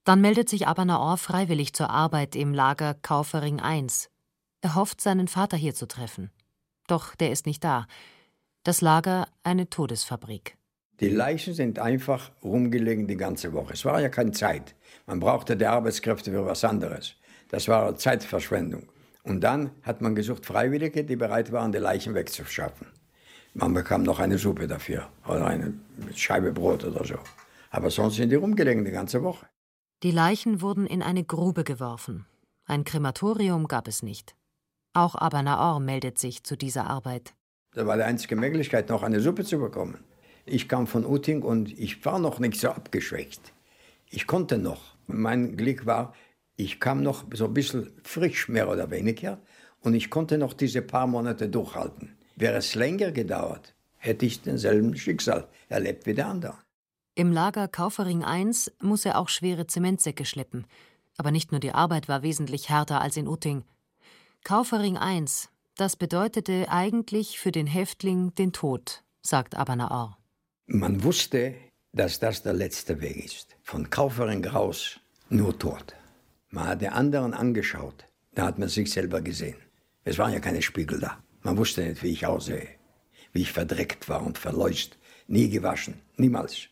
Dann 0.03 0.19
meldet 0.19 0.49
sich 0.49 0.67
aber 0.67 0.83
Naor 0.83 1.15
freiwillig 1.15 1.71
zur 1.71 1.89
Arbeit 1.89 2.35
im 2.35 2.53
Lager 2.53 2.93
Kaufering 2.93 3.61
I. 3.63 3.87
Er 4.59 4.75
hofft, 4.75 4.99
seinen 4.99 5.29
Vater 5.29 5.55
hier 5.55 5.73
zu 5.73 5.87
treffen. 5.87 6.29
Doch 6.87 7.15
der 7.15 7.31
ist 7.31 7.45
nicht 7.45 7.63
da. 7.63 7.87
Das 8.63 8.81
Lager 8.81 9.29
eine 9.41 9.69
Todesfabrik. 9.69 10.57
Die 10.99 11.07
Leichen 11.07 11.53
sind 11.53 11.79
einfach 11.79 12.31
rumgelegen 12.43 13.07
die 13.07 13.15
ganze 13.15 13.53
Woche. 13.53 13.71
Es 13.71 13.85
war 13.85 14.01
ja 14.01 14.09
keine 14.09 14.31
Zeit. 14.31 14.75
Man 15.05 15.21
brauchte 15.21 15.55
die 15.55 15.67
Arbeitskräfte 15.67 16.31
für 16.31 16.45
was 16.45 16.65
anderes. 16.65 17.15
Das 17.47 17.69
war 17.69 17.95
Zeitverschwendung. 17.95 18.89
Und 19.23 19.39
dann 19.39 19.71
hat 19.83 20.01
man 20.01 20.15
gesucht 20.15 20.45
Freiwillige, 20.45 21.05
die 21.05 21.15
bereit 21.15 21.53
waren, 21.53 21.71
die 21.71 21.77
Leichen 21.77 22.13
wegzuschaffen. 22.13 22.87
Man 23.53 23.73
bekam 23.73 24.03
noch 24.03 24.19
eine 24.19 24.37
Suppe 24.37 24.67
dafür 24.67 25.09
oder 25.27 25.47
eine 25.47 25.73
Scheibe 26.15 26.51
Brot 26.51 26.83
oder 26.83 27.03
so. 27.05 27.15
Aber 27.71 27.89
sonst 27.89 28.15
sind 28.15 28.29
die 28.29 28.35
rumgelegen 28.35 28.85
die 28.85 28.91
ganze 28.91 29.23
Woche. 29.23 29.47
Die 30.03 30.11
Leichen 30.11 30.61
wurden 30.61 30.85
in 30.85 31.03
eine 31.03 31.23
Grube 31.23 31.63
geworfen. 31.63 32.25
Ein 32.65 32.83
Krematorium 32.83 33.67
gab 33.67 33.87
es 33.87 34.03
nicht. 34.03 34.35
Auch 34.93 35.15
Abanaor 35.15 35.79
meldet 35.79 36.17
sich 36.17 36.43
zu 36.43 36.55
dieser 36.55 36.87
Arbeit. 36.87 37.33
Das 37.73 37.85
war 37.85 37.97
die 37.97 38.03
einzige 38.03 38.35
Möglichkeit, 38.35 38.89
noch 38.89 39.03
eine 39.03 39.19
Suppe 39.19 39.43
zu 39.43 39.59
bekommen. 39.59 40.03
Ich 40.45 40.67
kam 40.67 40.87
von 40.87 41.05
Uting 41.05 41.43
und 41.43 41.77
ich 41.77 42.03
war 42.05 42.17
noch 42.17 42.39
nicht 42.39 42.59
so 42.59 42.69
abgeschwächt. 42.69 43.53
Ich 44.09 44.25
konnte 44.25 44.57
noch. 44.57 44.95
Mein 45.05 45.57
Glück 45.57 45.85
war, 45.85 46.13
ich 46.55 46.79
kam 46.79 47.03
noch 47.03 47.25
so 47.33 47.45
ein 47.45 47.53
bisschen 47.53 47.91
frisch, 48.03 48.49
mehr 48.49 48.69
oder 48.69 48.89
weniger, 48.89 49.39
und 49.81 49.93
ich 49.93 50.09
konnte 50.09 50.37
noch 50.37 50.53
diese 50.53 50.81
paar 50.81 51.07
Monate 51.07 51.49
durchhalten. 51.49 52.17
Wäre 52.39 52.55
es 52.55 52.73
länger 52.73 53.11
gedauert, 53.11 53.75
hätte 53.97 54.25
ich 54.25 54.41
denselben 54.41 54.95
Schicksal 54.95 55.49
erlebt 55.67 56.05
wie 56.05 56.13
der 56.13 56.27
andere. 56.27 56.55
Im 57.13 57.33
Lager 57.33 57.67
Kaufering 57.67 58.23
I 58.25 58.49
muss 58.81 59.03
er 59.03 59.19
auch 59.19 59.27
schwere 59.27 59.67
Zementsäcke 59.67 60.23
schleppen. 60.23 60.65
Aber 61.17 61.31
nicht 61.31 61.51
nur 61.51 61.59
die 61.59 61.73
Arbeit 61.73 62.07
war 62.07 62.23
wesentlich 62.23 62.69
härter 62.69 63.01
als 63.01 63.17
in 63.17 63.27
Utting. 63.27 63.65
Kaufering 64.45 64.95
I, 64.95 65.25
das 65.75 65.97
bedeutete 65.97 66.67
eigentlich 66.69 67.39
für 67.39 67.51
den 67.51 67.67
Häftling 67.67 68.33
den 68.35 68.53
Tod, 68.53 69.03
sagt 69.21 69.55
Abanaor. 69.55 70.17
Man 70.65 71.03
wusste, 71.03 71.55
dass 71.91 72.21
das 72.21 72.41
der 72.41 72.53
letzte 72.53 73.01
Weg 73.01 73.25
ist. 73.25 73.57
Von 73.63 73.89
Kaufering 73.89 74.45
raus 74.45 75.01
nur 75.29 75.59
Tod. 75.59 75.93
Man 76.51 76.67
hat 76.69 76.81
den 76.81 76.93
anderen 76.93 77.33
angeschaut, 77.33 78.05
da 78.33 78.45
hat 78.45 78.59
man 78.59 78.69
sich 78.69 78.89
selber 78.91 79.19
gesehen. 79.19 79.57
Es 80.05 80.17
waren 80.17 80.31
ja 80.31 80.39
keine 80.39 80.61
Spiegel 80.61 81.01
da. 81.01 81.21
Man 81.41 81.57
wusste 81.57 81.83
nicht, 81.83 82.03
wie 82.03 82.11
ich 82.11 82.25
aussehe, 82.25 82.67
wie 83.31 83.41
ich 83.41 83.51
verdreckt 83.51 84.09
war 84.09 84.25
und 84.25 84.37
verleust, 84.37 84.97
nie 85.27 85.49
gewaschen, 85.49 86.01
niemals. 86.17 86.67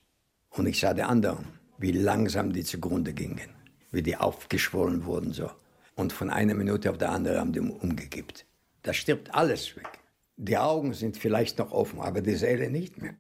Und 0.49 0.67
ich 0.67 0.79
sah 0.79 0.93
die 0.93 1.03
anderen, 1.03 1.45
wie 1.77 1.91
langsam 1.91 2.51
die 2.53 2.63
zugrunde 2.63 3.13
gingen, 3.13 3.49
wie 3.91 4.01
die 4.01 4.17
aufgeschwollen 4.17 5.05
wurden 5.05 5.33
so. 5.33 5.49
Und 5.95 6.13
von 6.13 6.29
einer 6.29 6.53
Minute 6.53 6.91
auf 6.91 6.97
die 6.97 7.05
andere 7.05 7.39
haben 7.39 7.53
die 7.53 7.59
umgekippt. 7.59 8.45
Da 8.83 8.93
stirbt 8.93 9.33
alles 9.33 9.75
weg. 9.75 9.99
Die 10.35 10.57
Augen 10.57 10.93
sind 10.93 11.17
vielleicht 11.17 11.57
noch 11.57 11.71
offen, 11.71 11.99
aber 11.99 12.21
die 12.21 12.35
Seele 12.35 12.69
nicht 12.69 13.01
mehr. 13.01 13.15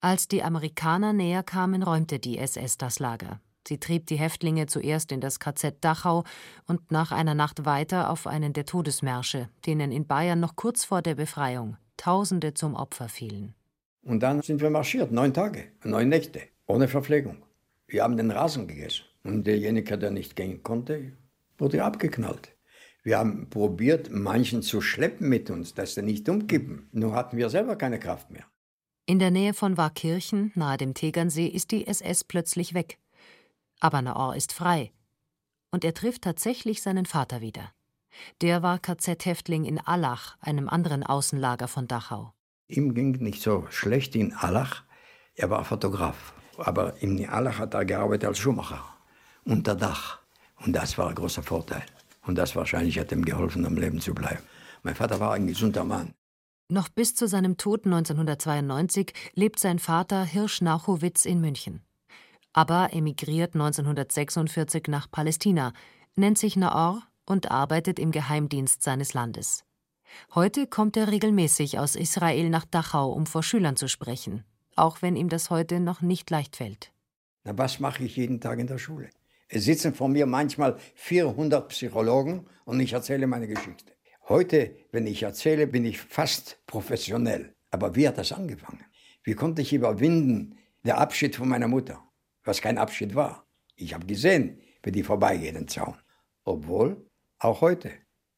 Als 0.00 0.28
die 0.28 0.42
Amerikaner 0.42 1.12
näher 1.12 1.42
kamen, 1.42 1.82
räumte 1.82 2.18
die 2.18 2.38
SS 2.38 2.78
das 2.78 2.98
Lager. 2.98 3.40
Sie 3.70 3.78
trieb 3.78 4.08
die 4.08 4.16
Häftlinge 4.16 4.66
zuerst 4.66 5.12
in 5.12 5.20
das 5.20 5.38
KZ 5.38 5.76
Dachau 5.80 6.24
und 6.66 6.90
nach 6.90 7.12
einer 7.12 7.36
Nacht 7.36 7.64
weiter 7.66 8.10
auf 8.10 8.26
einen 8.26 8.52
der 8.52 8.64
Todesmärsche, 8.64 9.48
denen 9.64 9.92
in 9.92 10.08
Bayern 10.08 10.40
noch 10.40 10.56
kurz 10.56 10.84
vor 10.84 11.02
der 11.02 11.14
Befreiung 11.14 11.76
Tausende 11.96 12.52
zum 12.52 12.74
Opfer 12.74 13.08
fielen. 13.08 13.54
Und 14.02 14.24
dann 14.24 14.42
sind 14.42 14.60
wir 14.60 14.70
marschiert, 14.70 15.12
neun 15.12 15.32
Tage, 15.32 15.66
neun 15.84 16.08
Nächte, 16.08 16.40
ohne 16.66 16.88
Verpflegung. 16.88 17.44
Wir 17.86 18.02
haben 18.02 18.16
den 18.16 18.32
Rasen 18.32 18.66
gegessen. 18.66 19.04
Und 19.22 19.46
derjenige, 19.46 19.96
der 19.96 20.10
nicht 20.10 20.34
gehen 20.34 20.64
konnte, 20.64 21.12
wurde 21.56 21.84
abgeknallt. 21.84 22.50
Wir 23.04 23.18
haben 23.18 23.50
probiert, 23.50 24.10
manchen 24.10 24.62
zu 24.62 24.80
schleppen 24.80 25.28
mit 25.28 25.48
uns, 25.48 25.74
dass 25.74 25.94
sie 25.94 26.02
nicht 26.02 26.28
umkippen. 26.28 26.88
Nur 26.90 27.14
hatten 27.14 27.36
wir 27.36 27.48
selber 27.50 27.76
keine 27.76 28.00
Kraft 28.00 28.32
mehr. 28.32 28.46
In 29.06 29.20
der 29.20 29.30
Nähe 29.30 29.54
von 29.54 29.76
Warkirchen, 29.76 30.50
nahe 30.56 30.76
dem 30.76 30.94
Tegernsee, 30.94 31.46
ist 31.46 31.70
die 31.70 31.86
SS 31.86 32.24
plötzlich 32.24 32.74
weg. 32.74 32.98
Aber 33.80 34.02
Naor 34.02 34.36
ist 34.36 34.52
frei. 34.52 34.92
Und 35.70 35.84
er 35.84 35.94
trifft 35.94 36.22
tatsächlich 36.22 36.82
seinen 36.82 37.06
Vater 37.06 37.40
wieder. 37.40 37.72
Der 38.40 38.62
war 38.62 38.78
KZ-Häftling 38.78 39.64
in 39.64 39.78
Allach, 39.78 40.36
einem 40.40 40.68
anderen 40.68 41.02
Außenlager 41.02 41.68
von 41.68 41.88
Dachau. 41.88 42.32
Ihm 42.68 42.94
ging 42.94 43.12
nicht 43.12 43.42
so 43.42 43.66
schlecht 43.70 44.14
in 44.14 44.34
Allach. 44.34 44.84
Er 45.34 45.50
war 45.50 45.64
Fotograf. 45.64 46.34
Aber 46.58 47.00
in 47.02 47.26
Allach 47.28 47.58
hat 47.58 47.74
er 47.74 47.84
gearbeitet 47.84 48.28
als 48.28 48.38
Schuhmacher. 48.38 48.84
Unter 49.44 49.74
Dach. 49.74 50.20
Und 50.64 50.74
das 50.74 50.98
war 50.98 51.08
ein 51.08 51.14
großer 51.14 51.42
Vorteil. 51.42 51.82
Und 52.26 52.36
das 52.36 52.54
wahrscheinlich 52.54 52.98
hat 52.98 53.12
ihm 53.12 53.24
geholfen, 53.24 53.64
am 53.64 53.76
Leben 53.76 54.00
zu 54.00 54.14
bleiben. 54.14 54.42
Mein 54.82 54.94
Vater 54.94 55.20
war 55.20 55.32
ein 55.32 55.46
gesunder 55.46 55.84
Mann. 55.84 56.14
Noch 56.68 56.88
bis 56.88 57.14
zu 57.14 57.26
seinem 57.26 57.56
Tod 57.56 57.86
1992 57.86 59.12
lebt 59.34 59.58
sein 59.58 59.78
Vater 59.78 60.24
Hirsch 60.24 60.60
Nauchowitz 60.60 61.24
in 61.24 61.40
München. 61.40 61.82
Aber 62.52 62.92
emigriert 62.92 63.54
1946 63.54 64.84
nach 64.88 65.10
Palästina, 65.10 65.72
nennt 66.16 66.38
sich 66.38 66.56
Naor 66.56 67.02
und 67.24 67.50
arbeitet 67.50 67.98
im 67.98 68.10
Geheimdienst 68.10 68.82
seines 68.82 69.14
Landes. 69.14 69.64
Heute 70.34 70.66
kommt 70.66 70.96
er 70.96 71.10
regelmäßig 71.10 71.78
aus 71.78 71.94
Israel 71.94 72.50
nach 72.50 72.64
Dachau, 72.64 73.12
um 73.12 73.26
vor 73.26 73.44
Schülern 73.44 73.76
zu 73.76 73.88
sprechen, 73.88 74.44
auch 74.74 75.02
wenn 75.02 75.14
ihm 75.14 75.28
das 75.28 75.50
heute 75.50 75.78
noch 75.78 76.00
nicht 76.00 76.28
leicht 76.30 76.56
fällt. 76.56 76.92
Na, 77.44 77.56
was 77.56 77.78
mache 77.78 78.04
ich 78.04 78.16
jeden 78.16 78.40
Tag 78.40 78.58
in 78.58 78.66
der 78.66 78.78
Schule? 78.78 79.10
Es 79.48 79.64
sitzen 79.64 79.94
vor 79.94 80.08
mir 80.08 80.26
manchmal 80.26 80.76
400 80.94 81.68
Psychologen 81.68 82.46
und 82.64 82.80
ich 82.80 82.92
erzähle 82.92 83.26
meine 83.26 83.48
Geschichte. 83.48 83.94
Heute, 84.28 84.76
wenn 84.92 85.06
ich 85.06 85.22
erzähle, 85.22 85.66
bin 85.66 85.84
ich 85.84 86.00
fast 86.00 86.58
professionell. 86.66 87.54
Aber 87.70 87.96
wie 87.96 88.06
hat 88.06 88.18
das 88.18 88.32
angefangen? 88.32 88.84
Wie 89.24 89.34
konnte 89.34 89.62
ich 89.62 89.72
überwinden, 89.72 90.56
der 90.84 90.98
Abschied 90.98 91.36
von 91.36 91.48
meiner 91.48 91.68
Mutter? 91.68 92.02
Was 92.50 92.60
kein 92.60 92.78
Abschied 92.78 93.14
war. 93.14 93.46
Ich 93.76 93.94
habe 93.94 94.06
gesehen, 94.06 94.60
wie 94.82 94.90
die 94.90 95.04
vorbeigeht, 95.04 95.54
den 95.54 95.68
Zaun. 95.68 95.94
Obwohl, 96.44 96.96
auch 97.38 97.60
heute, 97.60 97.92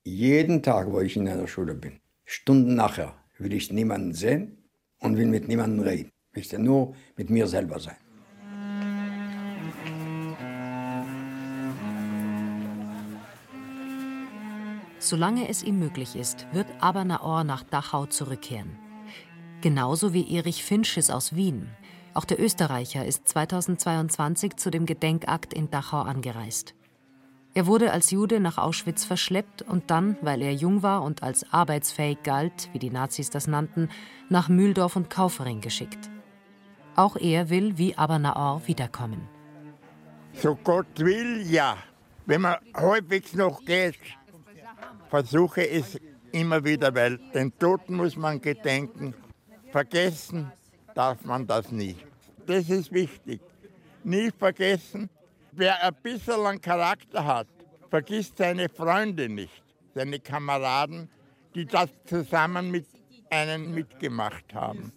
jeden 0.05 0.63
Tag, 0.63 0.93
wo 0.93 1.01
ich 1.01 1.17
in 1.17 1.27
einer 1.27 1.49
Schule 1.49 1.75
bin, 1.75 1.99
Stunden 2.27 2.75
nachher, 2.75 3.15
will 3.39 3.55
ich 3.55 3.73
niemanden 3.73 4.13
sehen 4.13 4.69
und 4.99 5.17
will 5.17 5.29
mit 5.29 5.49
niemandem 5.49 5.81
reden. 5.81 6.11
Ich 6.35 6.53
will 6.53 6.59
nur 6.59 6.95
mit 7.17 7.31
mir 7.31 7.47
selber 7.47 7.81
sein. 7.81 7.97
Solange 14.99 15.49
es 15.49 15.63
ihm 15.63 15.79
möglich 15.79 16.17
ist, 16.17 16.47
wird 16.53 16.67
Naor 16.81 17.45
nach 17.45 17.63
Dachau 17.63 18.05
zurückkehren. 18.07 18.79
Genauso 19.63 20.13
wie 20.13 20.37
Erich 20.37 20.63
Finches 20.65 21.09
aus 21.09 21.35
Wien, 21.35 21.71
auch 22.15 22.25
der 22.25 22.41
Österreicher 22.41 23.07
ist 23.07 23.27
2022 23.29 24.57
zu 24.57 24.71
dem 24.71 24.87
Gedenkakt 24.87 25.55
in 25.55 25.71
Dachau 25.71 26.03
angereist. 26.03 26.75
Er 27.55 27.67
wurde 27.67 27.93
als 27.93 28.11
Jude 28.11 28.41
nach 28.41 28.59
Auschwitz 28.59 29.05
verschleppt 29.05 29.63
und 29.63 29.91
dann, 29.91 30.17
weil 30.23 30.41
er 30.43 30.55
jung 30.55 30.83
war 30.83 31.03
und 31.03 31.23
als 31.23 31.51
arbeitsfähig 31.53 32.23
galt, 32.23 32.71
wie 32.73 32.79
die 32.79 32.91
Nazis 32.91 33.31
das 33.31 33.47
nannten, 33.47 33.91
nach 34.31 34.49
Mühldorf 34.49 34.97
und 34.97 35.11
Kaufering 35.11 35.61
geschickt. 35.61 36.11
Auch 36.97 37.17
er 37.17 37.51
will, 37.51 37.77
wie 37.77 37.95
Naor, 37.97 38.63
wiederkommen. 38.67 39.29
So 40.35 40.55
Gott 40.55 40.99
will, 40.99 41.43
ja. 41.43 41.77
Wenn 42.25 42.43
man 42.43 42.57
halbwegs 42.75 43.35
noch 43.35 43.65
geht, 43.65 43.99
versuche 45.11 45.69
es 45.69 45.99
immer 46.31 46.65
wieder, 46.65 46.95
weil 46.95 47.19
den 47.35 47.57
Toten 47.59 47.97
muss 47.97 48.17
man 48.17 48.41
gedenken. 48.41 49.15
Vergessen 49.73 50.53
darf 50.95 51.25
man 51.25 51.47
das 51.47 51.71
nicht. 51.71 52.05
Das 52.47 52.69
ist 52.69 52.93
wichtig. 52.93 53.41
Nie 54.05 54.31
vergessen, 54.31 55.09
wer 55.53 55.83
ein 55.83 55.95
bisschen 56.03 56.61
Charakter 56.61 57.25
hat, 57.25 57.47
vergisst 57.91 58.39
seine 58.39 58.69
Freunde 58.69 59.29
nicht, 59.29 59.63
seine 59.95 60.19
Kameraden, 60.19 61.09
die 61.55 61.67
das 61.67 61.91
zusammen 62.05 62.71
mit 62.71 62.87
einem 63.31 63.75
mitgemacht 63.75 64.53
haben. 64.55 64.93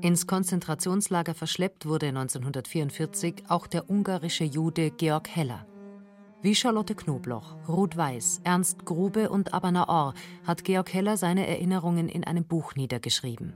Ins 0.00 0.26
Konzentrationslager 0.26 1.34
verschleppt 1.34 1.86
wurde 1.86 2.08
1944 2.08 3.44
auch 3.48 3.66
der 3.66 3.88
ungarische 3.88 4.44
Jude 4.44 4.90
Georg 4.90 5.28
Heller. 5.28 5.66
Wie 6.44 6.54
Charlotte 6.54 6.94
Knobloch, 6.94 7.56
Ruth 7.66 7.96
Weiß, 7.96 8.42
Ernst 8.44 8.84
Grube 8.84 9.30
und 9.30 9.54
Abana 9.54 9.88
Orr 9.88 10.12
hat 10.46 10.62
Georg 10.62 10.92
Heller 10.92 11.16
seine 11.16 11.46
Erinnerungen 11.46 12.06
in 12.06 12.22
einem 12.22 12.44
Buch 12.44 12.74
niedergeschrieben. 12.74 13.54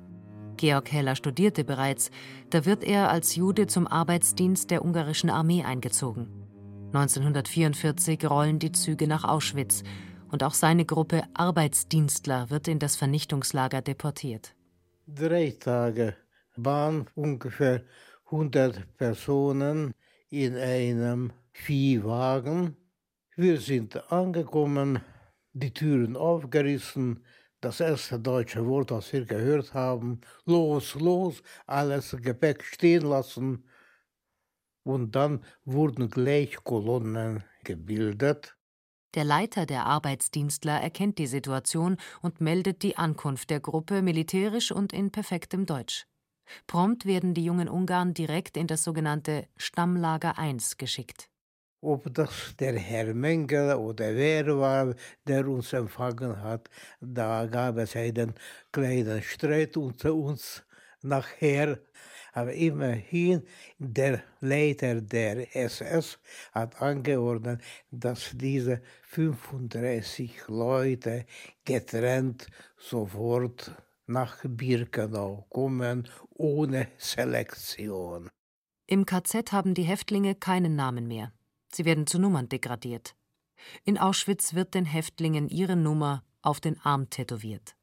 Georg 0.57 0.91
Heller 0.91 1.15
studierte 1.15 1.65
bereits, 1.65 2.11
da 2.49 2.65
wird 2.65 2.83
er 2.83 3.11
als 3.11 3.37
Jude 3.37 3.67
zum 3.67 3.87
Arbeitsdienst 3.87 4.71
der 4.71 4.87
ungarischen 4.87 5.29
Armee 5.29 5.65
eingezogen. 5.65 6.29
1944 6.95 8.25
rollen 8.25 8.59
die 8.59 8.73
Züge 8.73 9.07
nach 9.07 9.25
Auschwitz 9.25 9.83
und 10.31 10.43
auch 10.43 10.55
seine 10.55 10.87
Gruppe 10.87 11.25
Arbeitsdienstler 11.35 12.49
wird 12.49 12.69
in 12.69 12.79
das 12.79 12.97
Vernichtungslager 12.97 13.83
deportiert. 13.83 14.55
Drei 15.07 15.51
Tage 15.61 16.17
waren 16.57 17.07
ungefähr 17.15 17.83
100 18.31 18.97
Personen 18.97 19.93
in 20.31 20.57
einem 20.57 21.33
Viehwagen. 21.53 22.78
Wir 23.41 23.61
sind 23.61 24.11
angekommen, 24.11 25.01
die 25.53 25.73
Türen 25.73 26.17
aufgerissen. 26.17 27.25
Das 27.61 27.79
erste 27.79 28.19
deutsche 28.19 28.67
Wort, 28.67 28.91
das 28.91 29.13
wir 29.13 29.27
gehört 29.27 29.75
haben, 29.75 30.23
los, 30.45 30.97
los, 30.97 31.41
alles 31.65 32.17
Gepäck 32.21 32.65
stehen 32.65 33.05
lassen. 33.05 33.65
Und 34.83 35.15
dann 35.15 35.45
wurden 35.65 36.11
gleich 36.11 36.57
Kolonnen 36.65 37.45
gebildet. 37.63 38.57
Der 39.15 39.23
Leiter 39.23 39.67
der 39.67 39.87
Arbeitsdienstler 39.87 40.81
erkennt 40.81 41.19
die 41.19 41.29
Situation 41.29 41.97
und 42.21 42.41
meldet 42.41 42.83
die 42.83 42.97
Ankunft 42.97 43.51
der 43.51 43.61
Gruppe 43.61 44.03
militärisch 44.03 44.73
und 44.73 44.93
in 44.93 45.13
perfektem 45.13 45.65
Deutsch. 45.65 46.09
Prompt 46.67 47.07
werden 47.07 47.35
die 47.35 47.45
jungen 47.45 47.69
Ungarn 47.69 48.15
direkt 48.15 48.57
in 48.57 48.67
das 48.67 48.83
sogenannte 48.83 49.47
Stammlager 49.57 50.39
1 50.39 50.77
geschickt. 50.77 51.31
Ob 51.81 52.13
das 52.13 52.57
der 52.59 52.77
Herr 52.77 53.15
Mengel 53.15 53.77
oder 53.77 54.15
wer 54.15 54.59
war, 54.59 54.95
der 55.27 55.47
uns 55.47 55.73
empfangen 55.73 56.43
hat, 56.43 56.69
da 57.01 57.47
gab 57.47 57.77
es 57.77 57.95
einen 57.95 58.35
kleinen 58.73 59.23
Streit 59.23 59.77
unter 59.77 60.13
uns 60.13 60.65
nachher. 61.03 61.79
Aber 62.33 62.53
immerhin, 62.53 63.43
der 63.79 64.23
Leiter 64.41 65.01
der 65.01 65.57
SS 65.57 66.19
hat 66.53 66.83
angeordnet, 66.83 67.63
dass 67.91 68.33
diese 68.35 68.83
35 69.03 70.49
Leute 70.49 71.27
getrennt 71.65 72.49
sofort 72.77 73.73
nach 74.07 74.39
Birkenau 74.43 75.47
kommen, 75.49 76.09
ohne 76.31 76.89
Selektion. 76.99 78.29
Im 78.87 79.05
KZ 79.05 79.53
haben 79.53 79.75
die 79.75 79.83
Häftlinge 79.83 80.35
keinen 80.35 80.75
Namen 80.75 81.07
mehr. 81.07 81.33
Sie 81.73 81.85
werden 81.85 82.07
zu 82.07 82.19
Nummern 82.19 82.49
degradiert. 82.49 83.15
In 83.85 83.99
Auschwitz 83.99 84.55
wird 84.55 84.75
den 84.75 84.85
Häftlingen 84.85 85.49
ihre 85.49 85.77
Nummer 85.77 86.25
auf 86.43 86.61
den 86.61 86.81
Arm 86.81 87.11
tätowiert. 87.11 87.77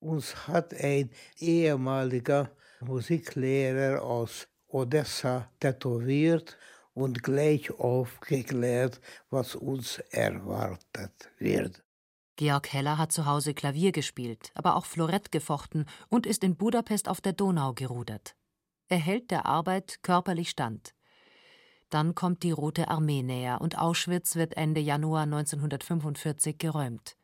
Uns 0.00 0.48
hat 0.48 0.74
ein 0.74 1.10
ehemaliger 1.38 2.50
Musiklehrer 2.80 4.02
aus 4.02 4.48
Odessa 4.68 5.48
tätowiert 5.60 6.56
und 6.94 7.22
gleich 7.22 7.70
aufgeklärt, 7.70 9.00
was 9.30 9.54
uns 9.54 9.98
erwartet 10.10 11.30
wird. 11.38 11.82
Georg 12.36 12.72
Heller 12.72 12.98
hat 12.98 13.12
zu 13.12 13.26
Hause 13.26 13.54
Klavier 13.54 13.92
gespielt, 13.92 14.50
aber 14.54 14.74
auch 14.76 14.86
Florett 14.86 15.30
gefochten 15.32 15.86
und 16.08 16.26
ist 16.26 16.42
in 16.42 16.56
Budapest 16.56 17.08
auf 17.08 17.20
der 17.20 17.34
Donau 17.34 17.72
gerudert. 17.74 18.34
Er 18.88 18.98
hält 18.98 19.30
der 19.30 19.46
Arbeit 19.46 20.02
körperlich 20.02 20.50
stand. 20.50 20.94
Dann 21.92 22.14
kommt 22.14 22.42
die 22.42 22.52
Rote 22.52 22.88
Armee 22.88 23.22
näher 23.22 23.60
und 23.60 23.76
Auschwitz 23.78 24.34
wird 24.34 24.56
Ende 24.56 24.80
Januar 24.80 25.24
1945 25.24 26.56
geräumt. 26.56 27.16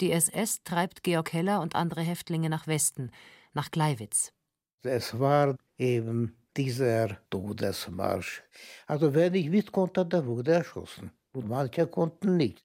Die 0.00 0.12
SS 0.12 0.62
treibt 0.64 1.02
Georg 1.02 1.32
Heller 1.32 1.62
und 1.62 1.74
andere 1.74 2.02
Häftlinge 2.02 2.50
nach 2.50 2.66
Westen, 2.66 3.10
nach 3.54 3.70
Gleiwitz. 3.70 4.34
Es 4.82 5.18
war 5.18 5.56
eben 5.78 6.36
dieser 6.58 7.18
Todesmarsch. 7.30 8.42
Also 8.86 9.14
wer 9.14 9.30
nicht 9.30 9.48
mit 9.48 9.72
konnte, 9.72 10.04
der 10.04 10.26
wurde 10.26 10.52
erschossen. 10.52 11.10
Und 11.32 11.48
manche 11.48 11.86
konnten 11.86 12.36
nicht. 12.36 12.62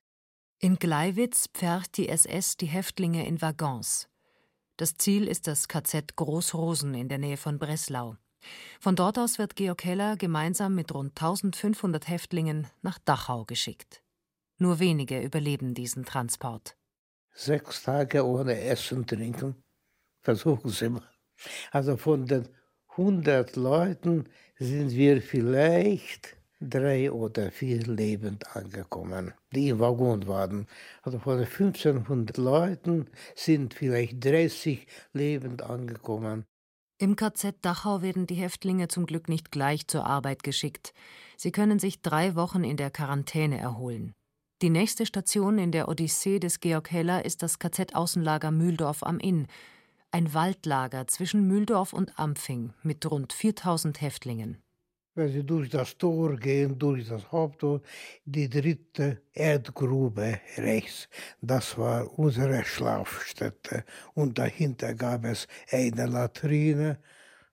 In 0.59 0.75
Gleiwitz 0.75 1.47
pfercht 1.53 1.95
die 1.95 2.09
SS 2.09 2.57
die 2.57 2.65
Häftlinge 2.65 3.25
in 3.25 3.41
Waggons. 3.41 4.09
Das 4.75 4.95
Ziel 4.95 5.29
ist 5.29 5.47
das 5.47 5.69
KZ 5.69 6.17
Großrosen 6.17 6.93
in 6.93 7.07
der 7.07 7.19
Nähe 7.19 7.37
von 7.37 7.57
Breslau. 7.57 8.17
Von 8.79 8.95
dort 8.95 9.17
aus 9.17 9.37
wird 9.37 9.55
Georg 9.55 9.83
Heller 9.83 10.17
gemeinsam 10.17 10.75
mit 10.75 10.93
rund 10.93 11.11
1500 11.11 12.07
Häftlingen 12.07 12.67
nach 12.81 12.99
Dachau 12.99 13.45
geschickt. 13.45 14.01
Nur 14.57 14.79
wenige 14.79 15.21
überleben 15.21 15.73
diesen 15.73 16.05
Transport. 16.05 16.75
Sechs 17.33 17.83
Tage 17.83 18.25
ohne 18.25 18.59
Essen, 18.59 19.07
Trinken. 19.07 19.63
Versuchen 20.21 20.69
Sie 20.69 20.89
mal. 20.89 21.09
Also 21.71 21.97
von 21.97 22.25
den 22.25 22.47
100 22.89 23.55
Leuten 23.55 24.29
sind 24.59 24.91
wir 24.91 25.21
vielleicht 25.21 26.35
drei 26.59 27.11
oder 27.11 27.51
vier 27.51 27.81
lebend 27.83 28.55
angekommen, 28.55 29.33
die 29.51 29.69
im 29.69 29.79
Waggon 29.79 30.27
waren. 30.27 30.67
Also 31.01 31.17
von 31.17 31.37
den 31.37 31.47
1500 31.47 32.37
Leuten 32.37 33.09
sind 33.35 33.73
vielleicht 33.73 34.23
30 34.23 34.85
lebend 35.13 35.63
angekommen. 35.63 36.45
Im 37.01 37.15
KZ 37.15 37.55
Dachau 37.65 38.03
werden 38.03 38.27
die 38.27 38.35
Häftlinge 38.35 38.87
zum 38.87 39.07
Glück 39.07 39.27
nicht 39.27 39.51
gleich 39.51 39.87
zur 39.87 40.05
Arbeit 40.05 40.43
geschickt. 40.43 40.93
Sie 41.35 41.51
können 41.51 41.79
sich 41.79 42.03
drei 42.03 42.35
Wochen 42.35 42.63
in 42.63 42.77
der 42.77 42.91
Quarantäne 42.91 43.57
erholen. 43.57 44.13
Die 44.61 44.69
nächste 44.69 45.07
Station 45.07 45.57
in 45.57 45.71
der 45.71 45.87
Odyssee 45.87 46.37
des 46.37 46.59
Georg 46.59 46.91
Heller 46.91 47.25
ist 47.25 47.41
das 47.41 47.57
KZ-Außenlager 47.57 48.51
Mühldorf 48.51 49.01
am 49.01 49.17
Inn, 49.17 49.47
ein 50.11 50.35
Waldlager 50.35 51.07
zwischen 51.07 51.47
Mühldorf 51.47 51.93
und 51.93 52.19
Ampfing 52.19 52.71
mit 52.83 53.09
rund 53.09 53.33
4000 53.33 53.99
Häftlingen. 53.99 54.61
Wenn 55.13 55.29
Sie 55.29 55.43
durch 55.43 55.69
das 55.69 55.97
Tor 55.97 56.37
gehen, 56.37 56.79
durch 56.79 57.09
das 57.09 57.29
Haupttor, 57.31 57.81
die 58.23 58.49
dritte 58.49 59.21
Erdgrube 59.33 60.39
rechts, 60.57 61.09
das 61.41 61.77
war 61.77 62.17
unsere 62.17 62.63
Schlafstätte. 62.63 63.83
Und 64.13 64.37
dahinter 64.37 64.93
gab 64.93 65.25
es 65.25 65.47
eine 65.69 66.05
Latrine, 66.05 66.99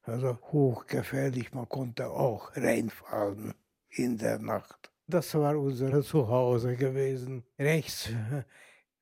also 0.02 0.38
hochgefährlich, 0.52 1.52
man 1.52 1.68
konnte 1.68 2.08
auch 2.08 2.56
reinfallen 2.56 3.54
in 3.90 4.16
der 4.16 4.38
Nacht. 4.38 4.92
Das 5.08 5.34
war 5.34 5.58
unser 5.58 6.00
Zuhause 6.02 6.76
gewesen. 6.76 7.42
Rechts 7.58 8.10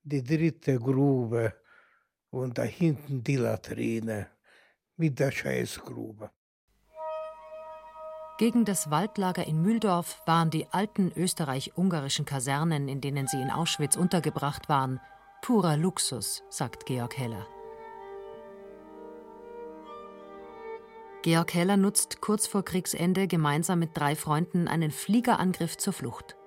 die 0.03 0.23
dritte 0.23 0.79
Grube 0.79 1.53
und 2.29 2.57
da 2.57 2.63
hinten 2.63 3.23
die 3.23 3.35
Latrine 3.35 4.27
mit 4.95 5.19
der 5.19 5.31
Scheißgrube. 5.31 6.31
Gegen 8.37 8.65
das 8.65 8.91
Waldlager 8.91 9.47
in 9.47 9.63
Mühldorf 9.63 10.21
waren 10.27 10.51
die 10.51 10.67
alten 10.71 11.11
österreich-ungarischen 11.15 12.25
Kasernen, 12.25 12.87
in 12.87 13.01
denen 13.01 13.25
sie 13.25 13.41
in 13.41 13.49
Auschwitz 13.49 13.95
untergebracht 13.95 14.69
waren, 14.69 14.99
purer 15.41 15.75
Luxus, 15.75 16.43
sagt 16.51 16.85
Georg 16.85 17.17
Heller. 17.17 17.47
Georg 21.23 21.51
Heller 21.55 21.77
nutzt 21.77 22.21
kurz 22.21 22.45
vor 22.45 22.63
Kriegsende 22.63 23.27
gemeinsam 23.27 23.79
mit 23.79 23.97
drei 23.97 24.15
Freunden 24.15 24.67
einen 24.67 24.91
Fliegerangriff 24.91 25.75
zur 25.75 25.93
Flucht. 25.93 26.37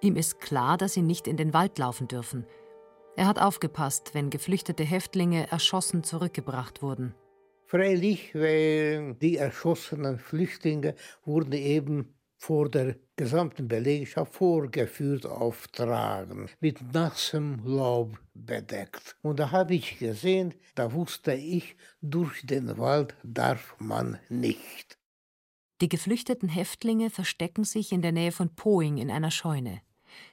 Ihm 0.00 0.16
ist 0.16 0.40
klar, 0.40 0.78
dass 0.78 0.94
sie 0.94 1.02
nicht 1.02 1.28
in 1.28 1.36
den 1.36 1.52
Wald 1.52 1.76
laufen 1.78 2.08
dürfen. 2.08 2.46
Er 3.14 3.26
hat 3.26 3.38
aufgepasst, 3.38 4.14
wenn 4.14 4.30
geflüchtete 4.30 4.84
Häftlinge 4.84 5.50
erschossen 5.50 6.02
zurückgebracht 6.02 6.80
wurden. 6.80 7.14
Freilich, 7.66 8.32
weil 8.34 9.14
die 9.14 9.38
erschossenen 9.38 10.18
Flüchtlinge 10.20 10.94
wurden 11.24 11.52
eben 11.52 12.14
vor 12.38 12.70
der 12.70 12.94
gesamten 13.16 13.66
Belegschaft 13.66 14.34
vorgeführt 14.34 15.26
auf 15.26 15.66
Tragen, 15.68 16.48
mit 16.60 16.80
nassem 16.92 17.60
Laub 17.64 18.20
bedeckt. 18.34 19.16
Und 19.22 19.40
da 19.40 19.50
habe 19.50 19.74
ich 19.74 19.98
gesehen, 19.98 20.54
da 20.76 20.92
wusste 20.92 21.32
ich, 21.32 21.76
durch 22.00 22.46
den 22.46 22.78
Wald 22.78 23.16
darf 23.24 23.74
man 23.80 24.18
nicht. 24.28 24.96
Die 25.80 25.88
geflüchteten 25.88 26.48
Häftlinge 26.48 27.10
verstecken 27.10 27.64
sich 27.64 27.90
in 27.90 28.00
der 28.00 28.12
Nähe 28.12 28.32
von 28.32 28.54
Poing 28.54 28.98
in 28.98 29.10
einer 29.10 29.32
Scheune. 29.32 29.80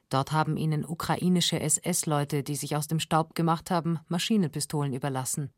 Dort 0.10 0.32
haben 0.32 0.56
ihnen 0.56 0.86
ukrainische 0.86 1.60
SS-Leute, 1.60 2.44
die 2.44 2.56
sich 2.56 2.76
aus 2.76 2.88
dem 2.88 3.00
Staub 3.00 3.34
gemacht 3.34 3.72
haben, 3.72 4.00
Maschinenpistolen 4.08 4.94
überlassen. 4.94 5.52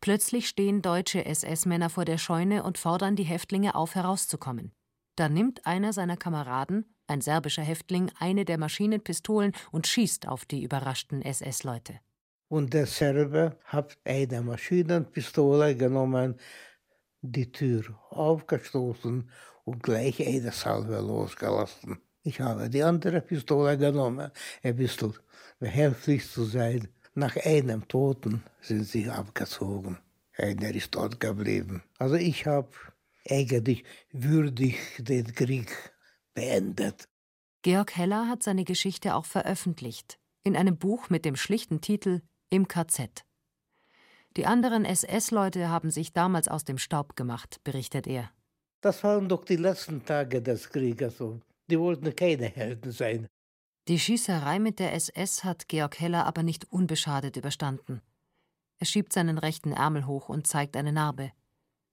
Plötzlich 0.00 0.48
stehen 0.48 0.82
deutsche 0.82 1.24
SS-Männer 1.24 1.90
vor 1.90 2.04
der 2.04 2.18
Scheune 2.18 2.62
und 2.62 2.78
fordern 2.78 3.16
die 3.16 3.24
Häftlinge 3.24 3.74
auf, 3.74 3.94
herauszukommen. 3.94 4.72
Da 5.16 5.28
nimmt 5.28 5.66
einer 5.66 5.92
seiner 5.92 6.16
Kameraden, 6.16 6.94
ein 7.06 7.20
serbischer 7.20 7.62
Häftling, 7.62 8.10
eine 8.18 8.44
der 8.44 8.58
Maschinenpistolen 8.58 9.52
und 9.72 9.86
schießt 9.86 10.28
auf 10.28 10.44
die 10.44 10.62
überraschten 10.62 11.22
SS-Leute. 11.22 12.00
Und 12.48 12.74
der 12.74 12.86
Serbe 12.86 13.56
hat 13.64 13.98
eine 14.04 14.42
Maschinenpistole 14.42 15.76
genommen, 15.76 16.36
die 17.22 17.52
Tür 17.52 17.84
aufgestoßen 18.10 19.30
und 19.64 19.82
gleich 19.82 20.26
eine 20.26 20.52
Salve 20.52 21.00
losgelassen. 21.00 22.00
Ich 22.22 22.40
habe 22.40 22.68
die 22.68 22.82
andere 22.82 23.20
Pistole 23.20 23.78
genommen, 23.78 24.30
ein 24.62 24.76
bisschen 24.76 25.14
behilflich 25.58 26.28
zu 26.28 26.44
sein. 26.44 26.88
Nach 27.14 27.36
einem 27.36 27.88
Toten 27.88 28.44
sind 28.60 28.84
sie 28.84 29.10
abgezogen. 29.10 29.98
Einer 30.36 30.74
ist 30.74 30.94
dort 30.94 31.18
geblieben. 31.20 31.82
Also 31.98 32.14
ich 32.14 32.46
habe 32.46 32.70
eigentlich 33.28 33.84
würdig 34.12 34.76
den 34.98 35.34
Krieg 35.34 35.92
beendet. 36.34 37.08
Georg 37.62 37.96
Heller 37.96 38.28
hat 38.28 38.42
seine 38.42 38.64
Geschichte 38.64 39.14
auch 39.14 39.26
veröffentlicht, 39.26 40.18
in 40.44 40.56
einem 40.56 40.78
Buch 40.78 41.10
mit 41.10 41.24
dem 41.24 41.36
schlichten 41.36 41.80
Titel 41.80 42.22
Im 42.48 42.68
KZ. 42.68 43.24
Die 44.36 44.46
anderen 44.46 44.84
SS-Leute 44.84 45.68
haben 45.68 45.90
sich 45.90 46.12
damals 46.12 46.48
aus 46.48 46.64
dem 46.64 46.78
Staub 46.78 47.16
gemacht, 47.16 47.60
berichtet 47.64 48.06
er. 48.06 48.30
Das 48.80 49.02
waren 49.04 49.28
doch 49.28 49.44
die 49.44 49.56
letzten 49.56 50.04
Tage 50.04 50.40
des 50.40 50.70
Krieges. 50.70 51.22
Die 51.68 51.78
wollten 51.78 52.14
keine 52.14 52.46
Helden 52.46 52.92
sein. 52.92 53.28
Die 53.90 53.98
Schießerei 53.98 54.60
mit 54.60 54.78
der 54.78 54.94
SS 54.94 55.42
hat 55.42 55.66
Georg 55.66 55.98
Heller 55.98 56.24
aber 56.24 56.44
nicht 56.44 56.70
unbeschadet 56.70 57.36
überstanden. 57.36 58.00
Er 58.78 58.86
schiebt 58.86 59.12
seinen 59.12 59.36
rechten 59.36 59.72
Ärmel 59.72 60.06
hoch 60.06 60.28
und 60.28 60.46
zeigt 60.46 60.76
eine 60.76 60.92
Narbe. 60.92 61.32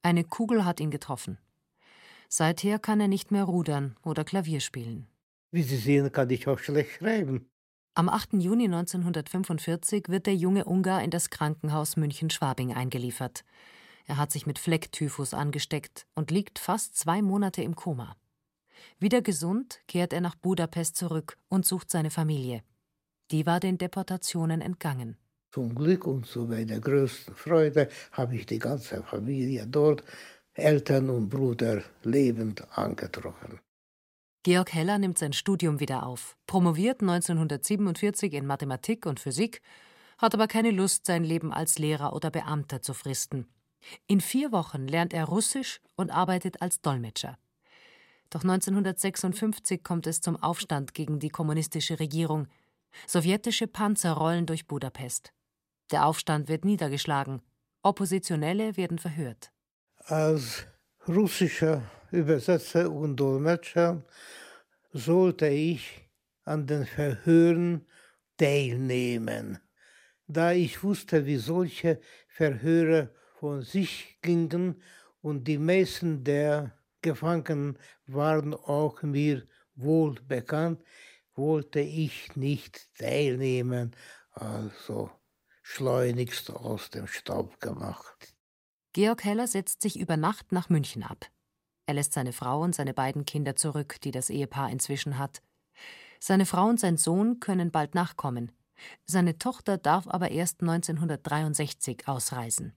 Eine 0.03 0.23
Kugel 0.23 0.63
hat 0.63 0.79
ihn 0.79 0.91
getroffen. 0.91 1.39
Seither 2.29 2.77
kann 2.77 2.99
er 2.99 3.07
nicht 3.07 3.31
mehr 3.31 3.45
rudern 3.45 3.97
oder 4.03 4.23
Klavier 4.23 4.59
spielen. 4.59 5.07
Wie 5.49 5.63
Sie 5.63 5.77
sehen, 5.77 6.11
kann 6.11 6.29
ich 6.29 6.47
auch 6.47 6.59
schlecht 6.59 6.99
schreiben. 6.99 7.49
Am 7.95 8.09
8. 8.09 8.33
Juni 8.33 8.65
1945 8.65 10.07
wird 10.07 10.27
der 10.27 10.35
junge 10.35 10.65
Ungar 10.65 11.01
in 11.01 11.09
das 11.09 11.31
Krankenhaus 11.31 11.97
München-Schwabing 11.97 12.75
eingeliefert. 12.75 13.43
Er 14.05 14.17
hat 14.17 14.31
sich 14.31 14.45
mit 14.45 14.59
Flecktyphus 14.59 15.33
angesteckt 15.33 16.05
und 16.13 16.29
liegt 16.29 16.59
fast 16.59 16.95
zwei 16.95 17.23
Monate 17.23 17.63
im 17.63 17.75
Koma. 17.75 18.15
Wieder 18.99 19.21
gesund 19.21 19.79
kehrt 19.87 20.13
er 20.13 20.21
nach 20.21 20.35
Budapest 20.35 20.95
zurück 20.95 21.37
und 21.49 21.65
sucht 21.65 21.91
seine 21.91 22.11
Familie. 22.11 22.63
Die 23.31 23.45
war 23.45 23.59
den 23.59 23.77
Deportationen 23.77 24.61
entgangen. 24.61 25.17
Zum 25.51 25.73
Glück 25.75 26.05
und 26.05 26.25
zu 26.25 26.45
meiner 26.45 26.79
größten 26.79 27.35
Freude 27.35 27.89
habe 28.11 28.35
ich 28.35 28.45
die 28.45 28.59
ganze 28.59 29.03
Familie 29.03 29.65
dort, 29.67 30.03
Eltern 30.53 31.09
und 31.09 31.29
Bruder, 31.29 31.83
lebend 32.03 32.65
angetroffen. 32.77 33.59
Georg 34.43 34.73
Heller 34.73 34.97
nimmt 34.97 35.17
sein 35.17 35.33
Studium 35.33 35.79
wieder 35.79 36.05
auf, 36.05 36.37
promoviert 36.47 37.01
1947 37.01 38.33
in 38.33 38.45
Mathematik 38.45 39.05
und 39.05 39.19
Physik, 39.19 39.61
hat 40.17 40.33
aber 40.33 40.47
keine 40.47 40.71
Lust, 40.71 41.05
sein 41.05 41.23
Leben 41.23 41.51
als 41.51 41.77
Lehrer 41.79 42.13
oder 42.13 42.31
Beamter 42.31 42.81
zu 42.81 42.93
fristen. 42.93 43.47
In 44.07 44.21
vier 44.21 44.51
Wochen 44.51 44.87
lernt 44.87 45.13
er 45.13 45.25
Russisch 45.25 45.79
und 45.95 46.11
arbeitet 46.11 46.61
als 46.61 46.81
Dolmetscher. 46.81 47.37
Doch 48.29 48.43
1956 48.43 49.83
kommt 49.83 50.07
es 50.07 50.21
zum 50.21 50.35
Aufstand 50.35 50.93
gegen 50.93 51.19
die 51.19 51.29
kommunistische 51.29 51.99
Regierung. 51.99 52.47
Sowjetische 53.05 53.67
Panzer 53.67 54.13
rollen 54.13 54.45
durch 54.45 54.67
Budapest. 54.67 55.33
Der 55.91 56.05
Aufstand 56.05 56.49
wird 56.49 56.65
niedergeschlagen. 56.65 57.41
Oppositionelle 57.83 58.75
werden 58.75 58.99
verhört. 58.99 59.51
Als 60.03 60.65
russischer 61.07 61.83
Übersetzer 62.11 62.91
und 62.91 63.15
Dolmetscher 63.17 64.03
sollte 64.91 65.47
ich 65.47 66.09
an 66.43 66.65
den 66.65 66.85
Verhören 66.85 67.85
teilnehmen. 68.37 69.59
Da 70.27 70.51
ich 70.51 70.83
wusste, 70.83 71.25
wie 71.25 71.37
solche 71.37 72.01
Verhöre 72.27 73.13
von 73.39 73.61
sich 73.61 74.17
gingen 74.21 74.81
und 75.21 75.45
die 75.47 75.57
meisten 75.57 76.23
der 76.23 76.77
Gefangenen 77.01 77.77
waren 78.05 78.53
auch 78.53 79.01
mir 79.03 79.47
wohl 79.75 80.15
bekannt, 80.27 80.83
wollte 81.35 81.79
ich 81.79 82.35
nicht 82.35 82.89
teilnehmen, 82.95 83.95
also 84.31 85.11
schleunigst 85.61 86.49
aus 86.49 86.89
dem 86.89 87.07
Staub 87.07 87.59
gemacht. 87.59 88.35
Georg 88.93 89.23
Heller 89.23 89.47
setzt 89.47 89.81
sich 89.81 89.99
über 89.99 90.17
Nacht 90.17 90.51
nach 90.51 90.69
München 90.69 91.03
ab. 91.03 91.29
Er 91.85 91.93
lässt 91.93 92.13
seine 92.13 92.33
Frau 92.33 92.61
und 92.61 92.73
seine 92.73 92.93
beiden 92.93 93.25
Kinder 93.25 93.55
zurück, 93.55 94.01
die 94.01 94.11
das 94.11 94.29
Ehepaar 94.29 94.71
inzwischen 94.71 95.17
hat. 95.17 95.41
Seine 96.19 96.45
Frau 96.45 96.67
und 96.67 96.79
sein 96.79 96.97
Sohn 96.97 97.39
können 97.39 97.71
bald 97.71 97.95
nachkommen. 97.95 98.51
Seine 99.05 99.37
Tochter 99.37 99.77
darf 99.77 100.07
aber 100.07 100.31
erst 100.31 100.61
1963 100.61 102.07
ausreisen. 102.07 102.75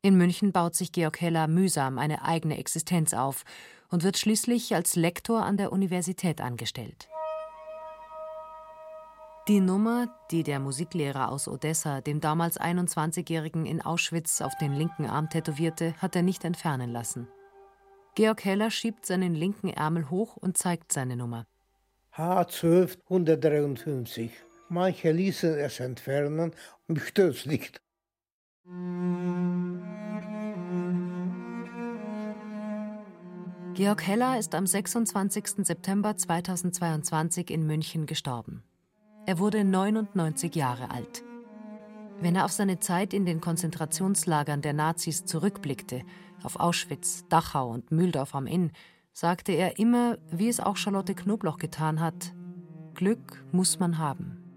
In 0.00 0.16
München 0.16 0.52
baut 0.52 0.76
sich 0.76 0.92
Georg 0.92 1.20
Heller 1.20 1.48
mühsam 1.48 1.98
eine 1.98 2.24
eigene 2.24 2.56
Existenz 2.56 3.14
auf 3.14 3.44
und 3.90 4.04
wird 4.04 4.16
schließlich 4.16 4.72
als 4.74 4.94
Lektor 4.94 5.44
an 5.44 5.56
der 5.56 5.72
Universität 5.72 6.40
angestellt. 6.40 7.08
Die 9.48 9.58
Nummer, 9.60 10.06
die 10.30 10.44
der 10.44 10.60
Musiklehrer 10.60 11.32
aus 11.32 11.48
Odessa 11.48 12.00
dem 12.00 12.20
damals 12.20 12.60
21-Jährigen 12.60 13.66
in 13.66 13.80
Auschwitz 13.80 14.40
auf 14.40 14.52
den 14.60 14.74
linken 14.74 15.06
Arm 15.06 15.30
tätowierte, 15.30 15.94
hat 15.98 16.14
er 16.14 16.22
nicht 16.22 16.44
entfernen 16.44 16.92
lassen. 16.92 17.26
Georg 18.14 18.44
Heller 18.44 18.70
schiebt 18.70 19.04
seinen 19.06 19.34
linken 19.34 19.70
Ärmel 19.70 20.10
hoch 20.10 20.36
und 20.36 20.58
zeigt 20.58 20.92
seine 20.92 21.16
Nummer. 21.16 21.46
H1253. 22.14 24.30
Manche 24.68 25.12
ließen 25.12 25.58
es 25.58 25.80
entfernen, 25.80 26.52
mich 26.86 27.08
stört's 27.08 27.46
nicht. 27.46 27.80
Georg 33.78 34.04
Heller 34.04 34.38
ist 34.38 34.56
am 34.56 34.66
26. 34.66 35.64
September 35.64 36.16
2022 36.16 37.48
in 37.48 37.64
München 37.64 38.06
gestorben. 38.06 38.64
Er 39.24 39.38
wurde 39.38 39.62
99 39.62 40.56
Jahre 40.56 40.90
alt. 40.90 41.22
Wenn 42.20 42.34
er 42.34 42.44
auf 42.44 42.50
seine 42.50 42.80
Zeit 42.80 43.14
in 43.14 43.24
den 43.24 43.40
Konzentrationslagern 43.40 44.62
der 44.62 44.72
Nazis 44.72 45.24
zurückblickte, 45.24 46.02
auf 46.42 46.58
Auschwitz, 46.58 47.24
Dachau 47.28 47.70
und 47.70 47.92
Mühldorf 47.92 48.34
am 48.34 48.48
Inn, 48.48 48.72
sagte 49.12 49.52
er 49.52 49.78
immer, 49.78 50.18
wie 50.32 50.48
es 50.48 50.58
auch 50.58 50.76
Charlotte 50.76 51.14
Knobloch 51.14 51.58
getan 51.58 52.00
hat, 52.00 52.34
Glück 52.94 53.44
muss 53.52 53.78
man 53.78 53.98
haben. 53.98 54.47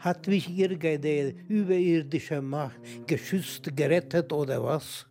Hat 0.00 0.26
mich 0.28 0.48
irgendeine 0.48 1.34
überirdische 1.48 2.40
Macht 2.40 3.06
geschützt, 3.06 3.76
gerettet 3.76 4.32
oder 4.32 4.64
was? 4.64 5.06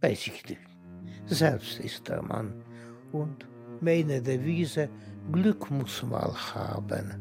Weiß 0.00 0.26
ich 0.26 0.48
nicht. 0.48 0.60
Selbst 1.26 1.78
ist 1.78 2.08
der 2.08 2.22
Mann. 2.22 2.52
Und 3.12 3.46
meine 3.80 4.20
Devise, 4.20 4.88
Glück 5.30 5.70
muss 5.70 6.02
man 6.02 6.34
haben. 6.54 7.14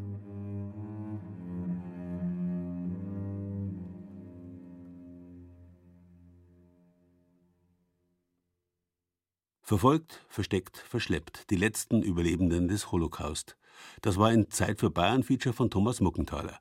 Verfolgt, 9.61 10.25
versteckt, 10.27 10.77
verschleppt, 10.77 11.51
die 11.51 11.55
letzten 11.55 12.01
Überlebenden 12.01 12.67
des 12.67 12.91
Holocaust. 12.91 13.57
Das 14.01 14.17
war 14.17 14.29
ein 14.29 14.49
Zeit 14.49 14.79
für 14.79 14.89
Bayern-Feature 14.89 15.53
von 15.53 15.69
Thomas 15.69 16.01
Muckenthaler. 16.01 16.59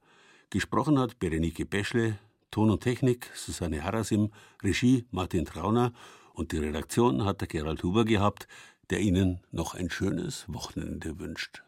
Gesprochen 0.55 1.01
hat 1.01 1.19
Berenike 1.19 1.67
Beschle, 1.67 2.17
Ton 2.53 2.71
und 2.71 2.81
Technik 2.81 3.29
Susanne 3.35 3.83
Harasim, 3.83 4.31
Regie 4.63 5.05
Martin 5.11 5.45
Trauner 5.47 5.93
und 6.33 6.53
die 6.53 6.59
Redaktion 6.59 7.25
hat 7.25 7.41
der 7.41 7.49
Gerald 7.49 7.83
Huber 7.83 8.05
gehabt, 8.05 8.47
der 8.89 9.01
Ihnen 9.01 9.41
noch 9.51 9.75
ein 9.75 9.91
schönes 9.91 10.45
Wochenende 10.47 11.19
wünscht. 11.19 11.64